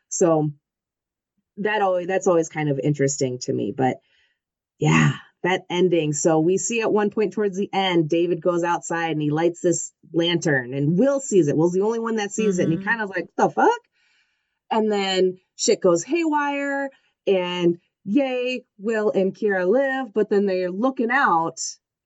So 0.09 0.53
that 1.59 1.83
always 1.83 2.07
that's 2.07 2.27
always 2.27 2.49
kind 2.49 2.69
of 2.69 2.79
interesting 2.79 3.39
to 3.41 3.53
me. 3.53 3.73
But 3.77 3.99
yeah, 4.79 5.13
that 5.43 5.63
ending. 5.69 6.13
So 6.13 6.39
we 6.39 6.57
see 6.57 6.81
at 6.81 6.93
one 6.93 7.11
point 7.11 7.33
towards 7.33 7.57
the 7.57 7.69
end, 7.73 8.09
David 8.09 8.41
goes 8.41 8.63
outside 8.63 9.11
and 9.13 9.23
he 9.23 9.31
lights 9.31 9.61
this 9.61 9.93
lantern, 10.13 10.75
and 10.75 10.99
Will 10.99 11.21
sees 11.21 11.49
it. 11.49 11.57
Will's 11.57 11.73
the 11.73 11.81
only 11.83 11.99
one 11.99 12.17
that 12.17 12.31
sees 12.31 12.59
it, 12.59 12.65
and 12.65 12.73
he 12.73 12.79
Mhm. 12.79 12.85
kind 12.85 13.01
of 13.01 13.11
like, 13.11 13.29
the 13.37 13.49
fuck? 13.51 13.81
And 14.71 14.91
then 14.91 15.39
shit 15.57 15.81
goes 15.81 16.05
haywire, 16.05 16.91
and 17.27 17.79
yay, 18.05 18.65
Will 18.79 19.11
and 19.11 19.35
Kira 19.35 19.69
live, 19.69 20.13
but 20.15 20.29
then 20.31 20.47
they're 20.47 20.71
looking 20.71 21.11
out 21.11 21.59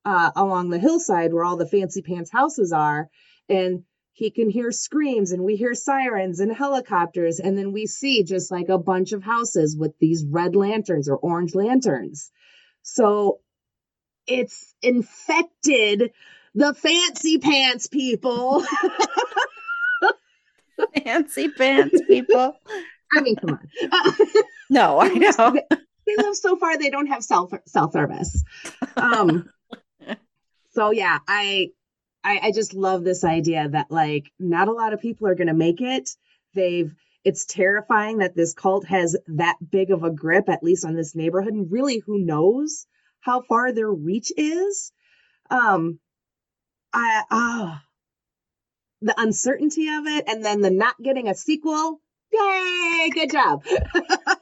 uh, 0.04 0.30
along 0.36 0.70
the 0.70 0.78
hillside 0.78 1.34
where 1.34 1.42
all 1.44 1.56
the 1.56 1.66
fancy 1.66 2.00
pants 2.00 2.30
houses 2.30 2.72
are, 2.72 3.08
and 3.48 3.82
he 4.12 4.30
can 4.30 4.48
hear 4.48 4.70
screams 4.70 5.32
and 5.32 5.42
we 5.42 5.56
hear 5.56 5.74
sirens 5.74 6.40
and 6.40 6.50
helicopters 6.50 7.38
and 7.38 7.58
then 7.58 7.70
we 7.72 7.86
see 7.86 8.22
just 8.22 8.50
like 8.50 8.70
a 8.70 8.78
bunch 8.78 9.12
of 9.12 9.22
houses 9.22 9.76
with 9.76 9.92
these 9.98 10.24
red 10.24 10.56
lanterns 10.56 11.06
or 11.06 11.16
orange 11.18 11.54
lanterns 11.54 12.30
so 12.88 13.40
it's 14.28 14.74
infected 14.80 16.12
the 16.54 16.72
fancy 16.72 17.38
pants 17.38 17.88
people 17.88 18.64
Fancy 21.04 21.48
pants 21.48 22.00
people. 22.06 22.54
i 23.16 23.20
mean 23.20 23.36
come 23.36 23.58
on 23.58 24.14
No, 24.70 25.00
I 25.06 25.08
know. 25.08 25.56
they 26.06 26.16
live 26.16 26.36
so 26.36 26.56
far 26.56 26.78
they 26.78 26.90
don't 26.90 27.06
have 27.08 27.22
cell 27.24 27.50
cell 27.66 27.90
service 27.90 28.42
um 28.96 29.48
so 30.72 30.90
yeah 30.92 31.18
I, 31.28 31.70
I 32.22 32.40
i 32.44 32.52
just 32.52 32.72
love 32.74 33.02
this 33.04 33.24
idea 33.24 33.68
that 33.68 33.90
like 33.90 34.30
not 34.38 34.68
a 34.68 34.72
lot 34.72 34.92
of 34.92 35.00
people 35.00 35.26
are 35.26 35.34
gonna 35.34 35.54
make 35.54 35.80
it 35.80 36.10
they've 36.54 36.94
it's 37.26 37.44
terrifying 37.44 38.18
that 38.18 38.36
this 38.36 38.54
cult 38.54 38.86
has 38.86 39.16
that 39.26 39.56
big 39.68 39.90
of 39.90 40.04
a 40.04 40.10
grip 40.12 40.48
at 40.48 40.62
least 40.62 40.84
on 40.84 40.94
this 40.94 41.16
neighborhood 41.16 41.52
and 41.52 41.72
really 41.72 41.98
who 41.98 42.20
knows 42.20 42.86
how 43.18 43.42
far 43.42 43.72
their 43.72 43.90
reach 43.90 44.30
is. 44.36 44.92
Um 45.50 45.98
i 46.92 47.24
ah 47.30 47.82
the 49.02 49.20
uncertainty 49.20 49.88
of 49.88 50.06
it 50.06 50.24
and 50.28 50.44
then 50.44 50.60
the 50.60 50.70
not 50.70 50.94
getting 51.02 51.28
a 51.28 51.34
sequel. 51.34 52.00
Yay! 52.32 53.10
Good 53.12 53.32
job. 53.32 53.64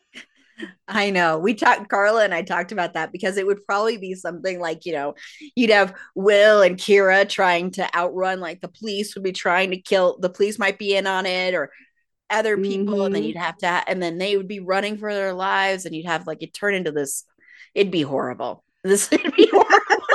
I 0.89 1.11
know. 1.11 1.39
We 1.39 1.55
talked, 1.55 1.89
Carla 1.89 2.23
and 2.23 2.35
I 2.35 2.43
talked 2.43 2.71
about 2.71 2.93
that 2.93 3.13
because 3.13 3.39
it 3.39 3.47
would 3.47 3.65
probably 3.65 3.97
be 3.97 4.15
something 4.15 4.61
like, 4.61 4.85
you 4.85 4.93
know, 4.93 5.15
you'd 5.57 5.71
have 5.71 5.95
Will 6.15 6.61
and 6.61 6.77
Kira 6.77 7.27
trying 7.27 7.71
to 7.73 7.97
outrun, 7.97 8.41
like 8.41 8.61
the 8.61 8.69
police 8.69 9.15
would 9.15 9.25
be 9.25 9.33
trying 9.33 9.71
to 9.71 9.79
kill, 9.79 10.19
the 10.21 10.29
police 10.29 10.59
might 10.59 10.79
be 10.79 10.95
in 10.95 11.07
on 11.07 11.25
it 11.25 11.55
or 11.55 11.71
other 12.31 12.57
people. 12.57 13.05
And 13.05 13.15
then 13.15 13.23
Mhm. 13.23 13.27
you'd 13.29 13.37
have 13.37 13.59
to, 13.59 13.67
and 13.67 14.03
then 14.03 14.19
they 14.19 14.37
would 14.37 14.49
be 14.49 14.61
running 14.61 14.97
for 14.99 15.13
their 15.15 15.33
lives 15.35 15.85
and 15.87 15.95
you'd 15.95 16.07
have 16.07 16.27
like 16.27 16.43
it 16.43 16.53
turn 16.55 16.75
into 16.75 16.91
this, 16.93 17.25
it'd 17.75 17.93
be 17.93 18.03
horrible. 18.03 18.63
This 18.85 19.11
would 19.11 19.35
be 19.35 19.47
horrible. 19.51 19.71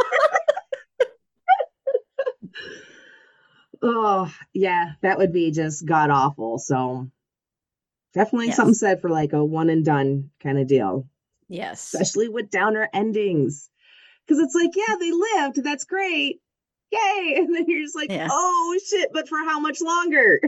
Oh, 3.81 4.29
yeah, 4.53 4.91
that 5.01 5.17
would 5.17 5.31
be 5.31 5.51
just 5.51 5.85
god 5.85 6.09
awful. 6.09 6.59
So 6.59 7.09
definitely 8.13 8.47
Yes. 8.47 8.57
something 8.57 8.73
said 8.73 9.01
for 9.01 9.09
like 9.09 9.31
a 9.33 9.43
one 9.43 9.69
and 9.69 9.85
done 9.85 10.31
kind 10.41 10.59
of 10.59 10.67
deal, 10.67 11.07
yes. 11.47 11.93
especially 11.93 12.27
with 12.27 12.49
downer 12.51 12.89
endings. 12.93 13.69
Because 14.27 14.43
it's 14.43 14.53
like, 14.55 14.71
yeah, 14.75 14.95
they 14.99 15.11
lived. 15.11 15.63
That's 15.63 15.85
great. 15.85 16.41
Yay. 16.91 17.35
And 17.37 17.55
then 17.55 17.65
you're 17.67 17.83
just 17.83 17.95
like, 17.95 18.11
Yeah. 18.11 18.27
oh 18.29 18.77
shit, 18.85 19.11
but 19.13 19.29
for 19.29 19.37
how 19.37 19.59
much 19.61 19.79
longer? 19.81 20.41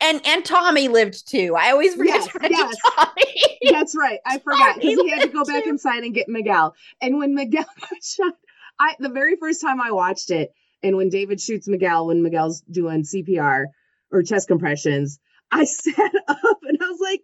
And 0.00 0.20
and 0.26 0.44
Tommy 0.44 0.88
lived 0.88 1.28
too. 1.28 1.54
I 1.56 1.70
always 1.70 1.94
forget 1.94 2.16
Yes, 2.16 2.32
to 2.32 2.48
yes. 2.50 2.76
Tommy. 2.96 3.22
That's 3.70 3.96
right. 3.96 4.18
I 4.26 4.38
forgot 4.38 4.76
because 4.76 5.00
he 5.00 5.10
had 5.10 5.22
to 5.22 5.28
go 5.28 5.44
back 5.44 5.64
too. 5.64 5.70
inside 5.70 6.02
and 6.02 6.14
get 6.14 6.28
Miguel. 6.28 6.74
And 7.00 7.18
when 7.18 7.34
Miguel 7.34 7.64
got 7.80 8.02
shot, 8.02 8.34
I 8.80 8.96
the 8.98 9.08
very 9.10 9.36
first 9.36 9.60
time 9.60 9.80
I 9.80 9.92
watched 9.92 10.30
it, 10.30 10.52
and 10.82 10.96
when 10.96 11.08
David 11.08 11.40
shoots 11.40 11.68
Miguel, 11.68 12.06
when 12.06 12.22
Miguel's 12.22 12.62
doing 12.62 13.04
CPR 13.04 13.66
or 14.10 14.22
chest 14.22 14.48
compressions, 14.48 15.18
I 15.50 15.64
sat 15.66 16.12
up 16.28 16.58
and 16.62 16.78
I 16.82 16.86
was 16.90 17.00
like, 17.00 17.20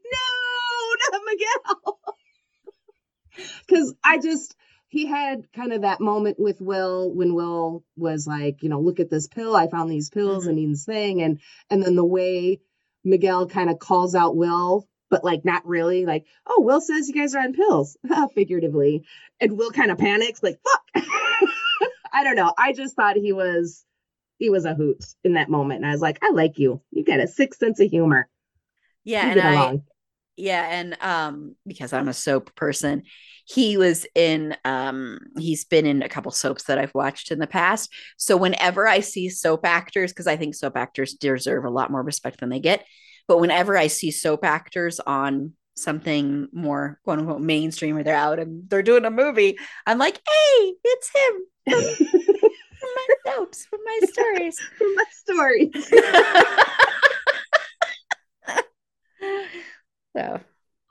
no, 1.13 1.19
not 1.19 1.23
Miguel. 1.27 1.99
Because 3.67 3.95
I 4.05 4.19
just 4.19 4.55
he 4.89 5.07
had 5.07 5.51
kind 5.53 5.73
of 5.73 5.83
that 5.83 6.01
moment 6.01 6.39
with 6.41 6.61
Will 6.61 7.13
when 7.13 7.35
Will 7.35 7.85
was 7.97 8.27
like, 8.27 8.63
you 8.63 8.69
know, 8.69 8.81
look 8.81 9.01
at 9.01 9.11
this 9.11 9.29
pill. 9.29 9.55
I 9.55 9.69
found 9.69 9.91
these 9.91 10.09
pills 10.11 10.47
Mhm. 10.47 10.49
and 10.51 10.59
Eden's 10.59 10.85
thing. 10.85 11.23
And 11.23 11.41
and 11.71 11.83
then 11.83 11.95
the 11.95 12.05
way 12.05 12.61
Miguel 13.05 13.47
kind 13.49 13.71
of 13.71 13.79
calls 13.79 14.15
out 14.15 14.37
Will, 14.37 14.89
but 15.11 15.25
like 15.25 15.45
not 15.45 15.67
really, 15.67 16.07
like, 16.07 16.25
oh, 16.47 16.63
Will 16.63 16.81
says 16.81 17.09
you 17.09 17.15
guys 17.15 17.35
are 17.35 17.41
on 17.43 17.53
pills, 17.53 17.97
figuratively. 18.35 19.05
And 19.41 19.57
Will 19.59 19.71
kind 19.71 19.91
of 19.91 19.99
panics, 19.99 20.43
like, 20.43 20.59
fuck. 20.65 21.05
I 22.13 22.25
don't 22.25 22.37
know. 22.37 22.53
I 22.59 22.73
just 22.73 22.97
thought 22.97 23.17
he 23.17 23.33
was 23.33 23.85
he 24.39 24.51
was 24.51 24.65
a 24.65 24.75
hoot 24.75 25.05
in 25.25 25.35
that 25.35 25.51
moment. 25.51 25.79
And 25.83 25.87
I 25.87 25.93
was 25.93 26.01
like, 26.01 26.19
I 26.23 26.31
like 26.31 26.59
you. 26.59 26.81
You 26.91 27.05
got 27.05 27.21
a 27.21 27.27
sick 27.29 27.55
sense 27.55 27.81
of 27.81 27.91
humor. 27.91 28.29
Yeah, 29.05 29.27
We 29.27 29.31
and 29.33 29.41
I 29.41 29.53
along. 29.53 29.83
Yeah, 30.39 30.67
and 30.71 30.97
um 31.01 31.57
because 31.67 31.93
I'm 31.93 32.09
a 32.09 32.15
soap 32.15 32.55
person, 32.55 33.03
he 33.45 33.77
was 33.77 34.07
in 34.15 34.57
um 34.65 35.19
he's 35.37 35.65
been 35.65 35.85
in 35.85 36.03
a 36.03 36.09
couple 36.09 36.31
soaps 36.31 36.65
that 36.65 36.79
I've 36.79 36.95
watched 36.95 37.31
in 37.31 37.39
the 37.39 37.47
past. 37.47 37.93
So 38.17 38.37
whenever 38.37 38.87
I 38.87 39.01
see 39.01 39.29
soap 39.29 39.67
actors 39.67 40.13
because 40.13 40.27
I 40.27 40.37
think 40.37 40.55
soap 40.55 40.77
actors 40.77 41.15
deserve 41.15 41.65
a 41.65 41.71
lot 41.71 41.91
more 41.91 42.03
respect 42.03 42.41
than 42.41 42.51
they 42.51 42.61
get, 42.61 42.87
but 43.27 43.41
whenever 43.41 43.77
I 43.77 43.89
see 43.89 44.11
soap 44.11 44.45
actors 44.45 45.01
on 45.01 45.53
something 45.77 46.49
more 46.53 46.99
quote 47.05 47.19
unquote 47.19 47.41
mainstream 47.41 47.97
or 47.97 48.03
they're 48.03 48.15
out 48.15 48.39
and 48.39 48.69
they're 48.71 48.83
doing 48.83 49.05
a 49.05 49.11
movie, 49.11 49.59
I'm 49.87 49.99
like, 49.99 50.17
"Hey, 50.17 50.73
it's 50.85 51.11
him 51.15 51.43
from 51.69 52.41
my 52.83 53.07
soaps, 53.27 53.67
from 53.67 53.81
my 53.85 54.01
stories." 54.05 54.61
From 54.79 54.95
my 54.95 55.05
story. 55.11 55.73
so, 60.19 60.41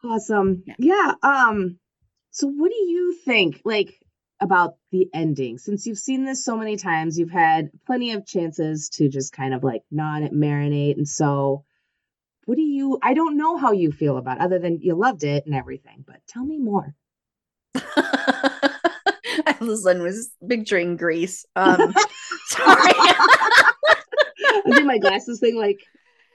Awesome. 0.03 0.63
Yeah. 0.65 0.75
Yeah. 0.80 1.13
Um, 1.23 1.80
so 2.32 2.47
what 2.47 2.71
do 2.71 2.78
you 2.78 3.17
think 3.25 3.61
like 3.65 3.99
about 4.39 4.75
the 4.91 5.07
ending? 5.13 5.57
Since 5.57 5.86
you've 5.86 5.97
seen 5.97 6.23
this 6.23 6.45
so 6.45 6.55
many 6.55 6.78
times, 6.78 7.17
you've 7.17 7.32
had 7.32 7.71
plenty 7.86 8.11
of 8.11 8.25
chances 8.25 8.89
to 8.93 9.09
just 9.09 9.34
kind 9.34 9.53
of 9.53 9.63
like 9.63 9.84
nod 9.91 10.23
it, 10.23 10.34
marinate. 10.34 10.97
And 10.97 11.07
so 11.07 11.63
what 12.45 12.55
do 12.55 12.61
you 12.61 12.99
I 13.01 13.13
don't 13.13 13.38
know 13.38 13.57
how 13.57 13.71
you 13.71 13.91
feel 13.91 14.17
about 14.17 14.38
it, 14.38 14.43
other 14.43 14.59
than 14.59 14.80
you 14.82 14.95
loved 14.95 15.23
it 15.23 15.45
and 15.45 15.55
everything, 15.55 16.05
but 16.05 16.17
tell 16.28 16.45
me 16.45 16.59
more. 16.59 16.93
In 19.59 19.67
was 19.67 20.30
picturing 20.47 20.97
Grease. 20.97 21.45
Um, 21.55 21.93
sorry. 22.47 22.75
I 22.95 24.61
do 24.65 24.86
my 24.86 24.99
glasses 24.99 25.39
thing 25.39 25.55
like 25.57 25.80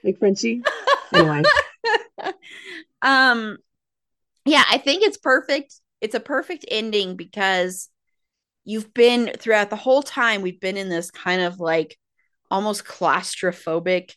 like 0.03 0.19
Frenchie. 0.19 0.61
Anyway. 1.13 1.43
Um, 3.03 3.57
yeah, 4.45 4.63
I 4.69 4.77
think 4.79 5.03
it's 5.03 5.17
perfect. 5.17 5.75
It's 6.01 6.15
a 6.15 6.19
perfect 6.19 6.65
ending 6.69 7.15
because 7.15 7.89
you've 8.65 8.93
been 8.93 9.33
throughout 9.37 9.69
the 9.69 9.75
whole 9.77 10.03
time. 10.03 10.41
We've 10.41 10.59
been 10.59 10.77
in 10.77 10.89
this 10.89 11.11
kind 11.11 11.41
of 11.41 11.59
like 11.59 11.97
almost 12.51 12.85
claustrophobic 12.85 14.13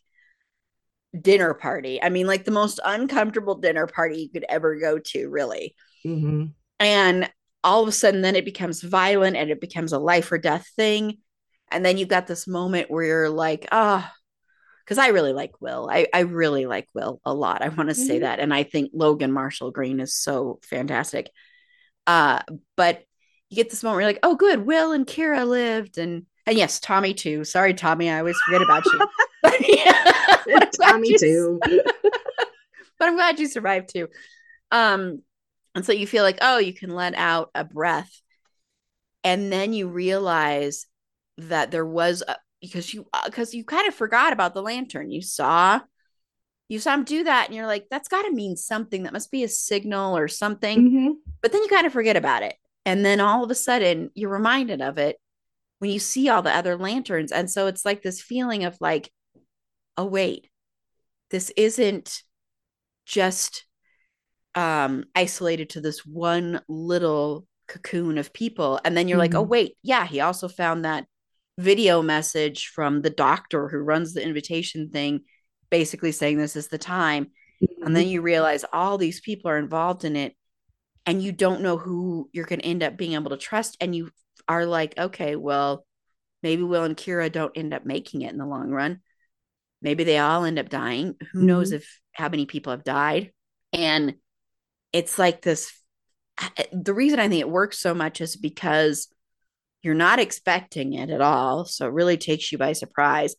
dinner 1.18 1.54
party. 1.54 2.02
I 2.02 2.08
mean, 2.08 2.26
like 2.26 2.44
the 2.44 2.50
most 2.50 2.80
uncomfortable 2.84 3.56
dinner 3.56 3.86
party 3.86 4.20
you 4.22 4.28
could 4.30 4.44
ever 4.48 4.78
go 4.78 4.98
to, 4.98 5.28
really. 5.28 5.74
hmm 6.04 6.54
and 6.78 7.30
all 7.64 7.82
of 7.82 7.88
a 7.88 7.92
sudden 7.92 8.22
then 8.22 8.36
it 8.36 8.44
becomes 8.44 8.82
violent 8.82 9.36
and 9.36 9.50
it 9.50 9.60
becomes 9.60 9.92
a 9.92 9.98
life 9.98 10.30
or 10.30 10.38
death 10.38 10.68
thing 10.76 11.18
and 11.70 11.84
then 11.84 11.98
you've 11.98 12.08
got 12.08 12.26
this 12.26 12.46
moment 12.46 12.90
where 12.90 13.04
you're 13.04 13.30
like 13.30 13.66
ah 13.72 14.12
because 14.86 14.98
i 14.98 15.08
really 15.08 15.32
like 15.32 15.52
will 15.60 15.88
I, 15.92 16.06
I 16.14 16.20
really 16.20 16.64
like 16.66 16.88
will 16.94 17.20
a 17.24 17.34
lot 17.34 17.60
i 17.62 17.68
want 17.68 17.88
to 17.90 17.94
say 17.94 18.18
Mhm. 18.18 18.22
that 18.22 18.38
and 18.40 18.54
i 18.54 18.62
think 18.62 18.92
logan 18.94 19.32
marshall 19.32 19.72
green 19.72 20.00
is 20.00 20.14
so 20.14 20.60
fantastic 20.62 21.28
uh 22.06 22.40
but 22.76 23.02
you 23.50 23.56
get 23.56 23.68
this 23.70 23.82
moment 23.82 23.96
where 23.96 24.02
you're 24.02 24.10
like 24.12 24.20
oh 24.22 24.36
good 24.36 24.64
will 24.64 24.92
and 24.92 25.06
kira 25.06 25.46
lived 25.46 25.98
and 25.98 26.26
and 26.46 26.56
yes 26.56 26.78
tommy 26.80 27.12
too 27.14 27.44
sorry 27.44 27.74
tommy 27.74 28.08
i 28.10 28.18
always 28.20 28.38
forget 28.46 28.62
about 28.62 28.84
you 28.86 29.00
But 29.42 29.68
yeah, 29.68 30.64
Tommy 30.82 31.10
you 31.10 31.18
too. 31.18 31.60
but 32.98 33.08
I'm 33.08 33.14
glad 33.14 33.38
you 33.38 33.46
survived 33.46 33.90
too. 33.90 34.08
Um, 34.72 35.22
and 35.74 35.84
so 35.84 35.92
you 35.92 36.06
feel 36.06 36.24
like, 36.24 36.38
oh, 36.40 36.58
you 36.58 36.74
can 36.74 36.90
let 36.90 37.14
out 37.14 37.50
a 37.54 37.62
breath, 37.62 38.10
and 39.22 39.52
then 39.52 39.72
you 39.72 39.88
realize 39.88 40.86
that 41.38 41.70
there 41.70 41.86
was 41.86 42.24
a, 42.26 42.36
because 42.60 42.92
you 42.94 43.06
because 43.24 43.54
you 43.54 43.64
kind 43.64 43.88
of 43.88 43.94
forgot 43.94 44.32
about 44.32 44.54
the 44.54 44.62
lantern. 44.62 45.10
You 45.10 45.22
saw 45.22 45.80
you 46.68 46.78
saw 46.80 46.94
him 46.94 47.04
do 47.04 47.24
that, 47.24 47.46
and 47.46 47.54
you're 47.54 47.66
like, 47.66 47.86
that's 47.90 48.08
got 48.08 48.22
to 48.22 48.32
mean 48.32 48.56
something. 48.56 49.04
That 49.04 49.12
must 49.12 49.30
be 49.30 49.44
a 49.44 49.48
signal 49.48 50.16
or 50.16 50.28
something. 50.28 50.80
hmm 50.80 51.12
But 51.42 51.52
then 51.52 51.62
you 51.62 51.68
kind 51.68 51.86
of 51.86 51.92
forget 51.92 52.16
about 52.16 52.42
it, 52.42 52.56
and 52.84 53.04
then 53.04 53.20
all 53.20 53.44
of 53.44 53.50
a 53.50 53.54
sudden 53.54 54.10
you're 54.14 54.30
reminded 54.30 54.82
of 54.82 54.98
it 54.98 55.16
when 55.78 55.90
you 55.90 55.98
see 55.98 56.28
all 56.28 56.42
the 56.42 56.54
other 56.54 56.76
lanterns, 56.76 57.32
and 57.32 57.50
so 57.50 57.66
it's 57.66 57.84
like 57.84 58.02
this 58.02 58.20
feeling 58.22 58.64
of 58.64 58.76
like, 58.80 59.10
oh 59.96 60.06
wait, 60.06 60.48
this 61.30 61.50
isn't 61.56 62.22
just 63.06 63.64
um 64.54 65.04
isolated 65.14 65.70
to 65.70 65.80
this 65.80 66.04
one 66.04 66.60
little 66.68 67.46
cocoon 67.68 68.16
of 68.18 68.32
people 68.32 68.80
and 68.84 68.96
then 68.96 69.08
you're 69.08 69.18
like 69.18 69.34
oh 69.34 69.44
Mhm. 69.44 69.48
wait 69.48 69.76
yeah 69.82 70.06
he 70.06 70.20
also 70.20 70.48
found 70.48 70.84
that 70.84 71.06
video 71.58 72.02
message 72.02 72.68
from 72.68 73.02
the 73.02 73.10
doctor 73.10 73.68
who 73.68 73.78
runs 73.78 74.12
the 74.12 74.22
invitation 74.22 74.90
thing 74.90 75.22
basically 75.70 76.12
saying 76.12 76.38
this 76.38 76.56
is 76.56 76.68
the 76.68 76.78
time. 76.78 77.28
And 77.82 77.96
then 77.96 78.04
mm-hmm. 78.04 78.12
you 78.12 78.22
realize 78.22 78.64
all 78.72 78.98
these 78.98 79.20
people 79.20 79.50
are 79.50 79.58
involved 79.58 80.04
in 80.04 80.16
it 80.16 80.36
and 81.06 81.22
you 81.22 81.32
don't 81.32 81.62
know 81.62 81.78
who 81.78 82.28
you're 82.32 82.44
going 82.44 82.60
to 82.60 82.66
end 82.66 82.82
up 82.82 82.96
being 82.96 83.14
able 83.14 83.30
to 83.30 83.36
trust 83.36 83.76
and 83.80 83.94
you 83.94 84.10
are 84.48 84.66
like 84.66 84.96
okay 84.98 85.34
well 85.34 85.86
maybe 86.42 86.62
will 86.62 86.84
and 86.84 86.96
kira 86.96 87.32
don't 87.32 87.56
end 87.56 87.72
up 87.72 87.86
making 87.86 88.22
it 88.22 88.32
in 88.32 88.38
the 88.38 88.46
long 88.46 88.70
run. 88.70 89.00
Maybe 89.80 90.04
they 90.04 90.18
all 90.18 90.44
end 90.44 90.58
up 90.58 90.68
dying. 90.68 91.16
Who 91.32 91.42
knows 91.42 91.68
mm-hmm. 91.68 91.76
if 91.76 92.00
how 92.12 92.28
many 92.28 92.46
people 92.46 92.72
have 92.72 92.84
died? 92.84 93.32
And 93.72 94.16
it's 94.92 95.18
like 95.18 95.42
this 95.42 95.72
the 96.72 96.94
reason 96.94 97.18
i 97.18 97.28
think 97.28 97.40
it 97.40 97.48
works 97.48 97.78
so 97.78 97.94
much 97.94 98.20
is 98.20 98.36
because 98.36 99.08
you're 99.86 99.94
not 99.94 100.18
expecting 100.18 100.92
it 100.94 101.08
at 101.10 101.22
all. 101.22 101.64
So 101.64 101.86
it 101.86 101.92
really 101.92 102.18
takes 102.18 102.52
you 102.52 102.58
by 102.58 102.74
surprise 102.74 103.34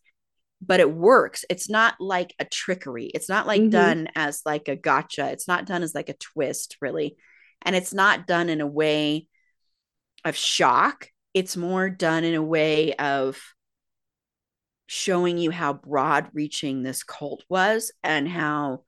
but 0.59 0.79
it 0.79 0.91
works. 0.91 1.45
It's 1.51 1.69
not 1.69 1.93
like 1.99 2.33
a 2.39 2.45
trickery. 2.45 3.11
It's 3.13 3.29
not 3.29 3.45
like 3.45 3.61
Mhm. 3.61 3.69
done 3.69 4.07
as 4.15 4.41
like 4.43 4.67
a 4.67 4.75
gotcha. 4.75 5.29
It's 5.29 5.47
not 5.47 5.67
done 5.67 5.83
as 5.83 5.93
like 5.93 6.09
a 6.09 6.17
twist 6.17 6.77
really. 6.81 7.15
And 7.61 7.75
it's 7.75 7.93
not 7.93 8.25
done 8.25 8.49
in 8.49 8.59
a 8.59 8.67
way 8.67 9.27
of 10.25 10.35
shock. 10.35 11.09
It's 11.35 11.55
more 11.55 11.91
done 11.91 12.23
in 12.23 12.33
a 12.33 12.41
way 12.41 12.93
of 12.95 13.39
showing 14.87 15.37
you 15.37 15.51
how 15.51 15.73
broad 15.73 16.29
reaching 16.33 16.81
this 16.81 17.03
cult 17.03 17.43
was 17.49 17.91
and 18.03 18.27
how 18.27 18.83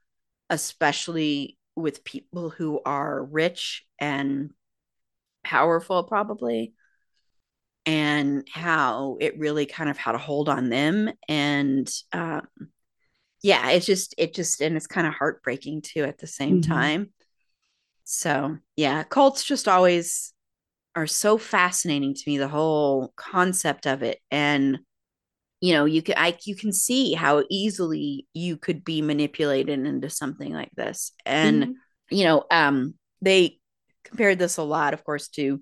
especially 0.50 1.58
with 1.76 2.04
people 2.04 2.50
who 2.50 2.82
are 2.84 3.24
rich 3.24 3.86
and 4.00 4.52
powerful 5.44 6.04
probably 6.04 6.74
and 7.90 8.48
how 8.54 9.18
it 9.20 9.40
really 9.40 9.66
kind 9.66 9.90
of 9.90 9.98
had 9.98 10.14
a 10.16 10.20
hold 10.20 10.48
on 10.48 10.70
them 10.70 11.10
and 11.28 11.92
um 12.14 12.48
yeah 13.42 13.70
it's 13.72 13.86
just 13.86 14.14
it 14.18 14.34
just 14.34 14.62
and 14.62 14.76
it's 14.76 14.88
kind 14.88 15.08
of 15.08 15.14
heartbreaking 15.14 15.82
too 15.82 16.04
at 16.04 16.18
the 16.18 16.28
same 16.28 16.60
Mhm. 16.60 16.62
time 16.62 17.10
so 18.06 18.58
yeah 18.76 19.04
cults 19.04 19.44
just 19.44 19.68
always 19.68 20.34
are 20.96 21.08
so 21.08 21.38
fascinating 21.38 22.14
to 22.16 22.24
me 22.28 22.38
the 22.38 22.48
whole 22.48 23.14
concept 23.18 23.88
of 23.88 24.04
it 24.04 24.20
and 24.32 24.80
you 25.62 25.74
know 25.74 25.86
you 25.86 26.02
can 26.02 26.16
i 26.18 26.38
you 26.46 26.56
can 26.56 26.74
see 26.74 27.14
how 27.14 27.44
easily 27.50 28.28
you 28.34 28.58
could 28.58 28.84
be 28.86 29.02
manipulated 29.02 29.80
into 29.86 30.10
something 30.10 30.54
like 30.54 30.72
this 30.76 31.14
and 31.26 31.68
Mhm. 31.68 31.82
you 32.12 32.26
know 32.26 32.46
um 32.52 32.94
they 33.22 33.60
compared 34.04 34.40
this 34.40 34.58
a 34.58 34.64
lot 34.64 34.94
of 34.94 35.04
course 35.04 35.30
to 35.30 35.62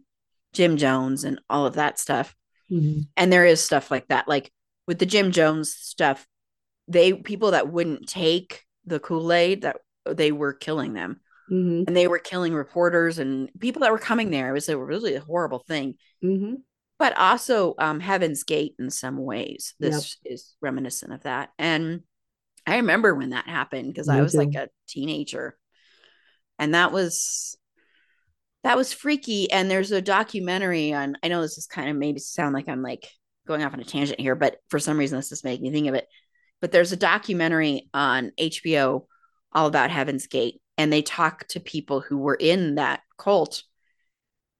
jim 0.53 0.77
jones 0.77 1.23
and 1.23 1.39
all 1.49 1.65
of 1.65 1.75
that 1.75 1.99
stuff 1.99 2.35
Mhm. 2.71 3.07
and 3.15 3.31
there 3.31 3.45
is 3.45 3.61
stuff 3.63 3.89
like 3.91 4.07
that 4.09 4.27
like 4.27 4.51
with 4.87 4.99
the 4.99 5.05
jim 5.05 5.31
jones 5.31 5.73
stuff 5.73 6.27
they 6.87 7.13
people 7.13 7.51
that 7.51 7.71
wouldn't 7.71 8.07
take 8.07 8.63
the 8.85 8.99
kool-aid 8.99 9.61
that 9.61 9.77
they 10.05 10.31
were 10.31 10.53
killing 10.53 10.93
them 10.93 11.19
Mhm. 11.51 11.85
and 11.87 11.95
they 11.95 12.07
were 12.07 12.19
killing 12.19 12.53
reporters 12.53 13.19
and 13.19 13.49
people 13.59 13.81
that 13.81 13.91
were 13.91 13.97
coming 13.99 14.31
there 14.31 14.49
it 14.49 14.53
was 14.53 14.69
a 14.69 14.77
really 14.77 15.15
horrible 15.15 15.59
thing 15.59 15.95
Mhm. 16.23 16.61
but 16.99 17.15
also 17.17 17.75
um, 17.77 17.99
Heaven's 17.99 18.43
Gate 18.43 18.75
in 18.79 18.89
some 18.89 19.17
ways. 19.17 19.75
This 19.79 20.17
is 20.25 20.55
reminiscent 20.61 21.13
of 21.13 21.21
that. 21.23 21.51
And 21.59 22.01
I 22.65 22.77
remember 22.77 23.13
when 23.13 23.29
that 23.29 23.45
happened 23.47 23.93
because 23.93 24.09
I 24.09 24.21
was 24.21 24.33
like 24.33 24.55
a 24.55 24.69
teenager. 24.87 25.57
And 26.57 26.73
that 26.73 26.91
was 26.91 27.56
that 28.63 28.77
was 28.77 28.93
freaky. 28.93 29.51
And 29.51 29.69
there's 29.69 29.91
a 29.91 30.01
documentary 30.01 30.93
on 30.93 31.15
I 31.23 31.27
know 31.27 31.41
this 31.41 31.57
is 31.57 31.67
kind 31.67 31.89
of 31.89 31.95
maybe 31.95 32.19
sound 32.19 32.53
like 32.53 32.67
I'm 32.67 32.81
like 32.81 33.07
going 33.47 33.63
off 33.63 33.73
on 33.73 33.79
a 33.79 33.85
tangent 33.85 34.19
here, 34.19 34.35
but 34.35 34.57
for 34.69 34.79
some 34.79 34.97
reason 34.97 35.17
this 35.17 35.31
is 35.31 35.43
making 35.43 35.63
me 35.63 35.71
think 35.71 35.87
of 35.87 35.95
it. 35.95 36.07
But 36.59 36.71
there's 36.71 36.91
a 36.91 36.97
documentary 36.97 37.89
on 37.93 38.31
HBO 38.39 39.05
all 39.53 39.67
about 39.67 39.91
Heaven's 39.91 40.27
Gate. 40.27 40.61
And 40.77 40.91
they 40.91 41.01
talk 41.01 41.47
to 41.49 41.59
people 41.59 42.01
who 42.01 42.17
were 42.17 42.35
in 42.35 42.75
that 42.75 43.01
cult 43.17 43.63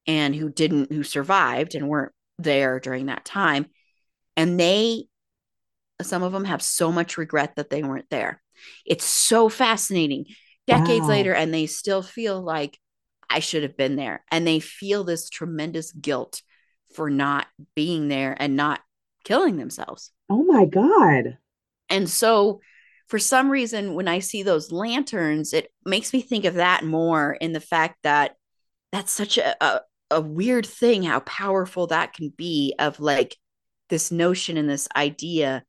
and 0.06 0.36
who 0.36 0.50
didn't 0.50 0.92
who 0.92 1.04
survived 1.04 1.76
and 1.76 1.88
weren't 1.88 2.14
there 2.40 2.80
during 2.80 3.08
that 3.08 3.26
time 3.26 3.66
and 4.36 4.60
they 4.60 5.06
some 6.02 6.24
of 6.24 6.32
them 6.32 6.46
have 6.46 6.62
so 6.62 6.92
much 6.92 7.18
regret 7.18 7.56
that 7.56 7.70
they 7.70 7.84
weren't 7.84 8.10
there 8.10 8.42
it's 8.86 9.06
so 9.06 9.50
fascinating 9.50 10.26
decades 10.68 11.02
Wow. 11.04 11.10
later 11.10 11.34
and 11.34 11.54
they 11.54 11.66
still 11.66 12.02
feel 12.02 12.42
like 12.42 12.78
i 13.30 13.40
should 13.40 13.64
have 13.64 13.78
been 13.78 13.96
there 13.96 14.24
and 14.32 14.46
they 14.46 14.60
feel 14.60 15.04
this 15.04 15.30
tremendous 15.30 15.92
guilt 15.92 16.42
for 16.94 17.10
not 17.10 17.48
being 17.76 18.08
there 18.08 18.36
and 18.40 18.56
not 18.56 18.82
killing 19.24 19.58
themselves. 19.58 20.12
Oh 20.30 20.44
my 20.44 20.66
God. 20.66 21.38
And 21.90 22.10
so 22.10 22.62
for 23.08 23.20
some 23.20 23.50
reason, 23.50 23.94
when 23.94 24.08
I 24.08 24.20
see 24.20 24.44
those 24.44 24.72
lanterns, 24.72 25.54
it 25.54 25.72
makes 25.86 26.14
me 26.14 26.22
think 26.22 26.46
of 26.46 26.56
that 26.56 26.84
more 26.84 27.34
in 27.34 27.54
the 27.54 27.60
fact 27.60 27.98
that 28.04 28.36
that's 28.92 29.12
such 29.12 29.38
a, 29.38 29.64
a, 29.64 29.82
a 30.12 30.22
weird 30.22 30.66
thing, 30.66 31.04
how 31.04 31.20
powerful 31.22 31.88
that 31.88 32.14
can 32.14 32.30
be 32.30 32.74
of 32.80 33.00
like 33.00 33.36
this 33.90 34.12
notion 34.12 34.58
and 34.58 34.70
this 34.70 34.88
idea 34.96 35.64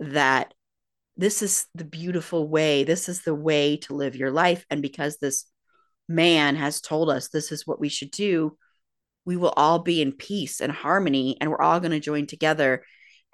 that 0.00 0.54
this 1.16 1.42
is 1.42 1.66
the 1.74 1.84
beautiful 1.84 2.46
way, 2.46 2.84
this 2.84 3.08
is 3.08 3.22
the 3.22 3.34
way 3.34 3.78
to 3.78 3.94
live 3.94 4.16
your 4.16 4.30
life. 4.30 4.64
And 4.70 4.80
because 4.80 5.16
this 5.16 5.44
man 6.08 6.56
has 6.56 6.80
told 6.80 7.10
us 7.10 7.28
this 7.28 7.52
is 7.52 7.66
what 7.66 7.80
we 7.80 7.88
should 7.88 8.10
do, 8.10 8.56
we 9.24 9.36
will 9.36 9.52
all 9.56 9.80
be 9.80 10.00
in 10.00 10.12
peace 10.12 10.60
and 10.60 10.72
harmony 10.72 11.36
and 11.40 11.50
we're 11.50 11.60
all 11.60 11.80
going 11.80 11.92
to 11.92 12.00
join 12.00 12.26
together 12.26 12.82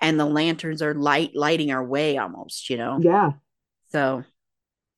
and 0.01 0.19
the 0.19 0.25
lanterns 0.25 0.83
are 0.83 0.95
light 0.95 1.31
lighting 1.35 1.71
our 1.71 1.85
way 1.85 2.19
almost 2.19 2.69
you 2.69 2.77
know? 2.77 2.99
Yeah. 3.01 3.31
so. 3.91 4.25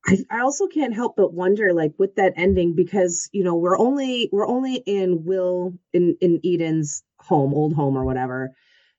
I, 0.07 0.19
I 0.31 0.41
also 0.41 0.69
can't 0.69 0.95
help 0.95 1.17
but 1.17 1.35
wonder 1.35 1.75
like 1.75 1.93
with 1.99 2.15
that 2.15 2.33
ending 2.37 2.75
because 2.75 3.29
you 3.33 3.43
know 3.43 3.57
we're 3.57 3.79
only 3.79 4.31
we're 4.33 4.47
only 4.47 4.77
in 4.87 5.25
will 5.25 5.75
in 5.93 6.17
in 6.21 6.41
eden's 6.45 7.03
home 7.19 7.53
old 7.53 7.75
home 7.75 7.97
or 7.97 8.05
whatever. 8.05 8.53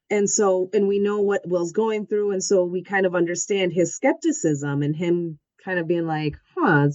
And 0.09 0.29
so 0.29 0.69
and 0.73 0.87
we 0.87 0.99
know 0.99 1.21
what 1.21 1.47
will's 1.47 1.71
going 1.71 2.07
through 2.07 2.31
and 2.31 2.43
so 2.43 2.63
we 2.65 2.83
kind 2.83 3.05
of 3.05 3.15
understand 3.15 3.73
his 3.73 3.95
skepticism 3.95 4.83
and 4.83 4.95
him 4.95 5.39
kind 5.63 5.79
of 5.79 5.87
being 5.87 6.05
like 6.05 6.35
huh 6.55 6.89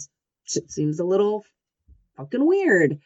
it 0.54 0.70
seems 0.70 1.00
a 1.00 1.04
little 1.04 1.44
fucking 2.16 2.46
weird. 2.46 2.98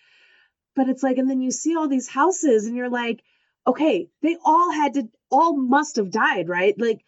But 0.74 0.88
it's 0.88 1.02
like 1.02 1.18
and 1.18 1.28
then 1.28 1.40
you 1.40 1.50
see 1.50 1.76
all 1.76 1.88
these 1.88 2.08
houses 2.08 2.66
and 2.66 2.76
you're 2.76 2.90
like 2.90 3.22
okay 3.66 4.08
they 4.22 4.36
all 4.44 4.70
had 4.70 4.94
to 4.94 5.08
all 5.30 5.56
must 5.56 5.96
have 5.96 6.10
died 6.10 6.48
right? 6.48 6.74
Like 6.78 7.00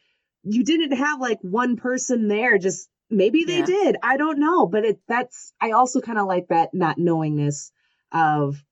you 0.43 0.65
didn't 0.65 0.97
have 0.97 1.21
like 1.21 1.39
one 1.43 1.77
person 1.77 2.29
there 2.29 2.59
just 2.59 2.89
maybe 3.11 3.45
they 3.45 3.59
Yeah. 3.59 3.67
did. 3.67 3.97
I 4.03 4.17
don't 4.17 4.39
know. 4.39 4.67
But 4.67 4.85
it 4.85 5.01
that's 5.09 5.53
i 5.61 5.73
also 5.73 6.01
kind 6.01 6.19
of 6.19 6.27
like 6.27 6.49
that 6.49 6.71
not 6.73 6.99
knowingness 6.99 7.71
of 8.13 8.63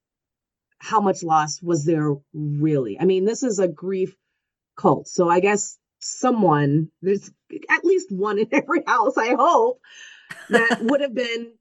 how 0.79 1.01
much 1.01 1.23
loss 1.23 1.61
was 1.63 1.85
there 1.85 2.15
really. 2.33 2.99
I 2.99 3.05
mean 3.05 3.25
this 3.25 3.43
is 3.43 3.59
a 3.59 3.69
grief 3.69 4.15
cult. 4.77 5.09
So 5.09 5.29
i 5.29 5.41
guess 5.41 5.79
someone 5.99 6.89
there's 7.03 7.31
at 7.71 7.85
least 7.85 8.13
one 8.13 8.39
in 8.39 8.47
every 8.53 8.83
house 8.87 9.17
i 9.17 9.35
hope 9.35 9.81
that 10.51 10.79
would 10.83 11.01
have 11.01 11.15
been 11.15 11.53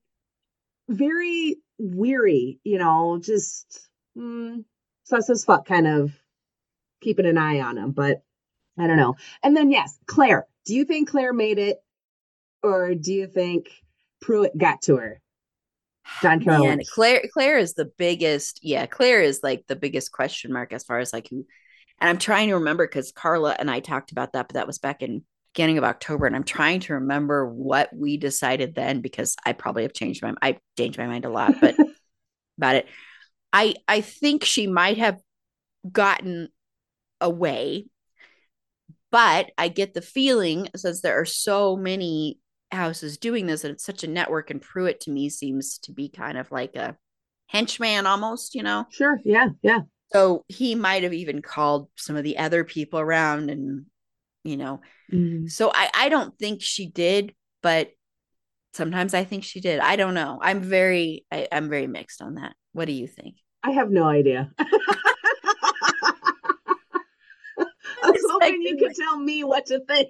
very 0.88 1.58
weary 1.78 2.60
you 2.64 2.78
know 2.78 3.20
just 3.22 3.88
mm, 4.18 4.64
sus 5.04 5.30
as 5.30 5.44
fuck 5.44 5.66
kind 5.66 5.88
of 5.88 6.12
keeping 7.02 7.26
an 7.26 7.38
eye 7.38 7.60
on 7.60 7.78
him 7.78 7.92
but 7.92 8.22
i 8.80 8.88
don't 8.88 8.98
know. 8.98 9.16
And 9.44 9.56
then 9.56 9.72
yes 9.72 9.98
claire. 10.06 10.48
Do 10.66 10.74
you 10.74 10.86
think 10.86 11.10
claire 11.10 11.34
made 11.34 11.60
it 11.60 11.78
or 12.64 12.96
do 12.96 13.14
you 13.14 13.28
think 13.28 13.70
pruitt 14.22 14.58
got 14.58 14.82
to 14.84 14.98
her? 14.98 15.22
John 16.22 16.40
carroll. 16.44 16.66
Man, 16.66 16.82
claire 16.94 17.24
claire 17.32 17.58
is 17.58 17.74
the 17.74 17.86
biggest 17.86 18.60
yeah 18.64 18.86
claire 18.86 19.22
is 19.22 19.42
like 19.44 19.66
the 19.68 19.76
biggest 19.76 20.12
question 20.12 20.52
mark 20.52 20.74
as 20.74 20.84
far 20.84 21.00
as 21.00 21.14
like 21.14 21.28
who 21.30 21.46
and 22.00 22.10
i'm 22.10 22.18
trying 22.18 22.50
to 22.50 22.56
remember 22.56 22.88
because 22.88 23.12
carla 23.12 23.56
and 23.58 23.70
i 23.70 23.80
talked 23.80 24.12
about 24.12 24.34
that 24.34 24.48
but 24.48 24.56
that 24.56 24.68
was 24.68 24.78
back 24.78 25.02
in 25.02 25.24
beginning 25.56 25.78
of 25.78 25.86
october 25.86 26.26
and 26.26 26.36
i'm 26.36 26.44
trying 26.44 26.82
to 26.82 26.96
remember 26.96 27.48
what 27.48 27.90
we 27.96 28.18
decided 28.18 28.76
then 28.76 29.00
because 29.00 29.38
i 29.46 29.54
probably 29.54 29.84
have 29.84 29.94
changed 29.94 30.22
my 30.22 30.34
i 30.42 30.58
changed 30.78 30.98
my 30.98 31.08
mind 31.08 31.24
a 31.24 31.30
lot 31.30 31.54
but 31.62 31.76
about 32.58 32.76
it. 32.76 32.88
I 33.54 33.76
i 33.88 34.02
think 34.02 34.44
she 34.44 34.68
might 34.68 34.98
have 34.98 35.18
gotten 35.90 36.50
away 37.22 37.86
but 39.12 39.50
i 39.58 39.70
get 39.70 39.94
the 39.94 40.02
feeling 40.02 40.68
since 40.76 41.00
there 41.00 41.20
are 41.20 41.26
so 41.26 41.78
many 41.78 42.38
houses 42.74 43.18
doing 43.18 43.46
this 43.46 43.64
and 43.64 43.74
it's 43.74 43.86
such 43.86 44.04
a 44.04 44.10
network 44.10 44.50
and 44.52 44.62
pruitt 44.62 45.00
to 45.02 45.12
me 45.12 45.30
seems 45.30 45.78
to 45.80 45.94
be 45.94 46.10
kind 46.10 46.38
of 46.38 46.52
like 46.52 46.76
a 46.76 46.98
henchman 47.48 48.06
almost 48.06 48.56
you 48.56 48.64
know? 48.64 48.86
Sure 48.90 49.22
yeah 49.24 49.48
yeah. 49.62 49.80
So 50.12 50.46
he 50.48 50.76
might 50.76 51.04
have 51.04 51.14
even 51.14 51.42
called 51.42 51.90
some 51.96 52.16
of 52.16 52.24
the 52.24 52.38
other 52.38 52.64
people 52.64 53.00
around 53.00 53.50
and 53.50 53.86
you 54.46 54.58
know? 54.58 54.82
Mm-hmm. 55.12 55.48
So 55.48 55.72
i 55.74 55.90
i 55.94 56.10
don't 56.10 56.38
think 56.40 56.62
she 56.62 56.88
did 56.88 57.34
but 57.62 57.90
sometimes 58.74 59.14
i 59.14 59.24
think 59.24 59.44
she 59.44 59.60
did. 59.60 59.80
I 59.80 59.96
don't 59.96 60.14
know. 60.14 60.40
I'm 60.42 60.62
very 60.62 61.26
I, 61.32 61.48
i'm 61.52 61.70
very 61.70 61.88
mixed 61.88 62.22
on 62.22 62.36
that. 62.36 62.56
What 62.72 62.86
do 62.86 62.94
you 62.94 63.08
think? 63.08 63.36
I 63.64 63.72
have 63.72 63.90
no 63.90 64.06
idea. 64.06 64.52
I 68.04 68.12
was 68.12 68.26
hoping 68.30 68.62
you 68.62 68.78
could 68.78 68.96
tell 68.96 69.18
me 69.18 69.44
what 69.44 69.66
to 69.68 69.80
think. 69.80 70.10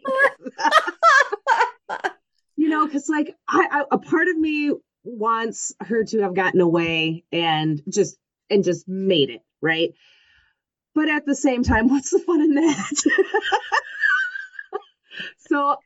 you 2.56 2.70
know, 2.70 2.86
because 2.86 3.08
like 3.10 3.36
I, 3.48 3.68
I, 3.72 3.84
a 3.92 3.98
part 3.98 4.28
of 4.28 4.38
me 4.38 4.74
wants 5.04 5.74
her 5.82 6.04
to 6.04 6.22
have 6.22 6.34
gotten 6.34 6.62
away 6.62 7.24
and 7.32 7.82
just 7.88 8.18
and 8.50 8.64
just 8.64 8.88
made 8.88 9.30
it 9.30 9.42
right. 9.62 9.94
But 10.94 11.10
at 11.10 11.26
the 11.26 11.36
same 11.36 11.64
time, 11.64 11.90
what's 11.90 12.12
the 12.12 12.20
fun 12.20 12.42
in 12.42 12.56
that? 12.56 13.04
So 15.48 15.78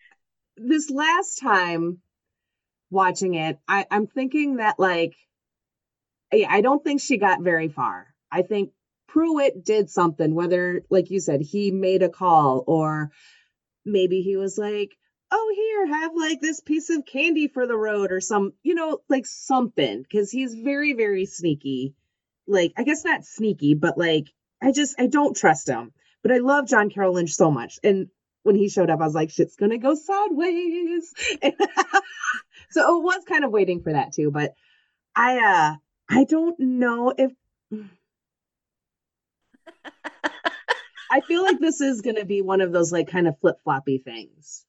this 0.57 0.89
last 0.89 1.39
time 1.39 1.99
watching 2.89 3.35
it, 3.35 3.59
I, 3.67 3.85
I'm 3.89 4.07
thinking 4.07 4.57
that 4.57 4.79
like, 4.79 5.15
yeah, 6.31 6.47
I 6.49 6.61
don't 6.61 6.83
think 6.83 7.01
she 7.01 7.17
got 7.17 7.41
very 7.41 7.69
far. 7.69 8.07
I 8.31 8.43
think 8.43 8.71
Pruitt 9.07 9.63
did 9.63 9.89
something, 9.89 10.35
whether, 10.35 10.83
like 10.89 11.09
you 11.09 11.19
said, 11.19 11.41
he 11.41 11.71
made 11.71 12.03
a 12.03 12.09
call 12.09 12.63
or 12.67 13.11
maybe 13.85 14.21
he 14.21 14.35
was 14.35 14.57
like, 14.57 14.95
oh, 15.31 15.53
here, 15.55 15.87
have 15.87 16.11
like 16.15 16.41
this 16.41 16.59
piece 16.59 16.89
of 16.89 17.05
candy 17.05 17.47
for 17.47 17.67
the 17.67 17.77
road 17.77 18.11
or 18.11 18.21
some, 18.21 18.53
you 18.63 18.75
know, 18.75 18.99
like 19.09 19.25
something, 19.25 20.01
because 20.01 20.31
he's 20.31 20.53
very, 20.53 20.93
very 20.93 21.25
sneaky. 21.25 21.95
Like, 22.47 22.73
I 22.77 22.83
guess 22.83 23.05
not 23.05 23.25
sneaky, 23.25 23.75
but 23.75 23.97
like, 23.97 24.27
I 24.61 24.71
just, 24.71 24.99
I 24.99 25.07
don't 25.07 25.37
trust 25.37 25.67
him. 25.67 25.91
But 26.21 26.31
I 26.31 26.37
love 26.37 26.67
John 26.67 26.89
Carroll 26.89 27.13
Lynch 27.13 27.33
so 27.33 27.49
much. 27.49 27.79
And 27.83 28.09
when 28.43 28.55
he 28.55 28.69
showed 28.69 28.89
up, 28.89 29.01
I 29.01 29.05
was 29.05 29.15
like, 29.15 29.29
shit's 29.31 29.55
gonna 29.55 29.77
go 29.77 29.95
sideways. 29.95 31.13
so 32.71 32.97
it 32.97 33.03
was 33.03 33.23
kind 33.25 33.43
of 33.43 33.51
waiting 33.51 33.81
for 33.81 33.93
that 33.93 34.13
too. 34.13 34.31
But 34.31 34.53
I, 35.15 35.39
uh, 35.39 35.75
I 36.09 36.23
don't 36.23 36.59
know 36.59 37.13
if. 37.17 37.31
I 41.11 41.21
feel 41.21 41.41
like 41.41 41.59
this 41.59 41.81
is 41.81 42.01
to 42.01 42.25
be 42.25 42.41
one 42.41 42.61
of 42.61 42.71
those 42.71 42.91
like 42.91 43.07
kind 43.09 43.27
of 43.27 43.39
flip 43.39 43.57
floppy 43.63 43.97
things. 43.97 44.65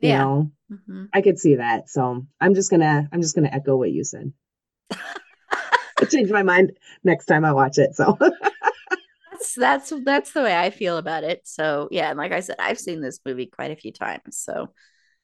You 0.00 0.08
Yeah. 0.10 0.18
know, 0.18 0.50
Mhm. 0.70 1.08
I 1.12 1.20
could 1.20 1.38
see 1.38 1.56
that. 1.56 1.88
So 1.90 2.26
I'm 2.40 2.54
just 2.54 2.70
gonna 2.70 3.08
I'm 3.12 3.20
just 3.20 3.34
gonna 3.34 3.50
echo 3.52 3.76
what 3.76 3.90
you 3.92 4.04
said. 4.04 4.32
I 6.00 6.04
change 6.10 6.30
my 6.30 6.42
mind 6.42 6.72
next 7.04 7.26
time 7.26 7.44
I 7.44 7.52
watch 7.52 7.78
it. 7.78 7.94
So 7.94 8.18
that's 9.54 9.90
that's 9.90 10.04
that's 10.04 10.32
the 10.32 10.42
way 10.42 10.56
I 10.56 10.70
feel 10.70 10.96
about 10.98 11.24
it. 11.24 11.40
So 11.44 11.88
yeah, 11.90 12.08
and 12.10 12.18
like 12.18 12.32
I 12.32 12.40
said, 12.40 12.56
I've 12.58 12.78
seen 12.78 13.00
this 13.00 13.20
movie 13.26 13.46
quite 13.46 13.70
a 13.70 13.76
few 13.76 13.92
times. 13.92 14.38
So 14.38 14.72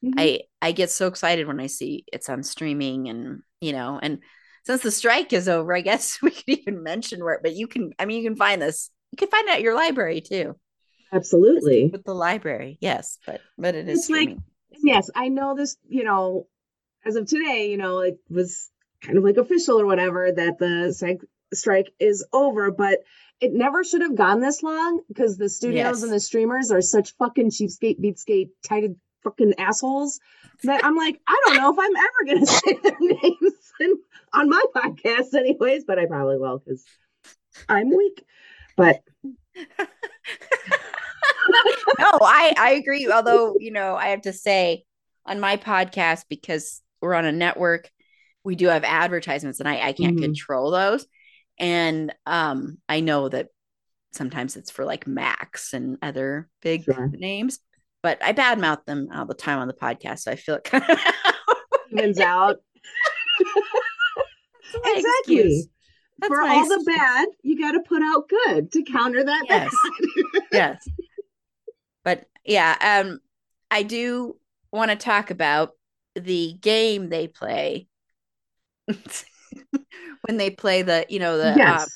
Mhm. 0.04 0.12
I 0.16 0.40
I 0.62 0.72
get 0.72 0.90
so 0.90 1.06
excited 1.08 1.46
when 1.48 1.58
I 1.60 1.66
see 1.66 2.04
it's 2.12 2.28
on 2.28 2.42
streaming 2.44 3.08
and 3.08 3.40
you 3.60 3.72
know, 3.72 3.98
and 4.00 4.20
since 4.64 4.82
the 4.82 4.90
strike 4.92 5.32
is 5.32 5.48
over, 5.48 5.74
I 5.74 5.80
guess 5.80 6.18
we 6.22 6.30
could 6.30 6.44
even 6.48 6.82
mention 6.82 7.24
where 7.24 7.40
but 7.42 7.54
you 7.54 7.66
can 7.66 7.92
I 7.98 8.04
mean 8.06 8.22
you 8.22 8.28
can 8.30 8.36
find 8.36 8.62
this. 8.62 8.90
You 9.12 9.16
can 9.16 9.28
find 9.28 9.48
it 9.48 9.54
at 9.56 9.62
your 9.62 9.74
library 9.74 10.20
too. 10.20 10.54
absolutely. 11.12 11.88
With 11.90 12.04
the 12.04 12.14
library. 12.14 12.78
Yes, 12.80 13.18
but 13.26 13.40
but 13.56 13.74
it 13.74 13.88
is 13.88 14.00
It's 14.00 14.10
like- 14.10 14.20
streaming. 14.22 14.42
Yes, 14.80 15.10
I 15.16 15.28
know 15.28 15.56
this, 15.56 15.76
you 15.88 16.04
know, 16.04 16.46
as 17.04 17.16
of 17.16 17.26
today, 17.26 17.70
you 17.70 17.78
know, 17.78 18.00
it 18.00 18.18
was 18.28 18.70
kind 19.02 19.16
of 19.16 19.24
like 19.24 19.38
official 19.38 19.80
or 19.80 19.86
whatever 19.86 20.30
that 20.30 20.58
the 20.58 20.92
strike 21.54 21.92
is 21.98 22.24
over, 22.32 22.70
but 22.70 23.00
it 23.40 23.52
never 23.52 23.84
should 23.84 24.02
have 24.02 24.16
gone 24.16 24.40
this 24.40 24.62
long 24.62 25.00
because 25.08 25.38
the 25.38 25.48
studios 25.48 26.00
Yes. 26.00 26.02
and 26.02 26.12
the 26.12 26.20
streamers 26.20 26.70
are 26.70 26.82
such 26.82 27.14
fucking 27.16 27.50
cheapskate, 27.50 28.00
beatskate, 28.00 28.50
tied 28.66 28.96
fucking 29.22 29.54
assholes 29.58 30.20
that 30.64 30.84
I'm 30.84 30.96
like, 30.96 31.20
I 31.26 31.40
don't 31.46 31.56
know 31.56 31.72
if 31.72 31.78
I'm 31.78 31.96
ever 31.96 32.24
gonna 32.26 32.46
say 32.46 32.78
their 32.82 32.96
names 33.00 33.54
in, 33.80 33.94
on 34.32 34.48
my 34.48 34.62
podcast, 34.74 35.34
anyways, 35.34 35.84
but 35.84 35.98
I 35.98 36.06
probably 36.06 36.38
will 36.38 36.58
because 36.58 36.84
I'm 37.68 37.90
weak. 37.96 38.24
But 38.76 39.02
no, 39.56 39.64
I 42.20 42.54
I 42.58 42.70
agree. 42.72 43.10
Although 43.10 43.56
you 43.58 43.70
know, 43.70 43.96
I 43.96 44.08
have 44.08 44.22
to 44.22 44.32
say 44.32 44.84
on 45.26 45.40
my 45.40 45.56
podcast 45.56 46.24
because 46.28 46.82
we're 47.00 47.14
on 47.14 47.24
a 47.24 47.32
network, 47.32 47.90
we 48.44 48.54
do 48.56 48.66
have 48.68 48.84
advertisements, 48.84 49.60
and 49.60 49.68
I 49.68 49.88
I 49.88 49.92
can't 49.92 50.16
Mhm. 50.18 50.22
control 50.22 50.70
those. 50.70 51.06
And 51.58 52.14
um, 52.26 52.78
I 52.88 53.00
know 53.00 53.28
that 53.28 53.48
sometimes 54.12 54.56
it's 54.56 54.70
for 54.70 54.84
like 54.84 55.06
Max 55.06 55.72
and 55.74 55.98
other 56.02 56.48
big 56.62 56.84
Sure. 56.84 57.08
names, 57.12 57.58
but 58.02 58.22
I 58.22 58.32
badmouth 58.32 58.84
them 58.84 59.08
all 59.14 59.26
the 59.26 59.34
time 59.34 59.58
on 59.58 59.68
the 59.68 59.74
podcast, 59.74 60.20
so 60.20 60.30
I 60.32 60.36
feel 60.36 60.54
it 60.56 60.64
kind 60.64 60.84
of 60.88 60.98
evens 61.92 62.20
out. 62.20 62.56
Exactly. 64.84 65.64
That's 66.18 66.28
For 66.28 66.42
all 66.42 66.68
the 66.68 66.82
bad, 66.84 67.28
you 67.42 67.58
got 67.58 67.72
to 67.72 67.80
put 67.80 68.02
out 68.02 68.28
good 68.28 68.72
to 68.72 68.82
counter 68.82 69.24
that 69.24 69.46
Yes. 69.48 69.72
bad. 69.72 70.42
yes. 70.52 70.88
But 72.04 72.26
yeah. 72.44 72.76
Um, 73.06 73.20
I 73.70 73.82
do 73.82 74.36
want 74.72 74.90
to 74.90 74.96
talk 74.96 75.30
about 75.30 75.72
the 76.14 76.52
game 76.60 77.08
they 77.08 77.28
play 77.28 77.86
when 80.22 80.36
they 80.36 80.50
play 80.50 80.82
the, 80.82 81.06
you 81.08 81.18
know, 81.18 81.38
the 81.38 81.54
yes. 81.56 81.82
um, 81.82 81.88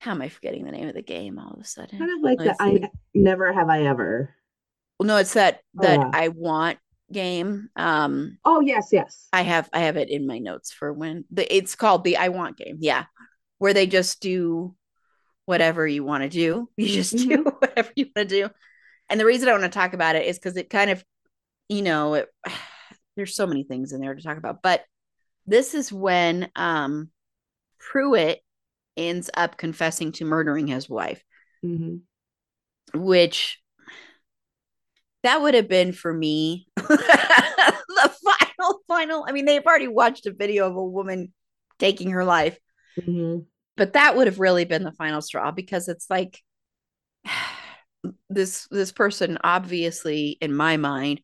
how 0.00 0.10
am 0.10 0.22
I 0.22 0.28
forgetting 0.28 0.64
the 0.64 0.72
name 0.72 0.88
of 0.88 0.94
the 0.94 1.02
game 1.02 1.38
all 1.38 1.52
of 1.52 1.60
a 1.60 1.64
sudden? 1.64 1.98
kind 1.98 2.10
of 2.10 2.20
like 2.22 2.38
the 2.38 2.56
I 2.60 2.90
never 3.14 3.52
have 3.52 3.68
I 3.68 3.82
ever. 3.84 4.34
Well, 4.98 5.06
no, 5.06 5.16
it's 5.16 5.34
that 5.34 5.60
Oh, 5.78 5.82
that 5.82 6.00
yeah. 6.00 6.10
I 6.12 6.28
want 6.28 6.78
game. 7.12 7.68
Um, 7.76 8.38
Oh 8.44 8.60
yes, 8.60 8.88
yes. 8.90 9.28
I 9.32 9.42
have 9.42 9.68
I 9.72 9.80
have 9.80 9.96
it 9.96 10.10
in 10.10 10.26
my 10.26 10.38
notes 10.38 10.72
for 10.72 10.92
when 10.92 11.24
the 11.30 11.54
it's 11.54 11.74
called 11.74 12.04
the 12.04 12.16
I 12.16 12.28
want 12.28 12.56
game. 12.56 12.78
Yeah. 12.80 13.04
Where 13.58 13.74
they 13.74 13.86
just 13.86 14.20
do 14.20 14.74
whatever 15.46 15.86
you 15.86 16.04
want 16.04 16.22
to 16.24 16.28
do. 16.28 16.68
You 16.76 16.88
just 16.88 17.16
do 17.16 17.44
whatever 17.44 17.90
you 17.94 18.06
want 18.16 18.28
to 18.28 18.42
do. 18.42 18.50
And 19.08 19.20
the 19.20 19.26
reason 19.26 19.48
I 19.48 19.52
want 19.52 19.64
to 19.64 19.68
talk 19.68 19.92
about 19.92 20.16
it 20.16 20.26
is 20.26 20.38
because 20.38 20.56
it 20.56 20.70
kind 20.70 20.90
of, 20.90 21.04
you 21.68 21.82
know, 21.82 22.14
it, 22.14 22.28
there's 23.16 23.36
so 23.36 23.46
many 23.46 23.62
things 23.62 23.92
in 23.92 24.00
there 24.00 24.14
to 24.14 24.22
talk 24.22 24.38
about. 24.38 24.62
But 24.62 24.84
this 25.46 25.74
is 25.74 25.92
when 25.92 26.50
um 26.56 27.10
Pruitt 27.78 28.40
ends 28.96 29.30
up 29.34 29.56
confessing 29.56 30.12
to 30.12 30.24
murdering 30.24 30.66
his 30.66 30.88
wife, 30.88 31.22
hmm 31.62 31.96
which 32.94 33.60
that 35.22 35.40
would 35.40 35.54
have 35.54 35.68
been 35.68 35.92
for 35.92 36.12
me 36.12 36.66
the 36.76 38.12
final 38.24 38.80
final. 38.88 39.24
I 39.26 39.32
mean, 39.32 39.44
they've 39.44 39.64
already 39.64 39.88
watched 39.88 40.26
a 40.26 40.32
video 40.32 40.68
of 40.68 40.76
a 40.76 40.84
woman 40.84 41.32
taking 41.78 42.10
her 42.10 42.24
life, 42.24 42.58
hmm 42.96 43.38
but 43.76 43.94
that 43.94 44.16
would 44.16 44.26
have 44.26 44.38
really 44.38 44.64
been 44.64 44.84
the 44.84 44.92
final 44.92 45.22
straw 45.22 45.50
because 45.50 45.88
it's 45.88 46.06
like 46.10 46.40
this 48.30 48.66
this 48.70 48.92
person 48.92 49.38
obviously 49.44 50.36
in 50.40 50.54
my 50.54 50.76
mind 50.76 51.20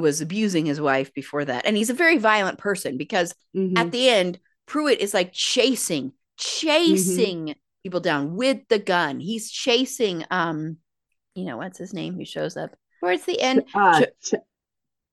was 0.00 0.20
abusing 0.20 0.66
his 0.66 0.80
wife 0.80 1.12
before 1.14 1.44
that. 1.44 1.66
And 1.66 1.76
he's 1.76 1.90
a 1.90 1.94
very 1.94 2.18
violent 2.18 2.58
person 2.58 2.96
because 2.96 3.34
hmm 3.54 3.76
at 3.76 3.90
the 3.92 4.08
end 4.08 4.38
pruitt 4.66 5.00
is 5.00 5.14
like 5.14 5.32
chasing 5.32 6.12
chasing 6.36 7.54
people 7.82 8.00
down 8.00 8.36
with 8.36 8.58
the 8.68 8.78
gun. 8.78 9.20
He's 9.20 9.50
chasing 9.50 10.24
um 10.30 10.78
you 11.34 11.44
know 11.44 11.56
what's 11.56 11.78
his 11.78 11.94
name 11.94 12.14
who 12.14 12.24
shows 12.24 12.56
up? 12.56 12.70
Towards 13.00 13.24
the 13.24 13.40
end 13.40 13.64
Uh, 13.74 14.00
Cho- 14.00 14.06
Ch- 14.22 14.42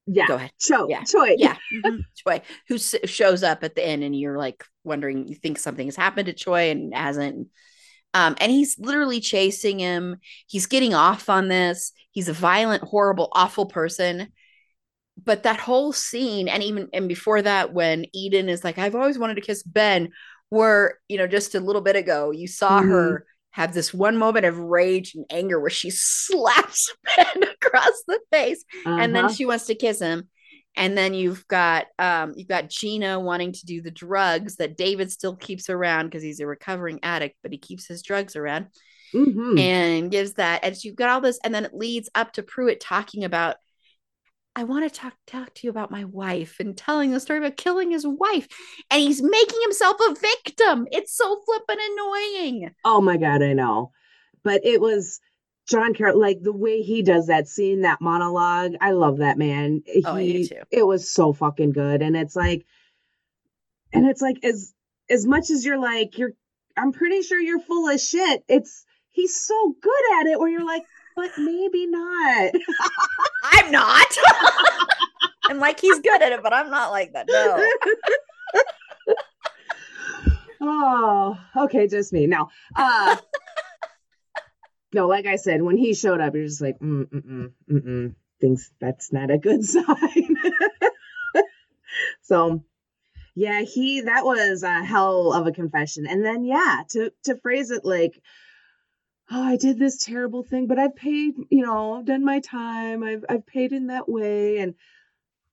yeah. 0.07 0.27
go 0.27 0.35
ahead. 0.35 0.51
Cho, 0.59 0.87
Yeah. 0.89 1.03
Choi. 1.03 1.35
yeah. 1.37 1.57
Mhm, 1.73 1.99
choi 2.15 2.41
who 2.69 2.75
s- 2.75 2.95
shows 3.05 3.43
up 3.43 3.63
at 3.63 3.75
the 3.75 3.85
end 3.85 4.03
and 4.03 4.15
you're 4.17 4.37
like 4.37 4.63
wondering 4.83 5.27
you 5.27 5.35
think 5.35 5.59
something 5.59 5.87
has 5.87 5.95
happened 5.95 6.27
to 6.27 6.33
choi 6.33 6.71
and 6.71 6.93
hasn't. 6.93 7.47
Um, 8.13 8.35
and 8.39 8.51
he's 8.51 8.79
literally 8.79 9.19
chasing 9.19 9.79
him. 9.79 10.17
He's 10.47 10.65
getting 10.65 10.93
off 10.93 11.29
on 11.29 11.49
this. 11.49 11.91
He's 12.11 12.29
a 12.29 12.33
violent 12.33 12.83
horrible 12.83 13.29
awful 13.33 13.65
person 13.65 14.31
but 15.23 15.43
that 15.43 15.59
whole 15.59 15.91
scene 15.93 16.47
and 16.47 16.61
even 16.63 16.89
and 16.93 17.07
before 17.07 17.41
that 17.41 17.73
when 17.73 18.05
eden 18.13 18.49
is 18.49 18.63
like 18.63 18.77
i've 18.77 18.95
always 18.95 19.17
wanted 19.19 19.35
to 19.35 19.41
kiss 19.41 19.63
ben 19.63 20.09
where 20.49 20.99
you 21.07 21.17
know 21.17 21.27
just 21.27 21.55
a 21.55 21.59
little 21.59 21.81
bit 21.81 21.95
ago 21.95 22.31
you 22.31 22.47
saw 22.47 22.81
Mhm. 22.81 22.87
her 22.89 23.25
have 23.51 23.73
this 23.73 23.91
one 23.93 24.17
moment 24.17 24.45
of 24.45 24.57
rage 24.59 25.15
and 25.15 25.25
anger 25.31 25.59
where 25.59 25.69
she 25.71 25.89
slaps 25.91 26.93
ben 27.15 27.43
across 27.43 28.03
the 28.07 28.19
face 28.31 28.63
and 28.85 29.15
then 29.15 29.25
Uh-huh. 29.25 29.33
she 29.33 29.45
wants 29.45 29.65
to 29.65 29.75
kiss 29.75 29.99
him 29.99 30.29
and 30.75 30.95
then 30.95 31.15
you've 31.15 31.47
got 31.47 31.87
um 31.97 32.33
you've 32.35 32.47
got 32.47 32.69
Gina 32.69 33.19
wanting 33.19 33.51
to 33.53 33.65
do 33.65 33.81
the 33.81 33.89
drugs 33.91 34.57
that 34.57 34.77
David 34.77 35.11
still 35.11 35.35
keeps 35.35 35.69
around 35.69 36.05
because 36.05 36.21
he's 36.21 36.39
a 36.39 36.45
recovering 36.45 36.99
addict 37.01 37.35
but 37.41 37.51
he 37.51 37.57
keeps 37.57 37.87
his 37.87 38.03
drugs 38.03 38.35
around 38.35 38.67
Mhm. 39.13 39.59
and 39.59 40.11
gives 40.11 40.33
that 40.33 40.63
and 40.63 40.75
you've 40.83 40.95
got 40.95 41.09
all 41.09 41.21
this 41.21 41.39
and 41.43 41.55
then 41.55 41.65
it 41.65 41.73
leads 41.73 42.09
up 42.13 42.33
to 42.33 42.43
Pruitt 42.43 42.79
talking 42.79 43.23
about 43.23 43.55
I 44.57 44.63
want 44.63 44.91
to 44.91 44.99
talk 44.99 45.13
talk 45.27 45.53
to 45.53 45.67
you 45.67 45.69
about 45.69 45.91
my 45.91 46.03
wife 46.05 46.55
and 46.59 46.75
telling 46.75 47.11
the 47.11 47.19
story 47.19 47.37
about 47.37 47.57
killing 47.57 47.91
his 47.91 48.07
wife 48.07 48.47
and 48.89 48.99
he's 48.99 49.21
making 49.21 49.59
himself 49.61 49.97
a 50.09 50.15
victim 50.15 50.87
it's 50.91 51.15
so 51.15 51.39
flippin' 51.45 51.77
annoying 51.91 52.71
Oh 52.83 52.99
my 52.99 53.17
God, 53.17 53.43
I 53.43 53.53
know. 53.53 53.91
But 54.43 54.65
it 54.65 54.81
was 54.81 55.19
John 55.67 55.93
Carroll, 55.93 56.19
like 56.19 56.39
the 56.41 56.51
way 56.51 56.81
he 56.81 57.03
does 57.03 57.27
that 57.27 57.47
scene, 57.47 57.81
that 57.81 58.01
monologue. 58.01 58.73
I 58.81 58.91
love 58.91 59.17
that 59.17 59.37
man. 59.37 59.83
Oh, 60.05 60.15
I 60.15 60.25
do 60.25 60.47
too. 60.47 60.61
it 60.71 60.87
was 60.87 61.11
so 61.11 61.33
fucking 61.33 61.73
good. 61.73 62.01
And 62.01 62.17
it's 62.17 62.35
like, 62.35 62.65
and 63.93 64.07
it's 64.07 64.21
like 64.23 64.43
as 64.43 64.73
as 65.07 65.27
much 65.27 65.51
as 65.51 65.65
you're 65.65 65.79
like, 65.79 66.17
you're 66.17 66.31
I'm 66.75 66.93
pretty 66.93 67.21
sure 67.21 67.39
you're 67.39 67.59
full 67.59 67.87
of 67.89 67.99
shit. 67.99 68.43
It's 68.47 68.85
he's 69.11 69.39
so 69.39 69.75
good 69.79 70.19
at 70.19 70.27
it 70.27 70.39
where 70.39 70.49
you're 70.49 70.65
like, 70.65 70.83
but 71.17 71.31
maybe 71.37 71.87
not. 71.87 72.51
I'm 73.43 73.71
not 73.71 74.07
I'm 75.49 75.59
like 75.59 75.79
he's 75.81 75.99
good 75.99 76.21
at 76.21 76.31
it 76.31 76.43
but 76.43 76.53
I'm 76.53 76.69
not 76.69 76.91
like 76.91 77.11
that 77.13 77.27
no 77.27 77.69
Oh, 80.59 81.37
okay, 81.55 81.87
just 81.87 82.11
me. 82.11 82.25
Now, 82.27 82.49
Uh 82.75 83.17
No, 84.93 85.07
like 85.07 85.25
I 85.25 85.35
said, 85.35 85.61
when 85.61 85.77
he 85.77 85.93
showed 85.93 86.21
up, 86.21 86.33
you're 86.33 86.45
just 86.45 86.61
like, 86.61 86.79
mm 86.79 87.05
mm 87.09 87.51
mm 87.69 87.81
mm 87.81 88.15
thinks 88.39 88.71
that's 88.79 89.11
not 89.11 89.31
a 89.31 89.37
good 89.37 89.63
sign. 89.63 90.35
so 92.21 92.63
yeah, 93.35 93.61
he 93.61 94.01
that 94.01 94.23
was 94.23 94.63
a 94.63 94.83
hell 94.83 95.33
of 95.33 95.47
a 95.47 95.51
confession. 95.51 96.05
And 96.07 96.23
then 96.25 96.43
yeah, 96.43 96.83
to 96.91 97.11
to 97.25 97.35
phrase 97.37 97.71
it 97.71 97.83
like 97.83 98.21
Oh, 99.29 99.43
I 99.43 99.57
did 99.57 99.77
this 99.77 99.97
terrible 99.97 100.43
thing, 100.43 100.67
but 100.67 100.79
I've 100.79 100.95
paid, 100.95 101.33
you 101.49 101.65
know, 101.65 101.95
I've 101.95 102.05
done 102.05 102.23
my 102.23 102.39
time. 102.39 103.03
I've 103.03 103.25
I've 103.27 103.45
paid 103.45 103.73
in 103.73 103.87
that 103.87 104.07
way. 104.07 104.59
And 104.59 104.75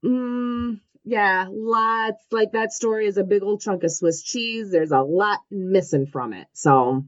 mm, 0.04 0.80
yeah, 1.04 1.46
lots 1.50 2.24
like 2.30 2.52
that 2.52 2.72
story 2.72 3.06
is 3.06 3.16
a 3.16 3.24
big 3.24 3.42
old 3.42 3.60
chunk 3.60 3.82
of 3.82 3.90
Swiss 3.90 4.22
cheese. 4.22 4.70
There's 4.70 4.92
a 4.92 5.00
lot 5.00 5.40
missing 5.50 6.06
from 6.06 6.32
it. 6.32 6.46
So 6.52 7.04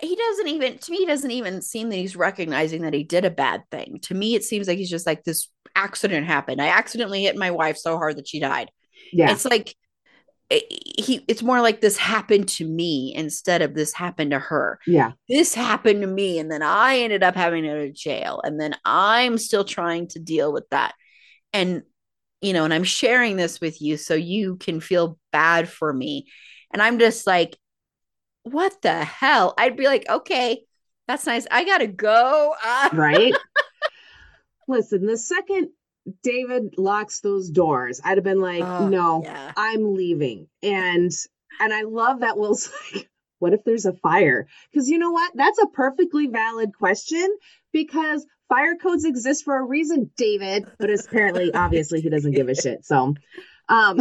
he 0.00 0.16
doesn't 0.16 0.48
even 0.48 0.78
to 0.78 0.90
me 0.90 0.98
he 0.98 1.06
doesn't 1.06 1.30
even 1.30 1.62
seem 1.62 1.88
that 1.90 1.96
he's 1.96 2.16
recognizing 2.16 2.82
that 2.82 2.94
he 2.94 3.04
did 3.04 3.24
a 3.24 3.30
bad 3.30 3.62
thing 3.70 3.98
to 4.00 4.14
me 4.14 4.34
it 4.34 4.42
seems 4.44 4.66
like 4.66 4.78
he's 4.78 4.90
just 4.90 5.06
like 5.06 5.24
this 5.24 5.48
accident 5.76 6.26
happened 6.26 6.60
i 6.60 6.68
accidentally 6.68 7.22
hit 7.22 7.36
my 7.36 7.50
wife 7.50 7.76
so 7.76 7.96
hard 7.96 8.16
that 8.16 8.26
she 8.26 8.40
died 8.40 8.70
yeah. 9.12 9.30
it's 9.30 9.44
like 9.44 9.76
he 10.50 11.24
it's 11.26 11.42
more 11.42 11.60
like 11.60 11.80
this 11.80 11.96
happened 11.96 12.48
to 12.48 12.66
me 12.66 13.12
instead 13.14 13.62
of 13.62 13.74
this 13.74 13.92
happened 13.92 14.30
to 14.32 14.38
her. 14.38 14.78
Yeah. 14.86 15.12
this 15.28 15.54
happened 15.54 16.02
to 16.02 16.06
me 16.06 16.38
and 16.38 16.50
then 16.50 16.62
i 16.62 16.98
ended 16.98 17.22
up 17.22 17.34
having 17.34 17.62
to 17.62 17.68
go 17.68 17.74
to 17.76 17.92
jail 17.92 18.40
and 18.44 18.60
then 18.60 18.76
i'm 18.84 19.38
still 19.38 19.64
trying 19.64 20.08
to 20.08 20.18
deal 20.18 20.52
with 20.52 20.68
that. 20.70 20.94
And 21.52 21.82
you 22.40 22.52
know 22.52 22.64
and 22.64 22.74
i'm 22.74 22.84
sharing 22.84 23.36
this 23.36 23.60
with 23.60 23.80
you 23.80 23.96
so 23.96 24.14
you 24.14 24.56
can 24.56 24.80
feel 24.80 25.18
bad 25.32 25.68
for 25.68 25.92
me. 25.92 26.26
And 26.72 26.82
i'm 26.82 26.98
just 26.98 27.26
like 27.26 27.56
what 28.42 28.82
the 28.82 29.02
hell? 29.04 29.54
I'd 29.56 29.76
be 29.76 29.86
like 29.86 30.04
okay 30.08 30.64
that's 31.06 31.26
nice. 31.26 31.46
I 31.50 31.64
gotta 31.64 31.86
go. 31.86 32.54
Uh, 32.64 32.88
Right? 32.94 33.34
Listen, 34.66 35.06
the 35.06 35.18
second 35.18 35.68
David 36.22 36.74
locks 36.76 37.20
those 37.20 37.50
doors, 37.50 38.00
I'd 38.04 38.18
have 38.18 38.24
been 38.24 38.40
like, 38.40 38.64
Oh, 38.64 38.88
no, 38.88 39.22
yeah 39.24 39.52
I'm 39.56 39.94
leaving. 39.94 40.48
And 40.62 41.10
and 41.60 41.72
I 41.72 41.82
love 41.82 42.20
that 42.20 42.36
Will's 42.36 42.70
like, 42.94 43.08
what 43.38 43.52
if 43.52 43.64
there's 43.64 43.86
a 43.86 43.92
fire? 43.92 44.46
Because 44.70 44.88
you 44.88 44.98
know 44.98 45.10
what? 45.10 45.32
That's 45.34 45.58
a 45.58 45.66
perfectly 45.66 46.26
valid 46.26 46.70
question 46.76 47.36
because 47.72 48.24
fire 48.48 48.76
codes 48.76 49.04
exist 49.04 49.44
for 49.44 49.58
a 49.58 49.64
reason, 49.64 50.10
David. 50.16 50.66
But 50.78 50.90
it's 50.90 51.06
apparently, 51.06 51.52
obviously, 51.54 52.00
he 52.00 52.08
doesn't 52.08 52.32
give 52.32 52.48
a 52.48 52.54
shit. 52.54 52.84
So, 52.84 53.14
um, 53.68 54.00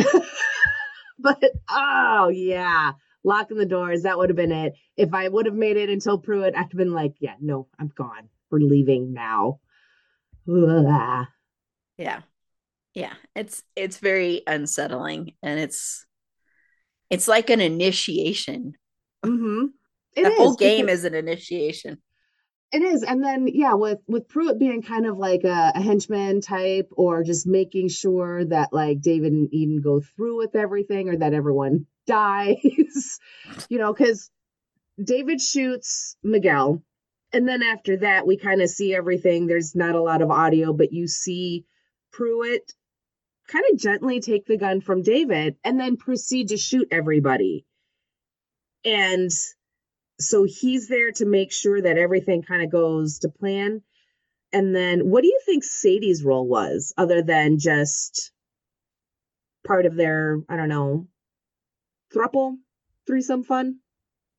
but 1.20 1.44
oh 1.70 2.30
yeah, 2.30 2.94
locking 3.24 3.58
the 3.58 3.66
doors, 3.66 4.04
that 4.04 4.18
would 4.18 4.30
have 4.30 4.38
been 4.38 4.52
it. 4.52 4.74
If 4.98 5.14
I 5.14 5.28
would 5.28 5.46
have 5.46 5.56
made 5.56 5.78
it 5.78 5.90
until 5.90 6.18
Pruitt, 6.18 6.56
I'd 6.56 6.64
have 6.64 6.72
been 6.72 6.94
like, 6.94 7.16
yeah, 7.20 7.36
no, 7.40 7.68
I'm 7.80 7.92
gone. 7.96 8.30
We're 8.50 8.60
leaving 8.60 9.14
now. 9.14 9.60
Ugh. 10.48 11.28
Yeah. 11.98 12.22
Yeah. 12.94 13.14
It's 13.36 13.64
it's 13.76 13.98
very 13.98 14.44
unsettling 14.46 15.34
and 15.42 15.60
it's 15.60 16.06
it's 17.10 17.28
like 17.28 17.50
an 17.50 17.62
initiation. 17.62 18.74
Mm-hmm. 19.26 19.66
It 20.16 20.24
the 20.24 20.36
whole 20.36 20.56
game 20.56 20.90
is 20.90 21.06
an 21.06 21.14
initiation. 21.14 22.00
It 22.72 22.82
is, 22.82 23.04
and 23.04 23.24
then 23.24 23.48
yeah, 23.48 23.76
with 23.76 24.00
with 24.08 24.28
Pruitt 24.28 24.58
being 24.58 24.82
kind 24.82 25.06
of 25.06 25.18
like 25.18 25.44
a, 25.44 25.74
a 25.76 25.82
henchman 25.82 26.42
type, 26.42 26.90
or 26.92 27.24
just 27.24 27.46
making 27.46 27.90
sure 27.90 28.44
that 28.46 28.74
like 28.74 29.00
David 29.00 29.32
and 29.32 29.48
Eden 29.54 29.80
go 29.80 30.02
through 30.02 30.40
with 30.40 30.56
everything, 30.56 31.08
or 31.08 31.18
that 31.18 31.36
everyone 31.36 31.86
dies, 32.08 33.20
you 33.70 33.78
know, 33.78 33.94
because 33.94 34.32
David 35.02 35.40
shoots 35.40 36.18
Miguel, 36.24 36.82
and 37.32 37.48
then 37.48 37.62
after 37.62 37.98
that, 37.98 38.26
we 38.26 38.38
kind 38.38 38.62
of 38.62 38.70
see 38.70 38.96
everything. 38.96 39.46
There's 39.46 39.76
not 39.76 39.94
a 39.94 40.02
lot 40.02 40.24
of 40.24 40.32
audio, 40.32 40.74
but 40.74 40.92
you 40.92 41.08
see 41.08 41.66
Pruitt 42.14 42.72
kind 43.50 43.66
of 43.74 43.78
gently 43.78 44.22
take 44.22 44.46
the 44.46 44.58
gun 44.58 44.80
from 44.80 45.02
David, 45.02 45.58
and 45.66 45.78
then 45.78 45.98
proceed 45.98 46.50
to 46.50 46.58
shoot 46.58 46.88
everybody, 46.92 47.66
and 48.86 49.30
so 50.20 50.46
he's 50.46 50.88
there 50.88 51.12
to 51.12 51.26
make 51.26 51.52
sure 51.52 51.82
that 51.82 51.98
everything 51.98 52.44
kind 52.44 52.64
of 52.64 52.72
goes 52.72 53.20
to 53.20 53.30
plan 53.30 53.82
and 54.54 54.76
then 54.76 55.10
what 55.10 55.22
do 55.22 55.28
you 55.28 55.40
think 55.46 55.64
Sadie's 55.64 56.24
role 56.24 56.48
was 56.48 56.94
other 56.96 57.24
than 57.24 57.58
just 57.58 58.32
part 59.66 59.88
of 59.88 59.96
their, 59.96 60.40
I 60.48 60.56
don't 60.56 60.70
know, 60.70 61.08
thruple, 62.14 62.58
threesome 63.08 63.44
fun? 63.44 63.80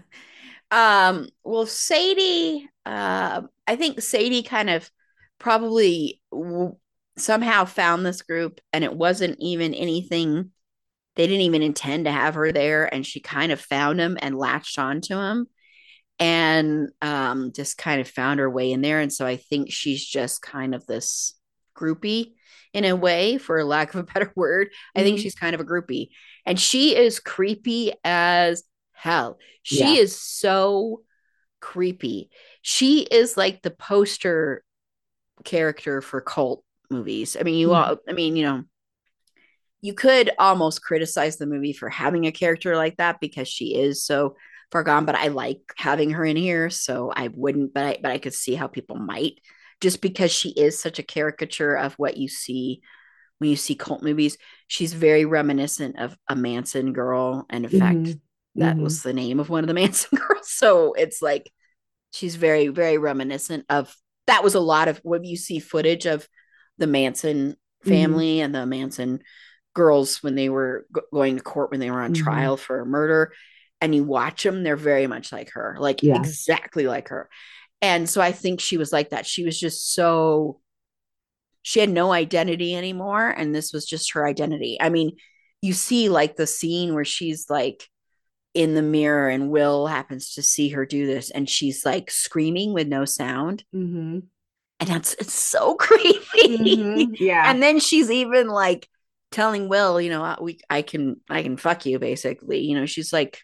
um, 0.72 1.28
well, 1.44 1.66
Sadie, 1.66 2.68
uh, 2.84 3.42
I 3.66 3.76
think 3.76 4.02
Sadie 4.02 4.42
kind 4.42 4.70
of 4.70 4.90
probably 5.38 6.20
w- 6.32 6.76
somehow 7.18 7.64
found 7.64 8.04
this 8.04 8.22
group 8.22 8.60
and 8.72 8.84
it 8.84 8.94
wasn't 8.94 9.36
even 9.40 9.74
anything 9.74 10.50
they 11.16 11.26
didn't 11.26 11.42
even 11.42 11.62
intend 11.62 12.04
to 12.04 12.12
have 12.12 12.34
her 12.34 12.52
there 12.52 12.92
and 12.92 13.06
she 13.06 13.20
kind 13.20 13.50
of 13.50 13.60
found 13.60 13.98
him 13.98 14.18
and 14.20 14.36
latched 14.36 14.78
onto 14.78 15.16
him 15.16 15.46
and 16.18 16.88
um, 17.02 17.52
just 17.54 17.78
kind 17.78 18.00
of 18.00 18.08
found 18.08 18.40
her 18.40 18.50
way 18.50 18.72
in 18.72 18.80
there 18.82 19.00
and 19.00 19.12
so 19.12 19.26
i 19.26 19.36
think 19.36 19.70
she's 19.70 20.04
just 20.04 20.42
kind 20.42 20.74
of 20.74 20.86
this 20.86 21.34
groupie 21.74 22.32
in 22.72 22.84
a 22.84 22.96
way 22.96 23.38
for 23.38 23.62
lack 23.64 23.94
of 23.94 24.00
a 24.00 24.12
better 24.12 24.32
word 24.36 24.68
mm-hmm. 24.68 25.00
i 25.00 25.02
think 25.02 25.16
mm-hmm. 25.16 25.22
she's 25.22 25.34
kind 25.34 25.54
of 25.54 25.60
a 25.60 25.64
groupie 25.64 26.08
and 26.44 26.60
she 26.60 26.94
is 26.96 27.18
creepy 27.20 27.92
as 28.04 28.62
hell 28.92 29.38
she 29.62 29.80
yeah. 29.80 30.00
is 30.02 30.20
so 30.20 31.02
creepy 31.60 32.30
she 32.62 33.00
is 33.02 33.36
like 33.36 33.62
the 33.62 33.70
poster 33.70 34.62
character 35.44 36.00
for 36.00 36.20
cult 36.20 36.62
movies. 36.90 37.36
I 37.38 37.42
mean, 37.42 37.56
you 37.56 37.68
mm-hmm. 37.68 37.90
all, 37.90 37.96
I 38.08 38.12
mean, 38.12 38.36
you 38.36 38.44
know, 38.44 38.64
you 39.80 39.94
could 39.94 40.30
almost 40.38 40.82
criticize 40.82 41.36
the 41.36 41.46
movie 41.46 41.72
for 41.72 41.88
having 41.88 42.26
a 42.26 42.32
character 42.32 42.76
like 42.76 42.96
that 42.96 43.20
because 43.20 43.48
she 43.48 43.76
is 43.76 44.02
so 44.02 44.36
far 44.72 44.82
gone, 44.82 45.04
but 45.04 45.14
I 45.14 45.28
like 45.28 45.60
having 45.76 46.10
her 46.10 46.24
in 46.24 46.36
here. 46.36 46.70
So 46.70 47.12
I 47.14 47.28
wouldn't, 47.28 47.72
but 47.72 47.84
I, 47.84 47.98
but 48.02 48.10
I 48.10 48.18
could 48.18 48.34
see 48.34 48.54
how 48.54 48.66
people 48.66 48.96
might 48.96 49.40
just 49.80 50.00
because 50.00 50.32
she 50.32 50.50
is 50.50 50.80
such 50.80 50.98
a 50.98 51.04
caricature 51.04 51.76
of 51.76 51.94
what 51.94 52.16
you 52.16 52.28
see 52.28 52.80
when 53.38 53.50
you 53.50 53.56
see 53.56 53.74
cult 53.74 54.02
movies. 54.02 54.38
She's 54.66 54.92
very 54.92 55.24
reminiscent 55.24 55.98
of 56.00 56.16
a 56.28 56.34
Manson 56.34 56.92
girl. 56.92 57.46
And 57.50 57.64
in 57.64 57.70
mm-hmm. 57.70 58.04
fact, 58.04 58.18
that 58.56 58.74
mm-hmm. 58.74 58.82
was 58.82 59.02
the 59.02 59.12
name 59.12 59.38
of 59.38 59.50
one 59.50 59.62
of 59.62 59.68
the 59.68 59.74
Manson 59.80 60.18
girls. 60.18 60.50
So 60.50 60.94
it's 60.94 61.20
like, 61.20 61.52
she's 62.12 62.36
very, 62.36 62.68
very 62.68 62.98
reminiscent 62.98 63.66
of 63.68 63.94
that 64.26 64.42
was 64.42 64.54
a 64.54 64.60
lot 64.60 64.88
of 64.88 64.98
when 65.04 65.24
you 65.24 65.36
see 65.36 65.58
footage 65.58 66.06
of 66.06 66.26
the 66.78 66.86
Manson 66.86 67.52
mm-hmm. 67.52 67.88
family 67.88 68.36
mm-hmm. 68.36 68.44
and 68.44 68.54
the 68.54 68.66
Manson 68.66 69.20
girls 69.74 70.22
when 70.22 70.34
they 70.34 70.48
were 70.48 70.86
g- 70.94 71.02
going 71.12 71.36
to 71.36 71.42
court 71.42 71.70
when 71.70 71.80
they 71.80 71.90
were 71.90 72.00
on 72.00 72.14
mm-hmm. 72.14 72.24
trial 72.24 72.56
for 72.56 72.80
a 72.80 72.86
murder 72.86 73.32
and 73.80 73.94
you 73.94 74.02
watch 74.02 74.42
them 74.42 74.62
they're 74.62 74.74
very 74.74 75.06
much 75.06 75.32
like 75.32 75.50
her 75.52 75.76
like 75.78 76.02
yeah. 76.02 76.16
exactly 76.16 76.86
like 76.86 77.08
her 77.08 77.28
and 77.82 78.08
so 78.08 78.22
i 78.22 78.32
think 78.32 78.58
she 78.58 78.78
was 78.78 78.90
like 78.90 79.10
that 79.10 79.26
she 79.26 79.44
was 79.44 79.60
just 79.60 79.92
so 79.92 80.58
she 81.60 81.78
had 81.78 81.90
no 81.90 82.10
identity 82.10 82.74
anymore 82.74 83.28
and 83.28 83.54
this 83.54 83.72
was 83.72 83.84
just 83.84 84.12
her 84.14 84.26
identity 84.26 84.78
i 84.80 84.88
mean 84.88 85.12
you 85.60 85.74
see 85.74 86.08
like 86.08 86.36
the 86.36 86.46
scene 86.46 86.94
where 86.94 87.04
she's 87.04 87.50
like 87.50 87.86
in 88.54 88.72
the 88.72 88.82
mirror 88.82 89.28
and 89.28 89.50
will 89.50 89.86
happens 89.86 90.32
to 90.32 90.42
see 90.42 90.70
her 90.70 90.86
do 90.86 91.06
this 91.06 91.30
and 91.30 91.50
she's 91.50 91.84
like 91.84 92.10
screaming 92.10 92.72
with 92.72 92.88
no 92.88 93.04
sound 93.04 93.62
mm-hmm 93.74 94.20
and 94.80 94.88
that's 94.88 95.14
it's 95.14 95.34
so 95.34 95.74
creepy. 95.78 96.20
Mm-hmm. 96.58 97.14
Yeah. 97.18 97.50
And 97.50 97.62
then 97.62 97.80
she's 97.80 98.10
even 98.10 98.48
like 98.48 98.88
telling 99.30 99.68
Will, 99.68 100.00
you 100.00 100.10
know, 100.10 100.24
uh, 100.24 100.36
we 100.40 100.60
I 100.70 100.82
can 100.82 101.20
I 101.28 101.42
can 101.42 101.56
fuck 101.56 101.86
you 101.86 101.98
basically. 101.98 102.60
You 102.60 102.78
know, 102.78 102.86
she's 102.86 103.12
like, 103.12 103.40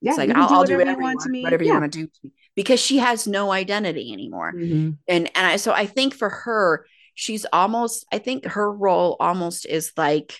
yeah, 0.00 0.12
it's 0.12 0.18
like 0.18 0.30
I'll 0.30 0.48
do 0.48 0.54
I'll 0.54 0.60
whatever, 0.60 0.66
do 0.66 0.78
whatever 0.78 1.00
you 1.00 1.04
want 1.04 1.20
to 1.22 1.28
me, 1.30 1.42
whatever 1.42 1.64
yeah. 1.64 1.72
you 1.74 1.80
want 1.80 1.92
to 1.92 1.98
do 1.98 2.06
to 2.06 2.12
me, 2.24 2.32
because 2.54 2.80
she 2.80 2.98
has 2.98 3.26
no 3.26 3.52
identity 3.52 4.12
anymore. 4.12 4.52
Mm-hmm. 4.54 4.90
And 5.08 5.30
and 5.34 5.46
I 5.46 5.56
so 5.56 5.72
I 5.72 5.86
think 5.86 6.14
for 6.14 6.28
her, 6.28 6.86
she's 7.14 7.46
almost 7.52 8.06
I 8.12 8.18
think 8.18 8.44
her 8.44 8.72
role 8.72 9.16
almost 9.20 9.66
is 9.66 9.92
like 9.96 10.38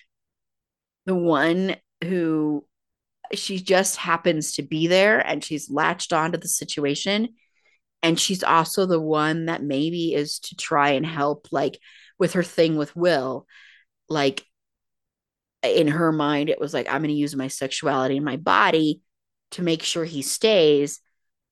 the 1.07 1.15
one 1.15 1.77
who 2.05 2.65
she 3.33 3.59
just 3.59 3.97
happens 3.97 4.53
to 4.53 4.63
be 4.63 4.87
there 4.87 5.19
and 5.19 5.43
she's 5.43 5.71
latched 5.71 6.13
onto 6.13 6.39
the 6.39 6.49
situation 6.49 7.31
and 8.07 8.21
she's 8.21 8.45
also 8.45 8.87
the 8.87 9.01
one 9.01 9.47
that 9.47 9.63
maybe 9.63 10.15
is 10.15 10.39
to 10.39 10.55
try 10.55 10.91
and 10.91 11.05
help 11.05 11.49
like 11.51 11.81
with 12.19 12.35
her 12.35 12.45
thing 12.45 12.77
with 12.77 12.95
will. 12.95 13.47
Like 14.09 14.45
in 15.63 15.89
her 15.89 16.13
mind 16.13 16.49
it 16.49 16.61
was 16.61 16.73
like 16.73 16.87
i'm 16.89 17.01
going 17.03 17.09
to 17.09 17.15
use 17.15 17.35
my 17.35 17.49
sexuality 17.49 18.17
and 18.17 18.25
my 18.25 18.37
body 18.37 19.01
to 19.53 19.63
make 19.63 19.83
sure 19.83 20.05
he 20.05 20.23
stays. 20.23 21.01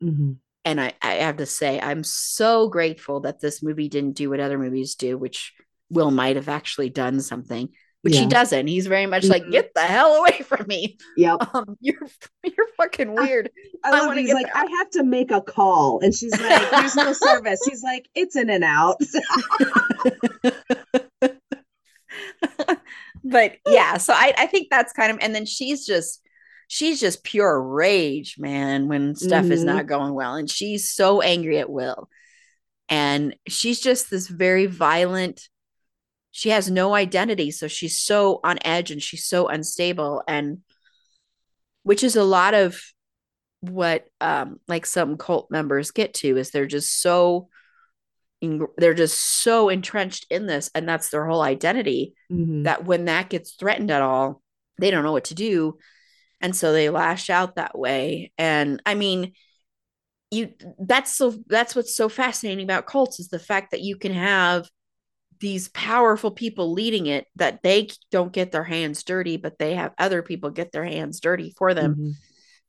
Mm-hmm. 0.02 0.32
and 0.64 0.80
I, 0.80 0.92
I 1.02 1.12
have 1.14 1.38
to 1.38 1.46
say 1.46 1.80
i'm 1.80 2.04
so 2.04 2.68
grateful 2.68 3.20
that 3.20 3.40
this 3.40 3.62
movie 3.62 3.88
didn't 3.88 4.16
do 4.16 4.30
what 4.30 4.40
other 4.40 4.58
movies 4.58 4.94
do 4.94 5.16
which 5.16 5.52
will 5.88 6.10
might 6.10 6.36
have 6.36 6.48
actually 6.48 6.90
done 6.90 7.20
something 7.20 7.70
but 8.04 8.12
yeah. 8.12 8.20
he 8.20 8.26
doesn't. 8.26 8.66
He's 8.66 8.86
very 8.86 9.06
much 9.06 9.24
like, 9.24 9.42
mm-hmm. 9.42 9.52
get 9.52 9.72
the 9.74 9.80
hell 9.80 10.16
away 10.16 10.42
from 10.44 10.66
me. 10.68 10.98
Yep. 11.16 11.54
Um, 11.54 11.76
you're 11.80 12.06
you're 12.42 12.66
fucking 12.76 13.14
weird. 13.14 13.48
I, 13.84 13.88
I 13.88 14.00
love 14.00 14.16
he's 14.16 14.34
like, 14.34 14.48
I 14.54 14.66
have 14.66 14.90
to 14.90 15.04
make 15.04 15.30
a 15.30 15.40
call. 15.40 16.00
And 16.00 16.12
she's 16.12 16.32
like, 16.38 16.70
there's 16.70 16.96
no 16.96 17.12
service. 17.14 17.60
He's 17.64 17.82
like, 17.82 18.08
it's 18.14 18.36
in 18.36 18.50
and 18.50 18.64
out. 18.64 19.00
but 23.24 23.56
yeah, 23.66 23.96
so 23.96 24.12
I, 24.12 24.34
I 24.36 24.46
think 24.46 24.68
that's 24.70 24.92
kind 24.92 25.12
of 25.12 25.18
and 25.20 25.34
then 25.34 25.46
she's 25.46 25.86
just 25.86 26.20
she's 26.66 27.00
just 27.00 27.24
pure 27.24 27.62
rage, 27.62 28.36
man, 28.38 28.88
when 28.88 29.14
stuff 29.14 29.44
mm-hmm. 29.44 29.52
is 29.52 29.64
not 29.64 29.86
going 29.86 30.12
well. 30.14 30.34
And 30.34 30.50
she's 30.50 30.90
so 30.90 31.22
angry 31.22 31.58
at 31.58 31.70
Will. 31.70 32.08
And 32.88 33.36
she's 33.46 33.80
just 33.80 34.10
this 34.10 34.28
very 34.28 34.66
violent 34.66 35.48
she 36.36 36.50
has 36.50 36.68
no 36.68 36.94
identity 36.94 37.52
so 37.52 37.68
she's 37.68 37.96
so 37.96 38.40
on 38.42 38.58
edge 38.64 38.90
and 38.90 39.00
she's 39.00 39.24
so 39.24 39.46
unstable 39.46 40.20
and 40.26 40.58
which 41.84 42.02
is 42.02 42.16
a 42.16 42.24
lot 42.24 42.54
of 42.54 42.82
what 43.60 44.08
um 44.20 44.58
like 44.66 44.84
some 44.84 45.16
cult 45.16 45.48
members 45.50 45.92
get 45.92 46.12
to 46.12 46.36
is 46.36 46.50
they're 46.50 46.66
just 46.66 47.00
so 47.00 47.48
they're 48.76 48.94
just 48.94 49.18
so 49.42 49.68
entrenched 49.68 50.26
in 50.28 50.46
this 50.46 50.70
and 50.74 50.88
that's 50.88 51.08
their 51.08 51.24
whole 51.24 51.40
identity 51.40 52.14
mm-hmm. 52.30 52.64
that 52.64 52.84
when 52.84 53.04
that 53.04 53.30
gets 53.30 53.52
threatened 53.52 53.92
at 53.92 54.02
all 54.02 54.42
they 54.78 54.90
don't 54.90 55.04
know 55.04 55.12
what 55.12 55.26
to 55.26 55.36
do 55.36 55.78
and 56.40 56.54
so 56.54 56.72
they 56.72 56.90
lash 56.90 57.30
out 57.30 57.54
that 57.54 57.78
way 57.78 58.32
and 58.36 58.82
i 58.84 58.94
mean 58.94 59.32
you 60.32 60.52
that's 60.80 61.16
so 61.16 61.32
that's 61.46 61.76
what's 61.76 61.96
so 61.96 62.08
fascinating 62.08 62.64
about 62.64 62.86
cults 62.86 63.20
is 63.20 63.28
the 63.28 63.38
fact 63.38 63.70
that 63.70 63.82
you 63.82 63.96
can 63.96 64.12
have 64.12 64.68
these 65.40 65.68
powerful 65.68 66.30
people 66.30 66.72
leading 66.72 67.06
it 67.06 67.26
that 67.36 67.62
they 67.62 67.88
don't 68.10 68.32
get 68.32 68.52
their 68.52 68.64
hands 68.64 69.02
dirty, 69.02 69.36
but 69.36 69.58
they 69.58 69.74
have 69.74 69.92
other 69.98 70.22
people 70.22 70.50
get 70.50 70.72
their 70.72 70.84
hands 70.84 71.20
dirty 71.20 71.54
for 71.56 71.74
them. 71.74 71.94
Mm-hmm. 71.94 72.10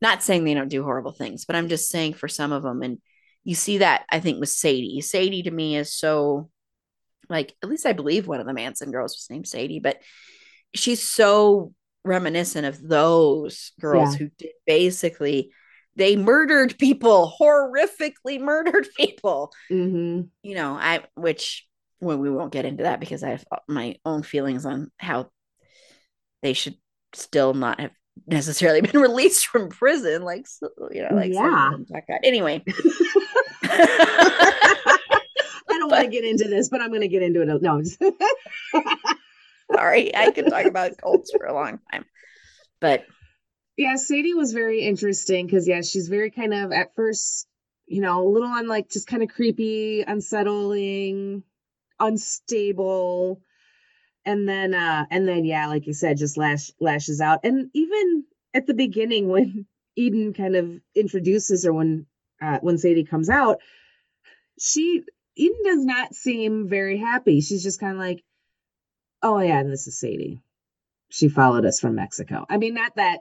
Not 0.01 0.24
saying 0.24 0.43
they 0.43 0.53
don't 0.53 0.68
do 0.68 0.84
horrible 0.84 1.11
things, 1.11 1.45
but 1.45 1.55
I'm 1.55 1.70
just 1.70 1.89
saying 1.89 2.13
for 2.13 2.28
some 2.28 2.51
of 2.51 2.63
them. 2.63 2.82
And 2.82 2.99
you 3.43 3.55
see 3.55 3.80
that 3.80 4.05
I 4.09 4.20
think 4.20 4.39
with 4.39 4.49
Sadie. 4.49 5.01
Sadie 5.01 5.43
to 5.43 5.51
me 5.51 5.78
is 5.78 5.93
so 5.93 6.49
like, 7.30 7.55
at 7.63 7.70
least 7.70 7.86
I 7.86 7.93
believe 7.93 8.28
one 8.28 8.39
of 8.39 8.45
the 8.45 8.53
Manson 8.53 8.91
girls 8.91 9.16
was 9.16 9.28
named 9.30 9.47
Sadie, 9.47 9.80
but 9.80 9.99
she's 10.76 11.01
so 11.01 11.74
reminiscent 12.03 12.66
of 12.66 12.88
those 12.88 13.72
girls 13.80 14.13
yeah. 14.13 14.20
who 14.20 14.30
did 14.38 14.51
basically 14.68 15.51
they 15.95 16.16
murdered 16.16 16.78
people 16.78 17.34
horrifically 17.41 18.39
murdered 18.39 18.88
people 18.95 19.51
mm-hmm. 19.72 20.22
you 20.43 20.55
know 20.55 20.74
i 20.74 21.01
which 21.16 21.68
well, 22.02 22.18
we 22.18 22.30
won't 22.30 22.52
get 22.52 22.66
into 22.66 22.84
that 22.84 23.00
because 23.00 23.24
I 23.24 23.30
have 23.30 23.46
uh, 23.52 23.58
my 23.68 23.98
own 24.06 24.24
feelings 24.24 24.66
on 24.66 24.91
how 24.98 25.30
they 26.41 26.54
should 26.54 26.76
still 27.14 27.54
not 27.54 27.80
have 27.80 27.91
necessarily 28.28 28.82
been 28.89 29.02
released 29.02 29.48
from 29.48 29.70
prison. 29.70 30.24
Like, 30.24 30.46
you 30.91 31.04
know, 31.04 31.16
like, 31.16 31.34
yeah. 31.34 31.72
Anyway. 32.24 32.64
I 35.68 35.80
don't 35.80 35.89
want 35.89 36.06
to 36.06 36.10
get 36.10 36.24
into 36.24 36.48
this, 36.48 36.70
but 36.70 36.82
I'm 36.82 36.89
going 36.89 37.02
to 37.02 37.08
get 37.08 37.24
into 37.24 37.41
it. 37.41 37.62
No. 37.62 37.82
Sorry, 39.74 40.16
I 40.16 40.32
could 40.32 40.48
talk 40.48 40.66
about 40.66 40.98
cults 40.98 41.32
for 41.36 41.46
a 41.46 41.54
long 41.54 41.80
time. 41.91 42.06
But 42.80 43.06
yeah, 43.78 43.96
Sadie 43.96 44.36
was 44.36 44.54
very 44.54 44.82
interesting 44.82 45.46
because, 45.48 45.68
yeah, 45.68 45.82
she's 45.82 46.08
very 46.08 46.32
kind 46.32 46.54
of 46.54 46.72
at 46.72 46.96
first, 46.96 47.48
you 47.88 48.02
know, 48.02 48.26
a 48.26 48.30
little 48.30 48.48
on 48.48 48.68
like 48.68 48.89
just 48.89 49.08
kind 49.08 49.24
of 49.24 49.30
creepy, 49.30 50.04
unsettling, 50.08 51.43
unstable. 52.00 53.41
And 54.26 54.50
then 54.50 54.74
uh 54.74 55.06
and 55.12 55.28
then 55.28 55.46
yeah 55.46 55.68
like 55.68 55.86
you 55.86 55.93
said 55.93 56.18
just 56.18 56.38
lash 56.38 56.72
lashes 56.80 57.22
out. 57.22 57.39
And 57.43 57.70
even 57.74 58.26
at 58.54 58.66
the 58.66 58.74
beginning 58.74 59.28
when 59.30 59.66
eden 59.96 60.34
kind 60.34 60.56
of 60.56 60.72
introduces 60.96 61.64
her 61.66 61.74
when 61.74 62.06
uh 62.41 62.60
when 62.62 62.78
sadie 62.78 63.06
comes 63.06 63.30
out 63.30 63.60
she 64.60 65.04
eden 65.36 65.58
does 65.64 65.86
not 65.86 66.16
seem 66.16 66.68
very 66.68 66.98
happy. 66.98 67.41
She's 67.41 67.64
just 67.64 67.80
kind 67.80 67.93
of 67.93 68.00
like 68.00 68.24
oh 69.22 69.39
yeah 69.39 69.60
and 69.60 69.72
this 69.72 69.88
is 69.88 70.00
sadie. 70.00 70.41
She 71.10 71.30
followed 71.30 71.66
us 71.66 71.80
from 71.80 71.96
mexico. 71.96 72.46
I 72.50 72.58
mean 72.58 72.74
not 72.74 72.96
that 72.96 73.20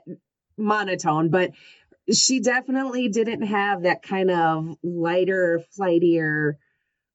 monotone 0.57 1.29
but 1.29 1.51
she 2.11 2.39
definitely 2.39 3.09
didn't 3.09 3.41
have 3.43 3.83
that 3.83 4.03
kind 4.03 4.29
of 4.29 4.77
lighter 4.83 5.63
flightier 5.75 6.57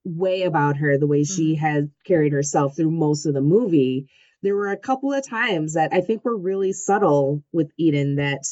way 0.04 0.42
about 0.42 0.76
her, 0.78 0.98
the 0.98 1.06
way 1.06 1.24
she 1.24 1.54
Mm-hmm. 1.54 1.64
had 1.64 1.90
carried 2.06 2.32
herself 2.32 2.76
through 2.76 2.90
most 2.90 3.26
of 3.26 3.34
the 3.34 3.40
movie, 3.40 4.06
there 4.42 4.56
were 4.56 4.70
a 4.70 4.76
couple 4.78 5.12
of 5.12 5.28
times 5.28 5.74
that 5.74 5.92
I 5.92 6.00
think 6.00 6.24
were 6.24 6.36
really 6.36 6.72
subtle 6.72 7.42
with 7.52 7.70
Eden 7.78 8.16
that 8.16 8.42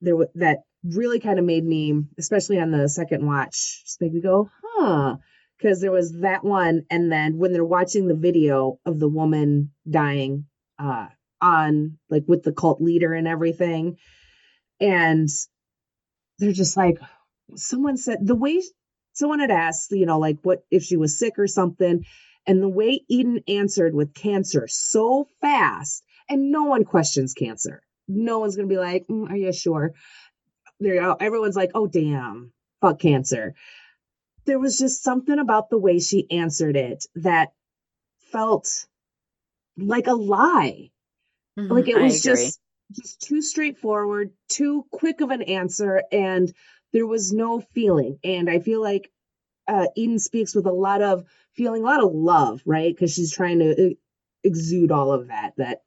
there 0.00 0.16
was 0.16 0.28
that 0.34 0.58
really 0.84 1.18
kind 1.18 1.38
of 1.38 1.44
made 1.44 1.64
me, 1.64 2.04
especially 2.18 2.60
on 2.60 2.70
the 2.70 2.88
second 2.88 3.26
watch, 3.26 3.82
just 3.84 4.00
make 4.00 4.12
me 4.12 4.20
go, 4.20 4.50
huh. 4.62 5.16
Because 5.58 5.80
there 5.80 5.90
was 5.90 6.20
that 6.20 6.44
one, 6.44 6.84
and 6.90 7.10
then 7.10 7.38
when 7.38 7.52
they're 7.52 7.64
watching 7.64 8.06
the 8.06 8.14
video 8.14 8.78
of 8.84 8.98
the 9.00 9.08
woman 9.08 9.72
dying 9.88 10.46
uh 10.78 11.06
on 11.40 11.98
like 12.10 12.24
with 12.28 12.42
the 12.42 12.52
cult 12.52 12.80
leader 12.80 13.12
and 13.14 13.26
everything, 13.26 13.96
and 14.80 15.28
they're 16.38 16.52
just 16.52 16.76
like 16.76 16.98
someone 17.54 17.96
said 17.96 18.18
the 18.20 18.34
way 18.34 18.62
someone 19.16 19.40
had 19.40 19.50
asked, 19.50 19.92
you 19.92 20.06
know, 20.06 20.18
like 20.20 20.38
what 20.42 20.64
if 20.70 20.84
she 20.84 20.96
was 20.98 21.18
sick 21.18 21.38
or 21.38 21.48
something, 21.48 22.04
and 22.46 22.62
the 22.62 22.68
way 22.68 23.02
Eden 23.08 23.40
answered 23.48 23.94
with 23.94 24.14
cancer 24.14 24.68
so 24.68 25.28
fast, 25.40 26.04
and 26.28 26.52
no 26.52 26.64
one 26.64 26.84
questions 26.84 27.34
cancer. 27.34 27.82
No 28.08 28.40
one's 28.40 28.56
gonna 28.56 28.68
be 28.68 28.78
like, 28.78 29.06
"Mm, 29.08 29.30
"Are 29.30 29.36
you 29.36 29.52
sure?" 29.52 29.94
There, 30.80 30.94
you 30.94 31.00
go. 31.00 31.16
everyone's 31.20 31.56
like, 31.56 31.72
"Oh, 31.74 31.86
damn, 31.88 32.52
fuck 32.80 33.00
cancer." 33.00 33.54
There 34.46 34.58
was 34.60 34.78
just 34.78 35.02
something 35.02 35.38
about 35.38 35.70
the 35.70 35.78
way 35.78 35.98
she 35.98 36.30
answered 36.30 36.76
it 36.76 37.06
that 37.16 37.52
felt 38.32 38.86
like 39.78 40.06
a 40.08 40.14
lie. 40.14 40.90
Like 41.56 41.88
it 41.88 41.96
Mm-hmm. 41.96 42.04
Was 42.04 42.22
just 42.22 42.60
just 42.92 43.20
too 43.20 43.42
straightforward, 43.42 44.32
too 44.48 44.86
quick 44.92 45.20
of 45.20 45.30
an 45.30 45.42
answer, 45.42 46.02
and 46.12 46.52
there 46.92 47.06
was 47.06 47.32
no 47.32 47.60
feeling. 47.60 48.18
And 48.24 48.48
I 48.48 48.60
feel 48.60 48.80
like 48.82 49.10
uh, 49.68 49.86
Eden 49.96 50.18
speaks 50.18 50.54
with 50.54 50.66
a 50.66 50.72
lot 50.72 51.02
of 51.02 51.24
feeling, 51.54 51.82
a 51.82 51.86
lot 51.86 52.02
of 52.02 52.12
love, 52.12 52.62
right? 52.64 52.94
Because 52.94 53.12
she's 53.12 53.32
trying 53.32 53.58
to 53.58 53.80
e- 53.80 53.98
exude 54.44 54.92
all 54.92 55.12
of 55.12 55.28
that, 55.28 55.52
that 55.56 55.82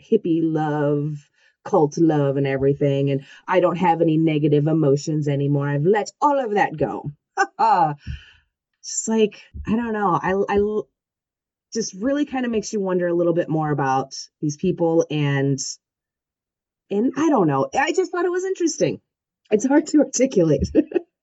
hippie 0.00 0.40
love, 0.42 1.30
cult 1.64 1.98
love, 1.98 2.36
and 2.36 2.46
everything. 2.46 3.10
And 3.10 3.24
I 3.46 3.60
don't 3.60 3.76
have 3.76 4.00
any 4.00 4.16
negative 4.16 4.66
emotions 4.66 5.28
anymore. 5.28 5.68
I've 5.68 5.84
let 5.84 6.10
all 6.20 6.38
of 6.38 6.54
that 6.54 6.76
go. 6.76 7.12
just 8.82 9.08
like 9.08 9.42
I 9.66 9.76
don't 9.76 9.92
know. 9.92 10.18
I 10.20 10.34
I 10.48 10.80
just 11.72 11.94
really 11.94 12.24
kind 12.24 12.44
of 12.44 12.50
makes 12.50 12.72
you 12.72 12.80
wonder 12.80 13.06
a 13.06 13.14
little 13.14 13.34
bit 13.34 13.48
more 13.48 13.70
about 13.70 14.14
these 14.40 14.56
people 14.56 15.06
and 15.10 15.58
and 16.90 17.12
I 17.16 17.28
don't 17.28 17.46
know. 17.46 17.68
I 17.72 17.92
just 17.92 18.10
thought 18.10 18.24
it 18.24 18.32
was 18.32 18.44
interesting. 18.44 19.00
It's 19.50 19.66
hard 19.66 19.86
to 19.88 19.98
articulate. 19.98 20.68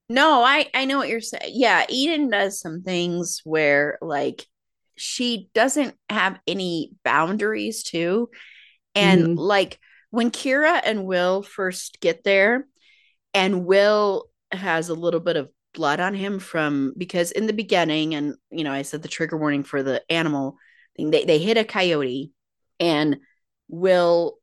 No, 0.10 0.42
I 0.44 0.70
I 0.74 0.86
know 0.86 0.98
what 0.98 1.10
you're 1.10 1.20
saying. 1.20 1.52
Yeah, 1.54 1.86
Eden 1.90 2.30
does 2.30 2.60
some 2.60 2.82
things 2.82 3.42
where 3.44 3.98
like 4.02 4.46
she 4.96 5.50
doesn't 5.54 5.96
have 6.10 6.40
any 6.48 6.92
boundaries 7.04 7.84
too. 7.84 8.30
And 8.96 9.28
Mhm. 9.28 9.38
like 9.38 9.80
when 10.12 10.32
Kira 10.32 10.82
and 10.84 11.06
Will 11.06 11.44
first 11.44 12.00
get 12.02 12.24
there 12.24 12.68
and 13.34 13.66
Will 13.66 14.30
has 14.52 14.90
a 14.90 14.96
little 14.96 15.20
bit 15.20 15.38
of 15.38 15.50
blood 15.74 16.00
on 16.00 16.14
him 16.16 16.40
from 16.40 16.94
because 16.98 17.32
in 17.32 17.48
the 17.48 17.54
beginning 17.54 18.16
and 18.16 18.36
you 18.52 18.64
know 18.64 18.72
I 18.74 18.84
said 18.84 19.04
the 19.04 19.10
trigger 19.10 19.38
warning 19.38 19.64
for 19.64 19.84
the 19.84 20.04
animal 20.12 20.58
thing 20.98 21.12
they 21.12 21.26
they 21.26 21.40
hit 21.40 21.58
a 21.58 21.64
coyote 21.66 22.32
and 22.80 23.18
Will 23.70 24.40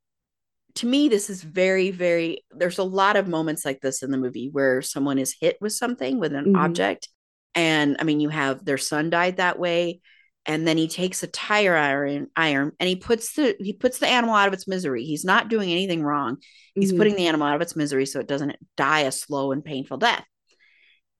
to 0.75 0.85
me 0.85 1.07
this 1.09 1.29
is 1.29 1.41
very 1.41 1.91
very 1.91 2.43
there's 2.51 2.77
a 2.77 2.83
lot 2.83 3.15
of 3.15 3.27
moments 3.27 3.65
like 3.65 3.81
this 3.81 4.03
in 4.03 4.11
the 4.11 4.17
movie 4.17 4.49
where 4.51 4.81
someone 4.81 5.17
is 5.17 5.35
hit 5.39 5.57
with 5.61 5.73
something 5.73 6.19
with 6.19 6.33
an 6.33 6.45
Mhm. 6.53 6.57
object 6.57 7.09
and 7.53 7.95
i 7.99 8.03
mean 8.03 8.19
you 8.19 8.29
have 8.29 8.63
their 8.65 8.77
son 8.77 9.09
died 9.09 9.37
that 9.37 9.57
way 9.59 10.01
and 10.45 10.67
then 10.67 10.77
he 10.77 10.87
takes 10.87 11.23
a 11.23 11.27
tire 11.27 11.75
iron 11.75 12.27
iron 12.35 12.71
and 12.79 12.87
he 12.87 12.95
puts 12.95 13.33
the 13.33 13.55
he 13.59 13.73
puts 13.73 13.97
the 13.99 14.07
animal 14.07 14.35
out 14.35 14.47
of 14.47 14.53
its 14.53 14.67
misery. 14.67 15.03
He's 15.03 15.25
not 15.25 15.49
doing 15.49 15.71
anything 15.71 16.03
wrong. 16.03 16.37
He's 16.75 16.93
Mhm. 16.93 16.97
putting 16.97 17.15
the 17.15 17.25
animal 17.25 17.47
out 17.47 17.55
of 17.55 17.61
its 17.63 17.75
misery 17.75 18.05
so 18.05 18.19
it 18.19 18.27
doesn't 18.27 18.55
die 18.77 18.99
a 19.01 19.11
slow 19.11 19.51
and 19.53 19.65
painful 19.65 19.97
death. 19.97 20.23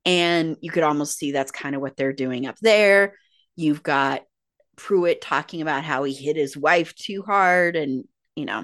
And 0.05 0.57
you 0.61 0.69
could 0.69 0.83
almost 0.83 1.17
see 1.17 1.31
that's 1.31 1.51
kind 1.51 1.73
of 1.75 1.81
what 1.81 1.97
they're 1.97 2.13
doing 2.13 2.45
up 2.45 2.57
there. 2.61 3.15
You've 3.55 3.81
got 3.81 4.21
pruitt 4.75 5.21
talking 5.21 5.63
about 5.63 5.83
how 5.83 6.03
he 6.03 6.13
hit 6.13 6.35
his 6.35 6.55
wife 6.55 6.93
too 6.93 7.23
hard 7.23 7.75
and 7.75 8.03
you 8.35 8.45
know 8.45 8.63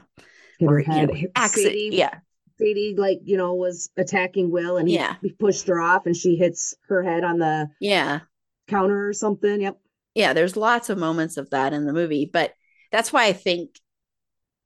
Or, 0.70 0.80
you 0.80 0.86
head. 0.86 1.10
know, 1.10 1.16
accident. 1.36 1.74
Sadie, 1.74 1.90
Yeah, 1.94 2.14
Sadie, 2.58 2.96
like 2.98 3.20
you 3.24 3.38
know, 3.38 3.54
was 3.56 3.90
attacking 3.98 4.52
Will, 4.52 4.78
and 4.78 4.88
he, 4.88 4.96
Yeah. 4.96 5.16
he 5.22 5.32
pushed 5.32 5.68
her 5.68 5.80
off, 5.80 6.06
and 6.06 6.16
she 6.16 6.36
hits 6.36 6.74
her 6.88 7.04
head 7.04 7.24
on 7.24 7.40
the 7.40 7.70
yeah, 7.80 8.22
counter 8.68 9.08
or 9.08 9.14
something. 9.14 9.62
Yep. 9.62 9.78
yeah. 10.16 10.34
There's 10.34 10.56
lots 10.58 10.90
of 10.90 10.98
moments 10.98 11.38
of 11.38 11.50
that 11.52 11.74
in 11.74 11.86
the 11.86 11.94
movie, 11.94 12.30
but 12.32 12.54
that's 12.92 13.12
why 13.14 13.26
I 13.26 13.34
think 13.34 13.80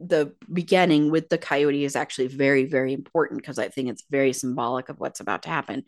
the 0.01 0.33
beginning 0.51 1.09
with 1.09 1.29
the 1.29 1.37
coyote 1.37 1.85
is 1.85 1.95
actually 1.95 2.27
very, 2.27 2.65
very 2.65 2.91
important 2.91 3.39
because 3.39 3.57
I 3.57 3.69
think 3.69 3.89
it's 3.89 4.03
very 4.09 4.33
symbolic 4.33 4.89
of 4.89 4.99
what's 4.99 5.21
about 5.21 5.43
to 5.43 5.49
happen. 5.49 5.83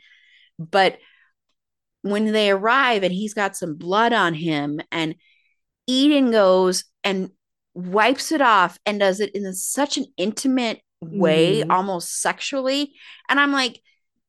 But 0.58 0.98
when 2.04 2.32
they 2.32 2.50
arrive 2.52 3.04
and 3.04 3.14
he's 3.14 3.34
got 3.34 3.58
some 3.58 3.76
blood 3.76 4.14
on 4.14 4.34
him, 4.34 4.80
and 4.92 5.16
Eden 5.88 6.32
goes 6.32 6.86
and 7.04 7.32
wipes 7.78 8.32
it 8.32 8.42
off 8.42 8.80
and 8.88 9.00
does 9.00 9.20
it 9.20 9.36
in 9.36 9.54
such 9.54 9.98
an 9.98 10.06
intimate 10.18 10.82
way, 11.00 11.62
Mhm. 11.62 11.72
almost 11.72 12.22
sexually. 12.22 12.94
And 13.30 13.40
I'm 13.40 13.52
like, 13.52 13.80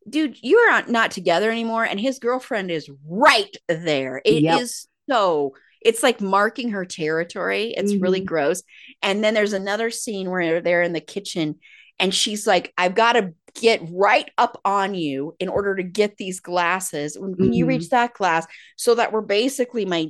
dude, 0.09 0.37
you're 0.43 0.71
not- 0.71 0.91
not 0.91 1.11
together 1.11 1.51
anymore. 1.51 1.85
And 1.85 1.99
his 1.99 2.19
girlfriend 2.19 2.71
is 2.71 2.91
right 3.07 3.57
there. 3.67 4.21
It 4.25 4.45
is 4.45 4.87
Yep. 5.09 5.15
so, 5.17 5.55
it's 5.81 6.03
like 6.03 6.21
marking 6.21 6.71
her 6.71 6.85
territory. 6.85 7.73
It's 7.77 7.95
really 7.95 8.21
Mhm. 8.21 8.27
gross. 8.27 8.63
And 9.03 9.25
then 9.25 9.33
there's 9.33 9.53
another 9.55 9.91
scene 9.91 10.29
where 10.29 10.61
they're 10.61 10.83
in 10.83 10.93
the 10.93 11.01
kitchen 11.01 11.59
and 11.99 12.15
she's 12.15 12.47
like, 12.47 12.73
I've 12.77 12.95
got 12.95 13.15
to 13.15 13.33
get 13.55 13.81
right 13.91 14.29
up 14.37 14.61
on 14.65 14.95
you 14.95 15.35
in 15.41 15.49
order 15.49 15.75
to 15.75 15.83
get 15.83 16.17
these 16.17 16.41
glasses. 16.41 17.17
Can 17.17 17.53
you 17.53 17.65
Mhm. 17.65 17.69
reach 17.69 17.89
that 17.91 18.13
glass 18.15 18.47
so 18.77 18.95
that 18.97 19.11
we're 19.13 19.21
basically 19.23 19.85
my 19.87 20.09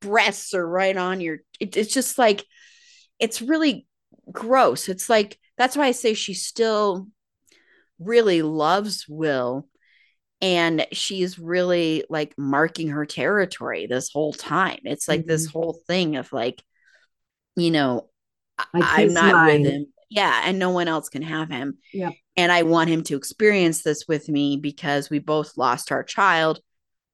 breasts 0.00 0.54
are 0.54 0.66
right 0.66 0.96
on 0.96 1.20
your 1.20 1.38
it, 1.60 1.76
it's 1.76 1.92
just 1.92 2.16
like 2.18 2.44
it's 3.20 3.42
really 3.42 3.86
gross. 4.30 4.88
It's 4.88 5.08
like 5.08 5.38
that's 5.56 5.76
why 5.76 5.86
i 5.86 5.90
say 5.92 6.14
she 6.14 6.32
still 6.32 7.06
really 7.98 8.40
loves 8.40 9.06
will 9.06 9.68
and 10.40 10.86
she's 10.90 11.38
really 11.38 12.02
like 12.08 12.32
marking 12.38 12.88
her 12.88 13.04
territory 13.04 13.86
this 13.86 14.10
whole 14.10 14.32
time. 14.32 14.78
It's 14.84 15.06
like 15.06 15.26
this 15.26 15.48
mm-hmm. 15.48 15.58
whole 15.58 15.80
thing 15.86 16.16
of 16.16 16.32
like 16.32 16.62
you 17.56 17.70
know 17.70 18.08
I 18.58 18.64
I'm 18.72 19.12
not 19.12 19.32
mine. 19.32 19.62
with 19.62 19.70
him. 19.70 19.86
Yeah 20.08 20.42
and 20.44 20.58
no 20.58 20.70
one 20.70 20.88
else 20.88 21.10
can 21.10 21.22
have 21.22 21.50
him. 21.50 21.78
Yeah. 21.92 22.10
and 22.36 22.50
i 22.50 22.62
want 22.62 22.88
him 22.88 23.02
to 23.04 23.16
experience 23.16 23.82
this 23.82 24.08
with 24.08 24.28
me 24.28 24.56
because 24.56 25.10
we 25.10 25.18
both 25.18 25.58
lost 25.58 25.92
our 25.92 26.02
child 26.02 26.60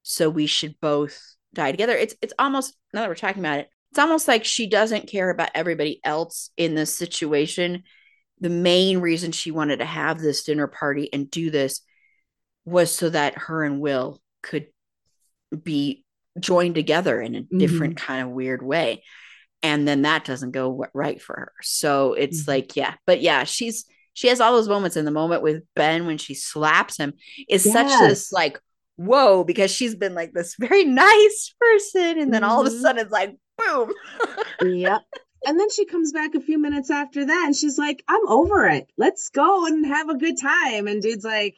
so 0.04 0.30
we 0.30 0.46
should 0.46 0.76
both 0.80 1.20
die 1.52 1.72
together. 1.72 1.96
It's 1.96 2.14
it's 2.22 2.34
almost 2.38 2.76
now 2.94 3.00
that 3.00 3.08
we're 3.08 3.16
talking 3.16 3.42
about 3.42 3.58
it 3.58 3.68
it's 3.96 4.02
almost 4.02 4.28
like 4.28 4.44
she 4.44 4.66
doesn't 4.66 5.06
care 5.08 5.30
about 5.30 5.48
everybody 5.54 6.00
else 6.04 6.50
in 6.58 6.74
this 6.74 6.94
situation 6.94 7.82
the 8.40 8.50
main 8.50 8.98
reason 8.98 9.32
she 9.32 9.50
wanted 9.50 9.78
to 9.78 9.86
have 9.86 10.18
this 10.18 10.44
dinner 10.44 10.66
party 10.66 11.10
and 11.14 11.30
do 11.30 11.50
this 11.50 11.80
was 12.66 12.94
so 12.94 13.08
that 13.08 13.38
her 13.38 13.64
and 13.64 13.80
will 13.80 14.20
could 14.42 14.66
be 15.62 16.04
joined 16.38 16.74
together 16.74 17.22
in 17.22 17.34
a 17.34 17.40
different 17.58 17.96
kind 17.96 18.22
of 18.22 18.28
weird 18.34 18.62
way 18.62 19.02
and 19.62 19.88
then 19.88 20.02
that 20.02 20.26
doesn't 20.26 20.50
go 20.50 20.84
right 20.92 21.22
for 21.22 21.34
her 21.34 21.52
so 21.62 22.12
it's 22.12 22.42
Mhm. 22.42 22.48
like 22.48 22.76
yeah 22.76 22.92
but 23.06 23.22
yeah 23.22 23.44
she's 23.44 23.86
she 24.12 24.28
has 24.28 24.42
all 24.42 24.52
those 24.52 24.68
moments 24.68 24.98
in 24.98 25.06
the 25.06 25.10
moment 25.10 25.40
with 25.40 25.62
ben 25.74 26.04
when 26.04 26.18
she 26.18 26.34
slaps 26.34 26.98
him 26.98 27.14
is 27.48 27.62
such 27.64 27.86
Yes. 27.86 28.08
this 28.10 28.32
like 28.32 28.60
whoa 28.96 29.42
because 29.42 29.70
she's 29.70 29.94
been 29.94 30.14
like 30.14 30.34
this 30.34 30.54
very 30.58 30.84
nice 31.06 31.54
person 31.58 32.18
and 32.18 32.34
then 32.34 32.44
all 32.44 32.60
of 32.60 32.66
a 32.66 32.76
Mhm. 32.76 32.80
sudden 32.82 33.02
it's 33.02 33.12
like 33.12 33.34
boom 33.58 33.92
Yep. 34.62 35.02
And 35.44 35.60
then 35.60 35.70
she 35.70 35.84
comes 35.84 36.12
back 36.12 36.34
a 36.34 36.40
few 36.40 36.58
minutes 36.58 36.90
after 36.90 37.24
that 37.26 37.44
and 37.46 37.54
she's 37.54 37.78
like, 37.78 38.02
I'm 38.08 38.26
over 38.28 38.66
it. 38.66 38.90
Let's 38.96 39.28
go 39.28 39.66
and 39.66 39.86
have 39.86 40.08
a 40.08 40.16
good 40.18 40.40
time. 40.40 40.88
And 40.88 41.00
dude's 41.00 41.24
like, 41.24 41.56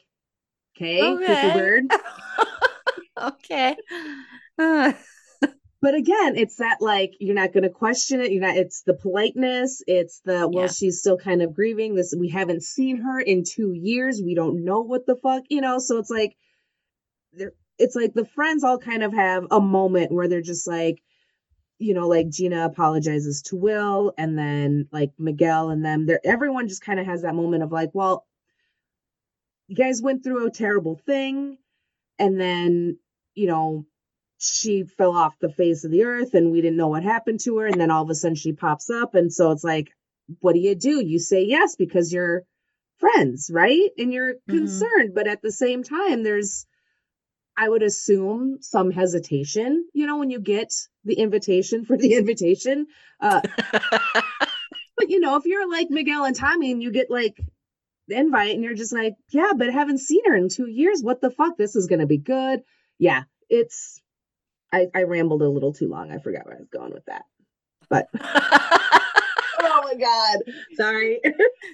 okay, 0.77 1.01
Okay. 1.01 1.25
cookie 1.25 1.59
bird. 1.59 1.83
okay 3.19 3.75
Uh, 4.59 4.93
But 5.81 5.95
again, 5.95 6.35
it's 6.35 6.57
that 6.57 6.79
like 6.81 7.11
you're 7.21 7.33
not 7.35 7.53
going 7.53 7.63
to 7.63 7.69
question 7.69 8.19
it. 8.19 8.33
You're 8.33 8.41
not. 8.41 8.57
It's 8.57 8.81
the 8.81 8.93
politeness. 8.93 9.81
It's 9.87 10.19
the 10.25 10.45
well, 10.47 10.65
Yeah. 10.65 10.71
she's 10.71 10.99
still 10.99 11.17
kind 11.17 11.41
of 11.41 11.53
grieving. 11.53 11.95
This 11.95 12.13
we 12.19 12.27
haven't 12.27 12.63
seen 12.63 12.97
her 12.97 13.17
in 13.17 13.43
two 13.45 13.71
years. 13.71 14.21
We 14.21 14.35
don't 14.35 14.65
know 14.65 14.81
what 14.81 15.05
the 15.05 15.15
fuck, 15.15 15.43
you 15.49 15.61
know. 15.61 15.79
So 15.79 15.97
it's 15.97 16.09
like, 16.09 16.35
they're. 17.31 17.53
It's 17.77 17.95
like 17.95 18.13
the 18.13 18.25
friends 18.25 18.65
all 18.65 18.77
kind 18.77 19.03
of 19.03 19.13
have 19.13 19.45
a 19.51 19.61
moment 19.61 20.11
where 20.11 20.27
they're 20.27 20.41
just 20.41 20.67
like, 20.67 21.01
you 21.79 21.93
know, 21.93 22.07
like 22.07 22.29
Gina 22.29 22.65
apologizes 22.65 23.41
to 23.43 23.55
Will, 23.55 24.13
and 24.17 24.37
then 24.37 24.87
like 24.91 25.11
Miguel 25.17 25.69
and 25.69 25.83
them. 25.83 26.05
They're 26.05 26.21
everyone 26.23 26.67
just 26.67 26.83
kind 26.83 26.99
of 26.99 27.05
has 27.07 27.23
that 27.23 27.35
moment 27.35 27.63
of 27.63 27.71
like, 27.71 27.91
well, 27.93 28.25
you 29.67 29.75
guys 29.75 30.01
went 30.01 30.23
through 30.23 30.45
a 30.47 30.51
terrible 30.51 30.95
thing, 31.05 31.57
and 32.19 32.39
then 32.39 32.97
you 33.35 33.47
know 33.47 33.85
she 34.37 34.83
fell 34.83 35.15
off 35.15 35.37
the 35.39 35.49
face 35.51 35.83
of 35.83 35.91
the 35.91 36.03
earth 36.05 36.33
and 36.33 36.51
we 36.51 36.61
didn't 36.61 36.77
know 36.77 36.87
what 36.87 37.03
happened 37.03 37.39
to 37.41 37.57
her 37.57 37.67
and 37.67 37.79
then 37.79 37.91
all 37.91 38.03
of 38.03 38.09
a 38.09 38.15
sudden 38.15 38.35
she 38.35 38.53
pops 38.53 38.89
up 38.89 39.13
and 39.15 39.33
so 39.33 39.51
it's 39.51 39.65
like 39.65 39.89
what 40.39 40.53
do 40.53 40.59
you 40.59 40.75
do 40.75 41.05
you 41.05 41.19
say 41.19 41.43
yes 41.43 41.75
because 41.75 42.13
you're 42.13 42.43
friends 42.99 43.51
right 43.53 43.89
and 43.97 44.13
you're 44.13 44.35
Mhm. 44.35 44.49
concerned 44.49 45.11
but 45.13 45.27
at 45.27 45.41
the 45.41 45.51
same 45.51 45.83
time 45.83 46.23
there's 46.23 46.65
i 47.59 47.67
would 47.67 47.83
assume 47.83 48.57
some 48.61 48.91
hesitation 48.91 49.85
you 49.93 50.07
know 50.07 50.17
when 50.17 50.29
you 50.29 50.39
get 50.39 50.73
the 51.05 51.15
invitation 51.15 51.85
for 51.85 51.97
the 51.97 52.13
invitation 52.21 52.87
uh 53.21 53.41
but 54.97 55.09
you 55.09 55.19
know 55.19 55.35
if 55.35 55.45
you're 55.45 55.69
like 55.69 55.89
miguel 55.89 56.25
and 56.25 56.35
tommy 56.35 56.71
and 56.71 56.81
you 56.81 56.91
get 56.91 57.09
like 57.09 57.39
the 58.07 58.17
invite 58.17 58.55
and 58.55 58.63
you're 58.63 58.73
just 58.73 58.93
like 58.93 59.13
yeah 59.29 59.51
but 59.55 59.71
haven't 59.71 59.99
seen 59.99 60.21
her 60.25 60.35
in 60.35 60.49
two 60.49 60.67
years 60.67 61.01
what 61.03 61.21
the 61.21 61.29
fuck 61.31 61.57
this 61.57 61.75
is 61.75 61.87
gonna 61.87 62.07
be 62.07 62.17
good 62.17 62.61
yeah 62.97 63.23
it's 63.49 64.01
I, 64.71 64.87
I 64.93 65.03
rambled 65.03 65.41
a 65.41 65.49
little 65.49 65.73
too 65.73 65.87
long. 65.87 66.11
I 66.11 66.19
forgot 66.19 66.45
where 66.45 66.55
I 66.55 66.59
was 66.59 66.69
going 66.69 66.93
with 66.93 67.05
that. 67.05 67.23
But 67.89 68.07
oh 68.21 69.81
my 69.83 69.95
god, 69.95 70.53
sorry. 70.75 71.21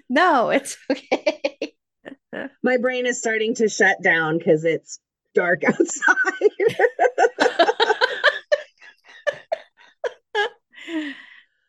no, 0.09 0.49
it's 0.49 0.77
okay. 0.89 1.73
my 2.63 2.77
brain 2.77 3.05
is 3.05 3.19
starting 3.19 3.55
to 3.55 3.67
shut 3.67 4.01
down 4.01 4.37
because 4.37 4.63
it's 4.63 4.99
dark 5.35 5.63
outside. 5.67 6.15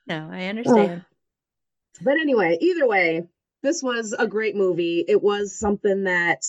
no, 0.06 0.28
I 0.32 0.46
understand. 0.46 1.04
but 2.00 2.14
anyway, 2.14 2.56
either 2.60 2.86
way, 2.86 3.24
this 3.62 3.82
was 3.82 4.14
a 4.18 4.26
great 4.26 4.56
movie. 4.56 5.04
It 5.06 5.22
was 5.22 5.58
something 5.58 6.04
that 6.04 6.42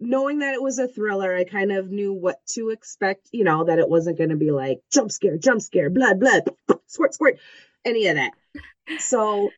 knowing 0.00 0.40
that 0.40 0.54
it 0.54 0.62
was 0.62 0.78
a 0.78 0.88
thriller, 0.88 1.34
I 1.34 1.44
kind 1.44 1.72
of 1.72 1.90
knew 1.90 2.12
what 2.12 2.44
to 2.54 2.70
expect, 2.70 3.28
you 3.32 3.44
know, 3.44 3.64
that 3.64 3.78
it 3.78 3.88
wasn't 3.88 4.18
going 4.18 4.30
to 4.30 4.36
be 4.36 4.50
like 4.50 4.80
jump 4.92 5.10
scare, 5.10 5.38
jump 5.38 5.62
scare, 5.62 5.90
blood, 5.90 6.20
blood, 6.20 6.42
squirt, 6.86 7.14
squirt, 7.14 7.38
any 7.84 8.08
of 8.08 8.16
that. 8.16 8.32
So 8.98 9.50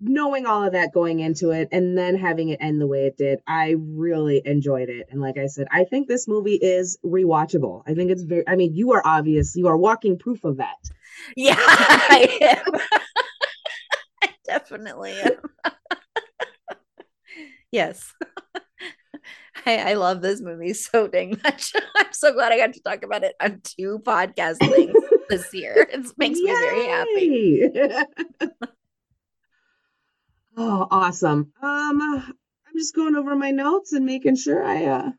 knowing 0.00 0.46
all 0.46 0.64
of 0.64 0.72
that 0.72 0.92
going 0.92 1.20
into 1.20 1.50
it 1.50 1.68
and 1.72 1.98
then 1.98 2.16
having 2.16 2.50
it 2.50 2.58
end 2.60 2.80
the 2.80 2.86
way 2.86 3.06
it 3.06 3.16
did, 3.16 3.40
I 3.46 3.76
really 3.78 4.42
enjoyed 4.44 4.88
it. 4.88 5.08
And 5.10 5.20
like 5.20 5.36
I 5.38 5.46
said, 5.46 5.66
I 5.72 5.84
think 5.84 6.08
this 6.08 6.28
movie 6.28 6.54
is 6.54 6.98
rewatchable. 7.04 7.82
I 7.86 7.94
think 7.94 8.10
it's 8.10 8.22
very 8.22 8.44
I 8.46 8.56
mean, 8.56 8.74
you 8.74 8.92
are 8.92 9.02
obvious, 9.04 9.56
you 9.56 9.66
are 9.66 9.76
walking 9.76 10.18
proof 10.18 10.44
of 10.44 10.58
that. 10.58 10.76
Yeah, 11.36 11.56
I 11.58 12.62
am. 12.66 12.80
I 14.22 14.28
definitely 14.46 15.12
am. 15.20 15.32
yes. 17.72 18.14
I, 19.66 19.90
I 19.90 19.94
love 19.94 20.22
this 20.22 20.40
movie 20.40 20.72
so 20.72 21.08
dang 21.08 21.40
much. 21.42 21.72
I'm 21.96 22.12
so 22.12 22.32
glad 22.32 22.52
I 22.52 22.56
got 22.58 22.72
to 22.72 22.80
talk 22.80 23.02
about 23.02 23.24
it 23.24 23.34
on 23.40 23.60
two 23.64 24.00
podcast 24.04 24.58
things 24.58 24.94
this 25.28 25.52
year. 25.52 25.88
It 25.92 26.06
makes 26.16 26.38
me 26.38 26.50
very 26.50 26.86
happy. 26.86 28.68
Oh, 30.58 30.86
awesome. 30.90 31.52
Um 31.62 32.02
I'm 32.02 32.76
just 32.76 32.94
going 32.94 33.16
over 33.16 33.34
my 33.34 33.50
notes 33.50 33.92
and 33.92 34.04
making 34.04 34.36
sure 34.36 34.62
I 34.62 34.84
uh 34.84 35.10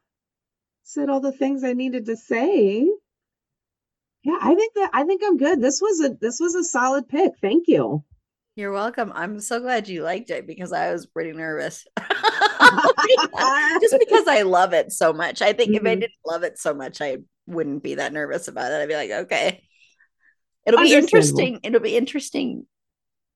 said 0.84 1.10
all 1.10 1.20
the 1.20 1.32
things 1.32 1.64
I 1.64 1.74
needed 1.74 2.06
to 2.08 2.18
say. 2.18 2.88
Yeah, 4.24 4.38
I 4.42 4.54
think 4.56 4.74
that 4.76 4.90
I 4.94 5.04
think 5.06 5.22
I'm 5.26 5.38
good. 5.38 5.62
This 5.62 5.82
was 5.82 6.02
a 6.02 6.10
this 6.10 6.40
was 6.40 6.56
a 6.56 6.64
solid 6.64 7.08
pick. 7.08 7.34
Thank 7.42 7.68
you. 7.68 8.04
You're 8.56 8.74
welcome. 8.74 9.12
I'm 9.16 9.40
so 9.40 9.60
glad 9.62 9.88
you 9.88 10.04
liked 10.04 10.30
it 10.32 10.46
because 10.46 10.74
I 10.74 10.92
was 10.92 11.06
pretty 11.06 11.32
nervous. 11.32 11.88
Just 13.82 13.96
because 14.00 14.28
I 14.28 14.42
love 14.42 14.74
it 14.74 14.92
so 14.92 15.14
much. 15.14 15.42
I 15.42 15.54
think 15.54 15.76
if 15.76 15.86
I 15.86 15.96
Mhm. 15.96 16.02
didn't 16.02 16.14
love 16.26 16.44
it 16.44 16.58
so 16.58 16.74
much, 16.74 17.02
I 17.02 17.18
wouldn't 17.48 17.84
be 17.84 17.96
that 17.96 18.12
nervous 18.12 18.48
about 18.50 18.72
it. 18.72 18.82
I'd 18.82 18.90
be 18.90 18.96
like, 18.96 19.12
okay. 19.12 19.64
It'll 20.66 20.82
be 20.82 20.94
interesting. 20.94 21.62
It'll 21.64 21.80
be 21.80 21.96
interesting 21.96 22.66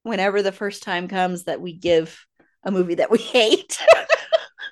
whenever 0.03 0.41
the 0.41 0.51
first 0.51 0.83
time 0.83 1.07
comes 1.07 1.45
that 1.45 1.61
we 1.61 1.73
give 1.73 2.25
a 2.63 2.71
movie 2.71 2.95
that 2.95 3.11
we 3.11 3.17
hate. 3.17 3.79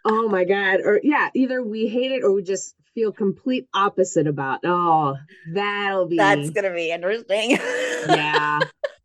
Oh 0.03 0.27
my 0.29 0.45
god. 0.45 0.79
Or 0.83 0.99
yeah, 1.03 1.29
either 1.35 1.61
we 1.61 1.87
hate 1.87 2.11
it 2.11 2.23
or 2.23 2.33
we 2.33 2.41
just 2.41 2.75
feel 2.95 3.11
complete 3.11 3.67
opposite 3.73 4.27
about. 4.27 4.61
Oh, 4.65 5.15
that'll 5.53 6.07
be 6.07 6.17
That's 6.17 6.49
gonna 6.49 6.73
be 6.73 6.91
interesting. 6.91 7.51
yeah. 8.09 8.59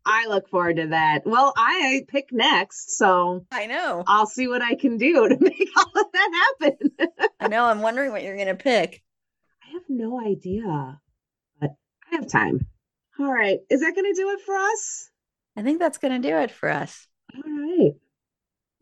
I 0.05 0.25
look 0.27 0.49
forward 0.49 0.77
to 0.77 0.87
that. 0.87 1.21
Well, 1.25 1.53
I 1.55 2.05
pick 2.07 2.31
next, 2.31 2.97
so 2.97 3.45
I 3.51 3.67
know. 3.67 4.03
I'll 4.07 4.25
see 4.25 4.47
what 4.47 4.61
I 4.61 4.75
can 4.75 4.97
do 4.97 5.29
to 5.29 5.37
make 5.39 5.69
all 5.77 6.01
of 6.01 6.11
that 6.11 6.47
happen. 6.59 6.91
I 7.39 7.47
know. 7.47 7.65
I'm 7.65 7.81
wondering 7.81 8.11
what 8.11 8.23
you're 8.23 8.37
gonna 8.37 8.55
pick. 8.55 9.03
I 9.63 9.73
have 9.73 9.83
no 9.89 10.19
idea, 10.19 10.99
but 11.59 11.75
I 12.11 12.15
have 12.15 12.27
time. 12.27 12.65
All 13.19 13.31
right. 13.31 13.59
Is 13.69 13.81
that 13.81 13.95
going 13.95 14.13
to 14.13 14.21
do 14.21 14.29
it 14.29 14.41
for 14.41 14.55
us? 14.55 15.09
I 15.57 15.63
think 15.63 15.79
that's 15.79 15.97
gonna 15.97 16.19
do 16.19 16.37
it 16.37 16.51
for 16.51 16.69
us. 16.69 17.07
All 17.35 17.41
right. 17.43 17.93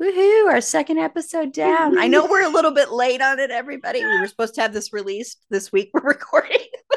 Woohoo! 0.01 0.49
Our 0.49 0.59
second 0.59 0.97
episode 0.97 1.53
down. 1.53 1.97
I 1.97 2.07
know 2.07 2.25
we're 2.25 2.45
a 2.45 2.49
little 2.49 2.71
bit 2.71 2.91
late 2.91 3.21
on 3.21 3.39
it, 3.39 3.49
everybody. 3.49 4.03
We 4.03 4.19
were 4.19 4.27
supposed 4.27 4.55
to 4.55 4.61
have 4.61 4.73
this 4.73 4.91
released 4.91 5.45
this 5.49 5.71
week. 5.71 5.89
We're 5.93 6.01
recording. 6.03 6.57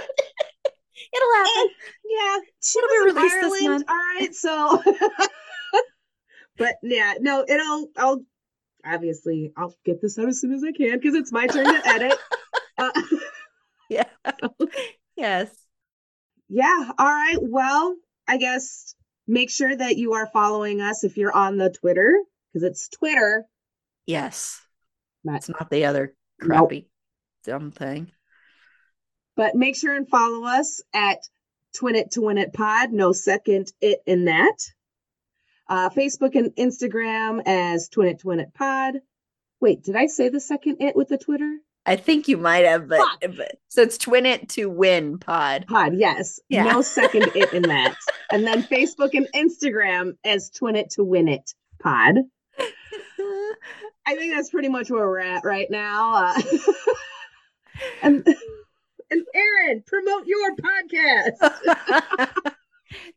It'll 1.14 1.34
happen. 1.36 1.70
Yeah. 2.04 2.38
She 2.60 2.78
It'll 2.80 3.06
be 3.06 3.12
released 3.14 3.40
this 3.40 3.62
month. 3.62 3.84
All 3.88 3.96
right. 3.96 4.34
So, 4.34 4.82
but 6.58 6.74
yeah, 6.82 7.14
no, 7.20 7.44
it'll, 7.48 7.88
I'll 7.96 8.24
obviously, 8.84 9.52
I'll 9.56 9.74
get 9.84 10.02
this 10.02 10.18
out 10.18 10.28
as 10.28 10.40
soon 10.40 10.52
as 10.52 10.64
I 10.64 10.72
can 10.72 10.98
because 10.98 11.14
it's 11.14 11.30
my 11.32 11.46
turn 11.46 11.66
to 11.66 11.88
edit. 11.88 12.18
Uh, 12.76 12.90
Yeah. 13.88 14.04
yes. 15.16 15.50
yeah. 16.48 16.90
All 16.98 17.06
right. 17.06 17.38
Well, 17.40 17.96
I 18.26 18.36
guess 18.38 18.94
make 19.28 19.50
sure 19.50 19.76
that 19.76 19.96
you 19.96 20.14
are 20.14 20.26
following 20.32 20.80
us 20.80 21.04
if 21.04 21.16
you're 21.16 21.34
on 21.36 21.56
the 21.58 21.70
Twitter 21.70 22.18
because 22.52 22.64
it's 22.64 22.88
Twitter. 22.88 23.44
Yes. 24.06 24.60
Not 25.22 25.36
It's 25.36 25.48
not 25.48 25.70
the 25.70 25.84
other 25.84 26.14
Nope. 26.40 26.70
crappy 26.70 26.88
dumb 27.44 27.70
thing. 27.70 28.10
But 29.36 29.54
make 29.54 29.76
sure 29.76 29.94
and 29.94 30.08
follow 30.08 30.44
us 30.46 30.80
at 30.92 31.18
Twin 31.76 31.94
It 31.94 32.10
to 32.12 32.22
Win 32.22 32.38
It 32.38 32.52
Pod. 32.52 32.90
No 32.92 33.12
second 33.12 33.72
it 33.80 34.00
in 34.06 34.24
that. 34.24 34.56
Uh, 35.68 35.90
Facebook 35.90 36.34
and 36.34 36.50
Instagram 36.56 37.42
as 37.46 37.88
Twin 37.88 38.08
It 38.08 38.20
to 38.20 38.28
Win 38.28 38.40
It 38.40 38.54
Pod. 38.54 38.94
Wait, 39.60 39.82
did 39.82 39.96
I 39.96 40.06
say 40.06 40.28
the 40.28 40.40
second 40.40 40.78
it 40.80 40.96
with 40.96 41.08
the 41.08 41.18
Twitter? 41.18 41.58
I 41.88 41.96
think 41.96 42.28
you 42.28 42.36
might 42.36 42.66
have, 42.66 42.86
but, 42.86 43.00
but 43.20 43.52
so 43.68 43.80
it's 43.80 43.96
twin 43.96 44.26
it 44.26 44.50
to 44.50 44.66
win 44.66 45.18
pod. 45.18 45.66
Pod, 45.66 45.94
yes. 45.96 46.38
Yeah. 46.50 46.64
No 46.64 46.82
second 46.82 47.22
it 47.34 47.50
in 47.54 47.62
that. 47.62 47.96
And 48.30 48.46
then 48.46 48.62
Facebook 48.62 49.14
and 49.14 49.26
Instagram 49.34 50.18
as 50.22 50.50
Twin 50.50 50.76
It 50.76 50.90
to 50.90 51.04
Win 51.04 51.28
It 51.28 51.54
Pod. 51.82 52.16
I 54.06 54.16
think 54.16 54.34
that's 54.34 54.50
pretty 54.50 54.68
much 54.68 54.90
where 54.90 55.08
we're 55.08 55.18
at 55.20 55.44
right 55.44 55.70
now. 55.70 56.14
Uh, 56.14 56.42
and 58.02 58.26
and 59.10 59.26
Erin, 59.34 59.82
promote 59.86 60.26
your 60.26 60.56
podcast. 60.56 62.52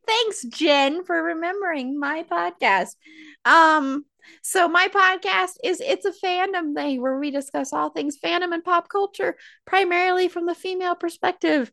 Thanks, 0.08 0.44
Jen, 0.44 1.04
for 1.04 1.22
remembering 1.22 2.00
my 2.00 2.24
podcast. 2.24 2.96
Um, 3.44 4.06
so 4.42 4.68
my 4.68 4.88
podcast 4.88 5.54
is 5.64 5.82
it's 5.82 6.06
a 6.06 6.12
fandom 6.12 6.76
thing 6.76 7.02
where 7.02 7.18
we 7.18 7.32
discuss 7.32 7.74
all 7.74 7.90
things 7.90 8.18
fandom 8.18 8.54
and 8.54 8.64
pop 8.64 8.90
culture, 8.90 9.36
primarily 9.66 10.28
from 10.28 10.46
the 10.46 10.56
female 10.56 10.96
perspective. 10.96 11.72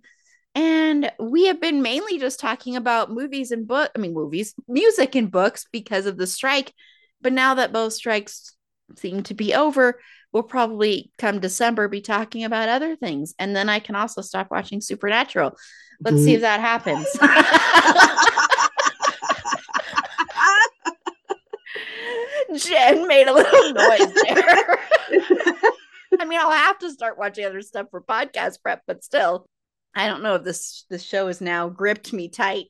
And 0.55 1.12
we 1.20 1.47
have 1.47 1.61
been 1.61 1.83
mainly 1.83 2.19
just 2.19 2.41
talking 2.41 2.77
about 2.77 3.12
movies 3.12 3.51
and 3.53 3.66
book, 3.66 3.91
I 3.95 3.99
mean 3.99 4.15
movies, 4.15 4.55
music 4.69 5.15
and 5.15 5.31
books 5.31 5.66
because 5.70 6.07
of 6.07 6.16
the 6.16 6.27
strike. 6.27 6.73
But 7.20 7.33
now 7.33 7.55
that 7.55 7.73
both 7.73 7.93
strikes 7.93 8.55
seem 8.97 9.23
to 9.25 9.35
be 9.35 9.55
over, 9.55 10.01
we'll 10.33 10.43
probably 10.43 11.11
come 11.19 11.41
December 11.41 11.89
be 11.89 12.01
talking 12.01 12.45
about 12.45 12.69
other 12.69 12.97
things. 12.97 13.35
And 13.39 13.55
then 13.55 13.69
I 13.69 13.81
can 13.81 13.95
also 13.95 14.20
stop 14.20 14.51
watching 14.51 14.81
Supernatural. 14.81 15.57
Let's 16.01 16.19
see 16.19 16.35
mm-hmm. 16.35 16.37
if 16.37 16.41
that 16.43 16.61
happens. 16.61 17.07
Jen 22.59 23.07
made 23.07 23.29
a 23.29 23.33
little 23.33 23.73
noise 23.73 24.13
there. 24.29 24.79
I 26.21 26.25
mean, 26.27 26.41
I'll 26.41 26.51
have 26.51 26.79
to 26.81 26.91
start 26.91 27.19
watching 27.19 27.45
other 27.45 27.63
stuff 27.63 27.87
for 27.91 28.03
podcast 28.03 28.63
prep, 28.63 28.83
but 28.87 29.05
still, 29.05 29.47
I 29.95 30.07
don't 30.07 30.23
know 30.23 30.35
if 30.37 30.45
this 30.45 30.85
this 30.91 31.03
show 31.03 31.27
has 31.29 31.41
now 31.41 31.69
gripped 31.69 32.13
me 32.13 32.29
tight. 32.29 32.67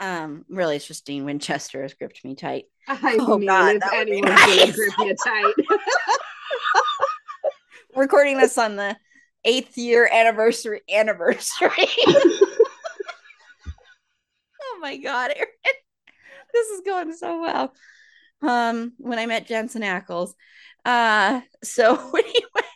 Um, 0.00 0.44
really, 0.48 0.76
it's 0.76 0.86
just 0.86 1.04
Dean 1.04 1.24
Winchester 1.24 1.82
has 1.82 1.94
gripped 1.94 2.24
me 2.24 2.34
tight. 2.34 2.64
I 2.88 3.16
Oh, 3.20 3.38
mean, 3.38 3.48
God, 3.48 3.76
if 3.76 3.82
would 3.92 4.06
be 4.06 4.20
gonna 4.22 4.72
grip 4.72 4.92
you 4.98 5.14
tight. 5.24 5.54
Recording 7.96 8.38
this 8.38 8.56
on 8.56 8.76
the 8.76 8.96
eighth 9.44 9.76
year 9.76 10.08
anniversary 10.10 10.80
anniversary. 10.92 11.70
oh 12.06 12.46
my 14.80 14.96
god, 14.96 15.32
Erin. 15.36 15.48
This 16.52 16.68
is 16.68 16.80
going 16.84 17.12
so 17.14 17.40
well. 17.42 17.72
Um, 18.42 18.92
when 18.98 19.18
I 19.18 19.26
met 19.26 19.46
Jensen 19.46 19.82
Ackles. 19.82 20.32
Uh, 20.84 21.40
so 21.62 21.94
anyway, 22.16 22.68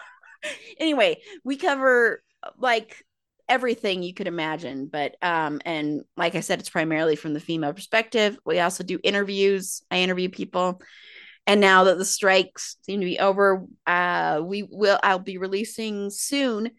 anyway, 0.80 1.20
we 1.44 1.56
cover 1.56 2.22
like 2.58 3.04
everything 3.48 4.02
you 4.02 4.14
could 4.14 4.26
imagine. 4.26 4.86
But 4.86 5.16
um, 5.22 5.60
and 5.64 6.02
like 6.16 6.34
I 6.34 6.40
said, 6.40 6.60
it's 6.60 6.70
primarily 6.70 7.16
from 7.16 7.34
the 7.34 7.40
female 7.40 7.72
perspective. 7.72 8.38
We 8.44 8.60
also 8.60 8.84
do 8.84 8.98
interviews. 9.02 9.82
I 9.90 9.98
interview 9.98 10.28
people. 10.28 10.80
And 11.46 11.60
now 11.60 11.84
that 11.84 11.96
the 11.96 12.04
strikes 12.04 12.76
seem 12.82 13.00
to 13.00 13.06
be 13.06 13.20
over, 13.20 13.64
uh, 13.86 14.40
we 14.42 14.64
will 14.64 14.98
I'll 15.02 15.20
be 15.20 15.38
releasing 15.38 16.10
soon 16.10 16.70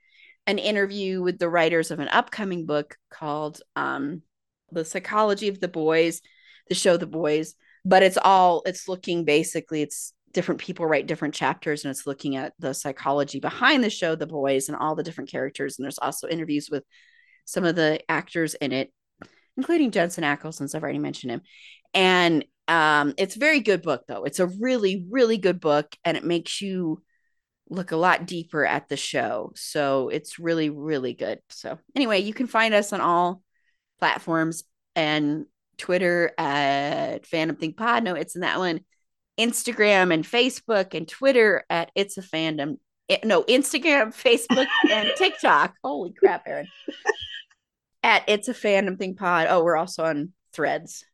an 0.45 0.60
interview 0.60 1.22
with 1.22 1.39
the 1.39 1.49
writers 1.49 1.91
of 1.91 1.99
an 1.99 2.10
upcoming 2.10 2.65
book 2.65 2.98
called 3.10 3.61
um, 3.76 4.23
The 4.72 4.84
Psychology 4.84 5.48
of 5.48 5.60
the 5.60 5.68
Boys, 5.68 6.22
the 6.68 6.76
show 6.76 6.98
The 6.98 7.07
Boys. 7.07 7.56
But 7.85 8.03
it's 8.03 8.17
all 8.17 8.63
it's 8.65 8.87
looking 8.87 9.23
basically 9.23 9.81
it's 9.81 10.13
different 10.33 10.61
people 10.61 10.85
write 10.85 11.07
different 11.07 11.33
chapters 11.33 11.83
and 11.83 11.91
it's 11.91 12.05
looking 12.05 12.35
at 12.35 12.53
the 12.59 12.73
psychology 12.73 13.39
behind 13.39 13.83
the 13.83 13.89
show 13.89 14.15
the 14.15 14.27
boys 14.27 14.67
and 14.67 14.77
all 14.77 14.95
the 14.95 15.03
different 15.03 15.29
characters. 15.29 15.77
And 15.77 15.83
there's 15.83 15.97
also 15.97 16.27
interviews 16.27 16.69
with 16.69 16.83
some 17.45 17.63
of 17.63 17.75
the 17.75 17.99
actors 18.09 18.53
in 18.55 18.71
it 18.71 18.91
including 19.55 19.89
jensen 19.89 20.23
ackles 20.23 20.53
since 20.55 20.75
i've 20.75 20.83
already 20.83 20.99
mentioned 20.99 21.31
him. 21.31 21.41
And 21.93 22.45
um, 22.67 23.13
it's 23.17 23.37
a 23.37 23.39
very 23.39 23.61
good 23.61 23.81
book 23.81 24.03
though. 24.07 24.25
It's 24.25 24.39
a 24.39 24.47
really 24.47 25.05
really 25.09 25.37
good 25.37 25.59
book 25.59 25.95
and 26.03 26.17
it 26.17 26.23
makes 26.23 26.61
you 26.61 27.01
look 27.69 27.91
a 27.91 27.97
lot 27.97 28.27
deeper 28.27 28.65
at 28.65 28.87
the 28.87 28.97
show. 28.97 29.51
So 29.55 30.09
it's 30.09 30.39
really 30.39 30.69
really 30.69 31.13
good. 31.13 31.39
So 31.49 31.79
anyway 31.95 32.19
you 32.19 32.33
can 32.33 32.47
find 32.47 32.73
us 32.73 32.93
on 32.93 33.01
all 33.01 33.41
platforms 33.99 34.63
and 34.95 35.45
twitter 35.77 36.33
at 36.37 37.23
Fandom 37.23 37.59
Thing 37.59 37.73
pod 37.73 38.03
no 38.03 38.15
it's 38.15 38.35
in 38.35 38.41
that 38.41 38.59
one 38.59 38.81
Instagram 39.37 40.13
and 40.13 40.23
Facebook 40.23 40.93
and 40.93 41.07
Twitter 41.07 41.63
at 41.69 41.91
It's 41.95 42.17
a 42.17 42.21
Fandom. 42.21 42.77
It, 43.07 43.23
no, 43.23 43.43
Instagram, 43.43 44.13
Facebook, 44.15 44.67
and 44.89 45.09
TikTok. 45.17 45.75
Holy 45.83 46.13
crap, 46.13 46.43
Erin. 46.47 46.67
at 48.03 48.23
It's 48.27 48.47
a 48.47 48.53
Fandom 48.53 48.97
Thing 48.97 49.15
Pod. 49.15 49.47
Oh, 49.49 49.63
we're 49.63 49.77
also 49.77 50.03
on 50.03 50.33
threads. 50.53 51.05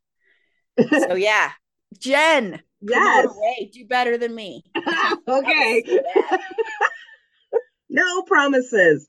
So 0.78 1.14
yeah. 1.14 1.52
Jen. 1.98 2.60
Yes. 2.80 3.26
Away. 3.30 3.70
Do 3.72 3.86
better 3.86 4.18
than 4.18 4.34
me. 4.34 4.62
okay. 5.28 5.84
no 7.88 8.22
promises. 8.22 9.06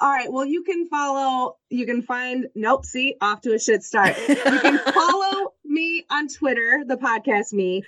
All 0.00 0.10
right. 0.10 0.32
Well, 0.32 0.46
you 0.46 0.62
can 0.62 0.88
follow, 0.88 1.56
you 1.70 1.84
can 1.84 2.02
find, 2.02 2.46
nope, 2.54 2.84
see, 2.84 3.16
off 3.20 3.40
to 3.42 3.54
a 3.54 3.58
shit 3.58 3.82
start. 3.82 4.16
You 4.28 4.36
can 4.36 4.78
follow 4.78 5.54
me 5.64 6.04
on 6.10 6.28
Twitter, 6.28 6.84
the 6.86 6.96
podcast 6.96 7.52
me, 7.52 7.82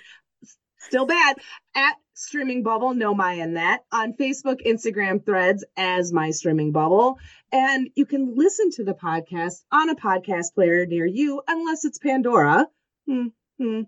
still 0.81 1.05
bad 1.05 1.37
at 1.75 1.95
streaming 2.13 2.63
bubble 2.63 2.93
no 2.93 3.13
my 3.15 3.33
in 3.33 3.55
that 3.55 3.79
on 3.91 4.13
facebook 4.13 4.57
instagram 4.65 5.25
threads 5.25 5.63
as 5.77 6.11
my 6.11 6.29
streaming 6.29 6.71
bubble 6.71 7.17
and 7.51 7.89
you 7.95 8.05
can 8.05 8.35
listen 8.35 8.69
to 8.69 8.83
the 8.83 8.93
podcast 8.93 9.63
on 9.71 9.89
a 9.89 9.95
podcast 9.95 10.53
player 10.53 10.85
near 10.85 11.05
you 11.05 11.41
unless 11.47 11.85
it's 11.85 11.97
pandora 11.97 12.67
hmm, 13.07 13.27
hmm. 13.57 13.81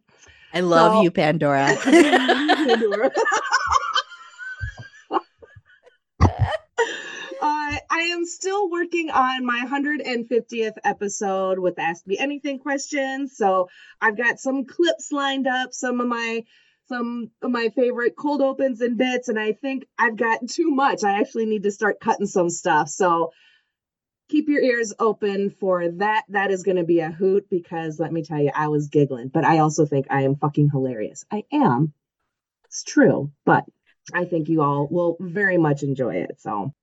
i 0.54 0.62
love 0.62 0.94
so, 0.94 1.02
you 1.04 1.12
pandora, 1.12 1.76
pandora. 1.84 3.12
Uh, 7.46 7.76
I 7.94 8.06
am 8.06 8.26
still 8.26 8.72
working 8.72 9.12
on 9.12 9.46
my 9.46 9.68
150th 9.68 10.78
episode 10.84 11.60
with 11.60 11.78
Ask 11.78 12.08
Me 12.08 12.18
Anything 12.18 12.58
questions. 12.58 13.38
So 13.38 13.70
I've 14.02 14.18
got 14.18 14.40
some 14.40 14.66
clips 14.66 15.12
lined 15.12 15.46
up, 15.46 15.76
some 15.76 16.02
of 16.02 16.08
my 16.08 16.44
some 16.88 17.30
of 17.44 17.52
my 17.52 17.70
favorite 17.76 18.16
cold 18.18 18.42
opens 18.42 18.82
and 18.82 18.98
bits, 18.98 19.30
and 19.30 19.40
I 19.40 19.52
think 19.52 19.86
I've 20.00 20.18
got 20.18 20.40
too 20.50 20.72
much. 20.72 21.04
I 21.04 21.20
actually 21.20 21.46
need 21.46 21.62
to 21.64 21.72
start 21.72 22.00
cutting 22.00 22.26
some 22.26 22.50
stuff. 22.50 22.90
So 22.90 23.32
keep 24.28 24.50
your 24.50 24.64
ears 24.64 24.92
open 24.98 25.52
for 25.52 25.88
that. 25.88 26.24
That 26.30 26.50
is 26.50 26.64
going 26.64 26.78
to 26.78 26.84
be 26.84 27.02
a 27.02 27.12
hoot 27.12 27.48
because 27.48 28.00
let 28.00 28.12
me 28.12 28.24
tell 28.24 28.42
you, 28.42 28.50
I 28.56 28.70
was 28.70 28.88
giggling, 28.88 29.28
but 29.28 29.46
I 29.46 29.60
also 29.60 29.86
think 29.86 30.08
I 30.10 30.24
am 30.24 30.36
fucking 30.38 30.72
hilarious. 30.72 31.26
I 31.32 31.44
am. 31.54 31.94
It's 32.66 32.82
true, 32.82 33.32
but 33.46 33.66
I 34.12 34.26
think 34.26 34.50
you 34.50 34.64
all 34.64 34.88
will 34.90 35.16
very 35.20 35.60
much 35.60 35.84
enjoy 35.84 36.16
it. 36.16 36.42
So, 36.42 36.74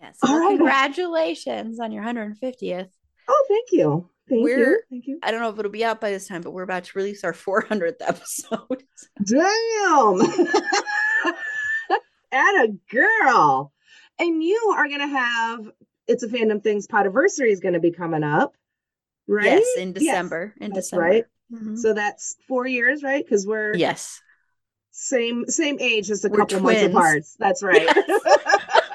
yes. 0.00 0.18
Well, 0.22 0.38
right. 0.38 0.56
Congratulations 0.56 1.80
on 1.80 1.92
your 1.92 2.04
150th. 2.04 2.88
Oh, 3.28 3.44
thank 3.48 3.68
you. 3.72 4.08
Thank 4.28 4.42
we're, 4.42 4.58
you. 4.58 4.80
Thank 4.90 5.06
you. 5.06 5.18
I 5.22 5.30
don't 5.30 5.40
know 5.40 5.50
if 5.50 5.58
it'll 5.58 5.70
be 5.70 5.84
out 5.84 6.00
by 6.00 6.10
this 6.10 6.26
time, 6.26 6.42
but 6.42 6.50
we're 6.52 6.62
about 6.62 6.84
to 6.84 6.98
release 6.98 7.24
our 7.24 7.32
400th 7.32 7.96
episode. 8.00 8.84
Damn. 9.24 10.20
At 12.32 12.64
a 12.64 12.74
girl. 12.90 13.72
And 14.18 14.42
you 14.42 14.74
are 14.76 14.88
going 14.88 15.00
to 15.00 15.06
have 15.06 15.70
It's 16.06 16.22
a 16.22 16.28
Fandom 16.28 16.62
Things 16.62 16.86
Podiversary 16.86 17.50
is 17.50 17.60
going 17.60 17.74
to 17.74 17.80
be 17.80 17.92
coming 17.92 18.24
up, 18.24 18.54
right? 19.28 19.44
Yes, 19.44 19.66
in 19.78 19.92
December. 19.92 20.54
Yes, 20.56 20.66
in 20.66 20.72
that's 20.72 20.86
December. 20.86 21.04
Right. 21.04 21.24
Mm-hmm. 21.52 21.76
So 21.76 21.92
that's 21.92 22.36
four 22.48 22.66
years, 22.66 23.02
right? 23.02 23.24
Because 23.24 23.46
we're 23.46 23.74
yes 23.76 24.20
same 24.96 25.46
same 25.46 25.78
age, 25.78 26.06
just 26.06 26.24
a 26.24 26.28
we're 26.28 26.38
couple 26.38 26.60
twins. 26.60 26.94
months 26.94 26.94
apart. 26.94 27.22
That's 27.38 27.62
right. 27.62 27.82
Yes. 27.82 28.20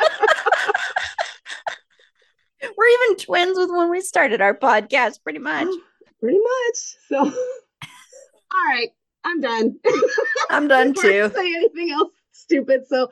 We're 2.81 2.87
even 2.87 3.17
twins 3.17 3.59
with 3.59 3.69
when 3.69 3.91
we 3.91 4.01
started 4.01 4.41
our 4.41 4.57
podcast, 4.57 5.21
pretty 5.21 5.37
much. 5.37 5.67
Oh, 5.69 5.81
pretty 6.19 6.39
much. 6.39 6.77
So, 7.09 7.17
all 7.83 8.65
right, 8.65 8.89
I'm 9.23 9.39
done. 9.39 9.77
I'm 10.49 10.67
done 10.67 10.93
too. 10.99 11.31
Say 11.31 11.53
anything 11.55 11.91
else 11.91 12.09
stupid. 12.31 12.87
So, 12.87 13.11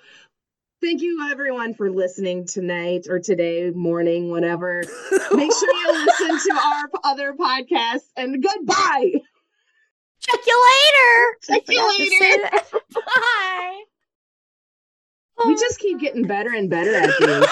thank 0.82 1.04
you 1.04 1.30
everyone 1.30 1.76
for 1.76 1.92
listening 1.92 2.48
tonight 2.48 3.06
or 3.08 3.20
today 3.20 3.70
morning, 3.70 4.32
whatever. 4.32 4.82
Make 5.34 5.54
sure 5.54 5.76
you 5.76 6.06
listen 6.06 6.50
to 6.50 6.60
our 6.60 6.90
other 7.04 7.34
podcasts. 7.34 8.10
And 8.18 8.42
goodbye. 8.42 9.12
Check 10.20 10.40
you 10.48 10.68
later. 10.72 11.38
Check 11.44 11.64
you 11.70 12.00
later. 12.00 12.50
Bye. 13.06 13.82
We 15.46 15.54
just 15.54 15.78
keep 15.78 16.00
getting 16.00 16.26
better 16.26 16.56
and 16.56 16.72
better 16.72 16.96
at 16.96 17.12
these. 17.20 17.50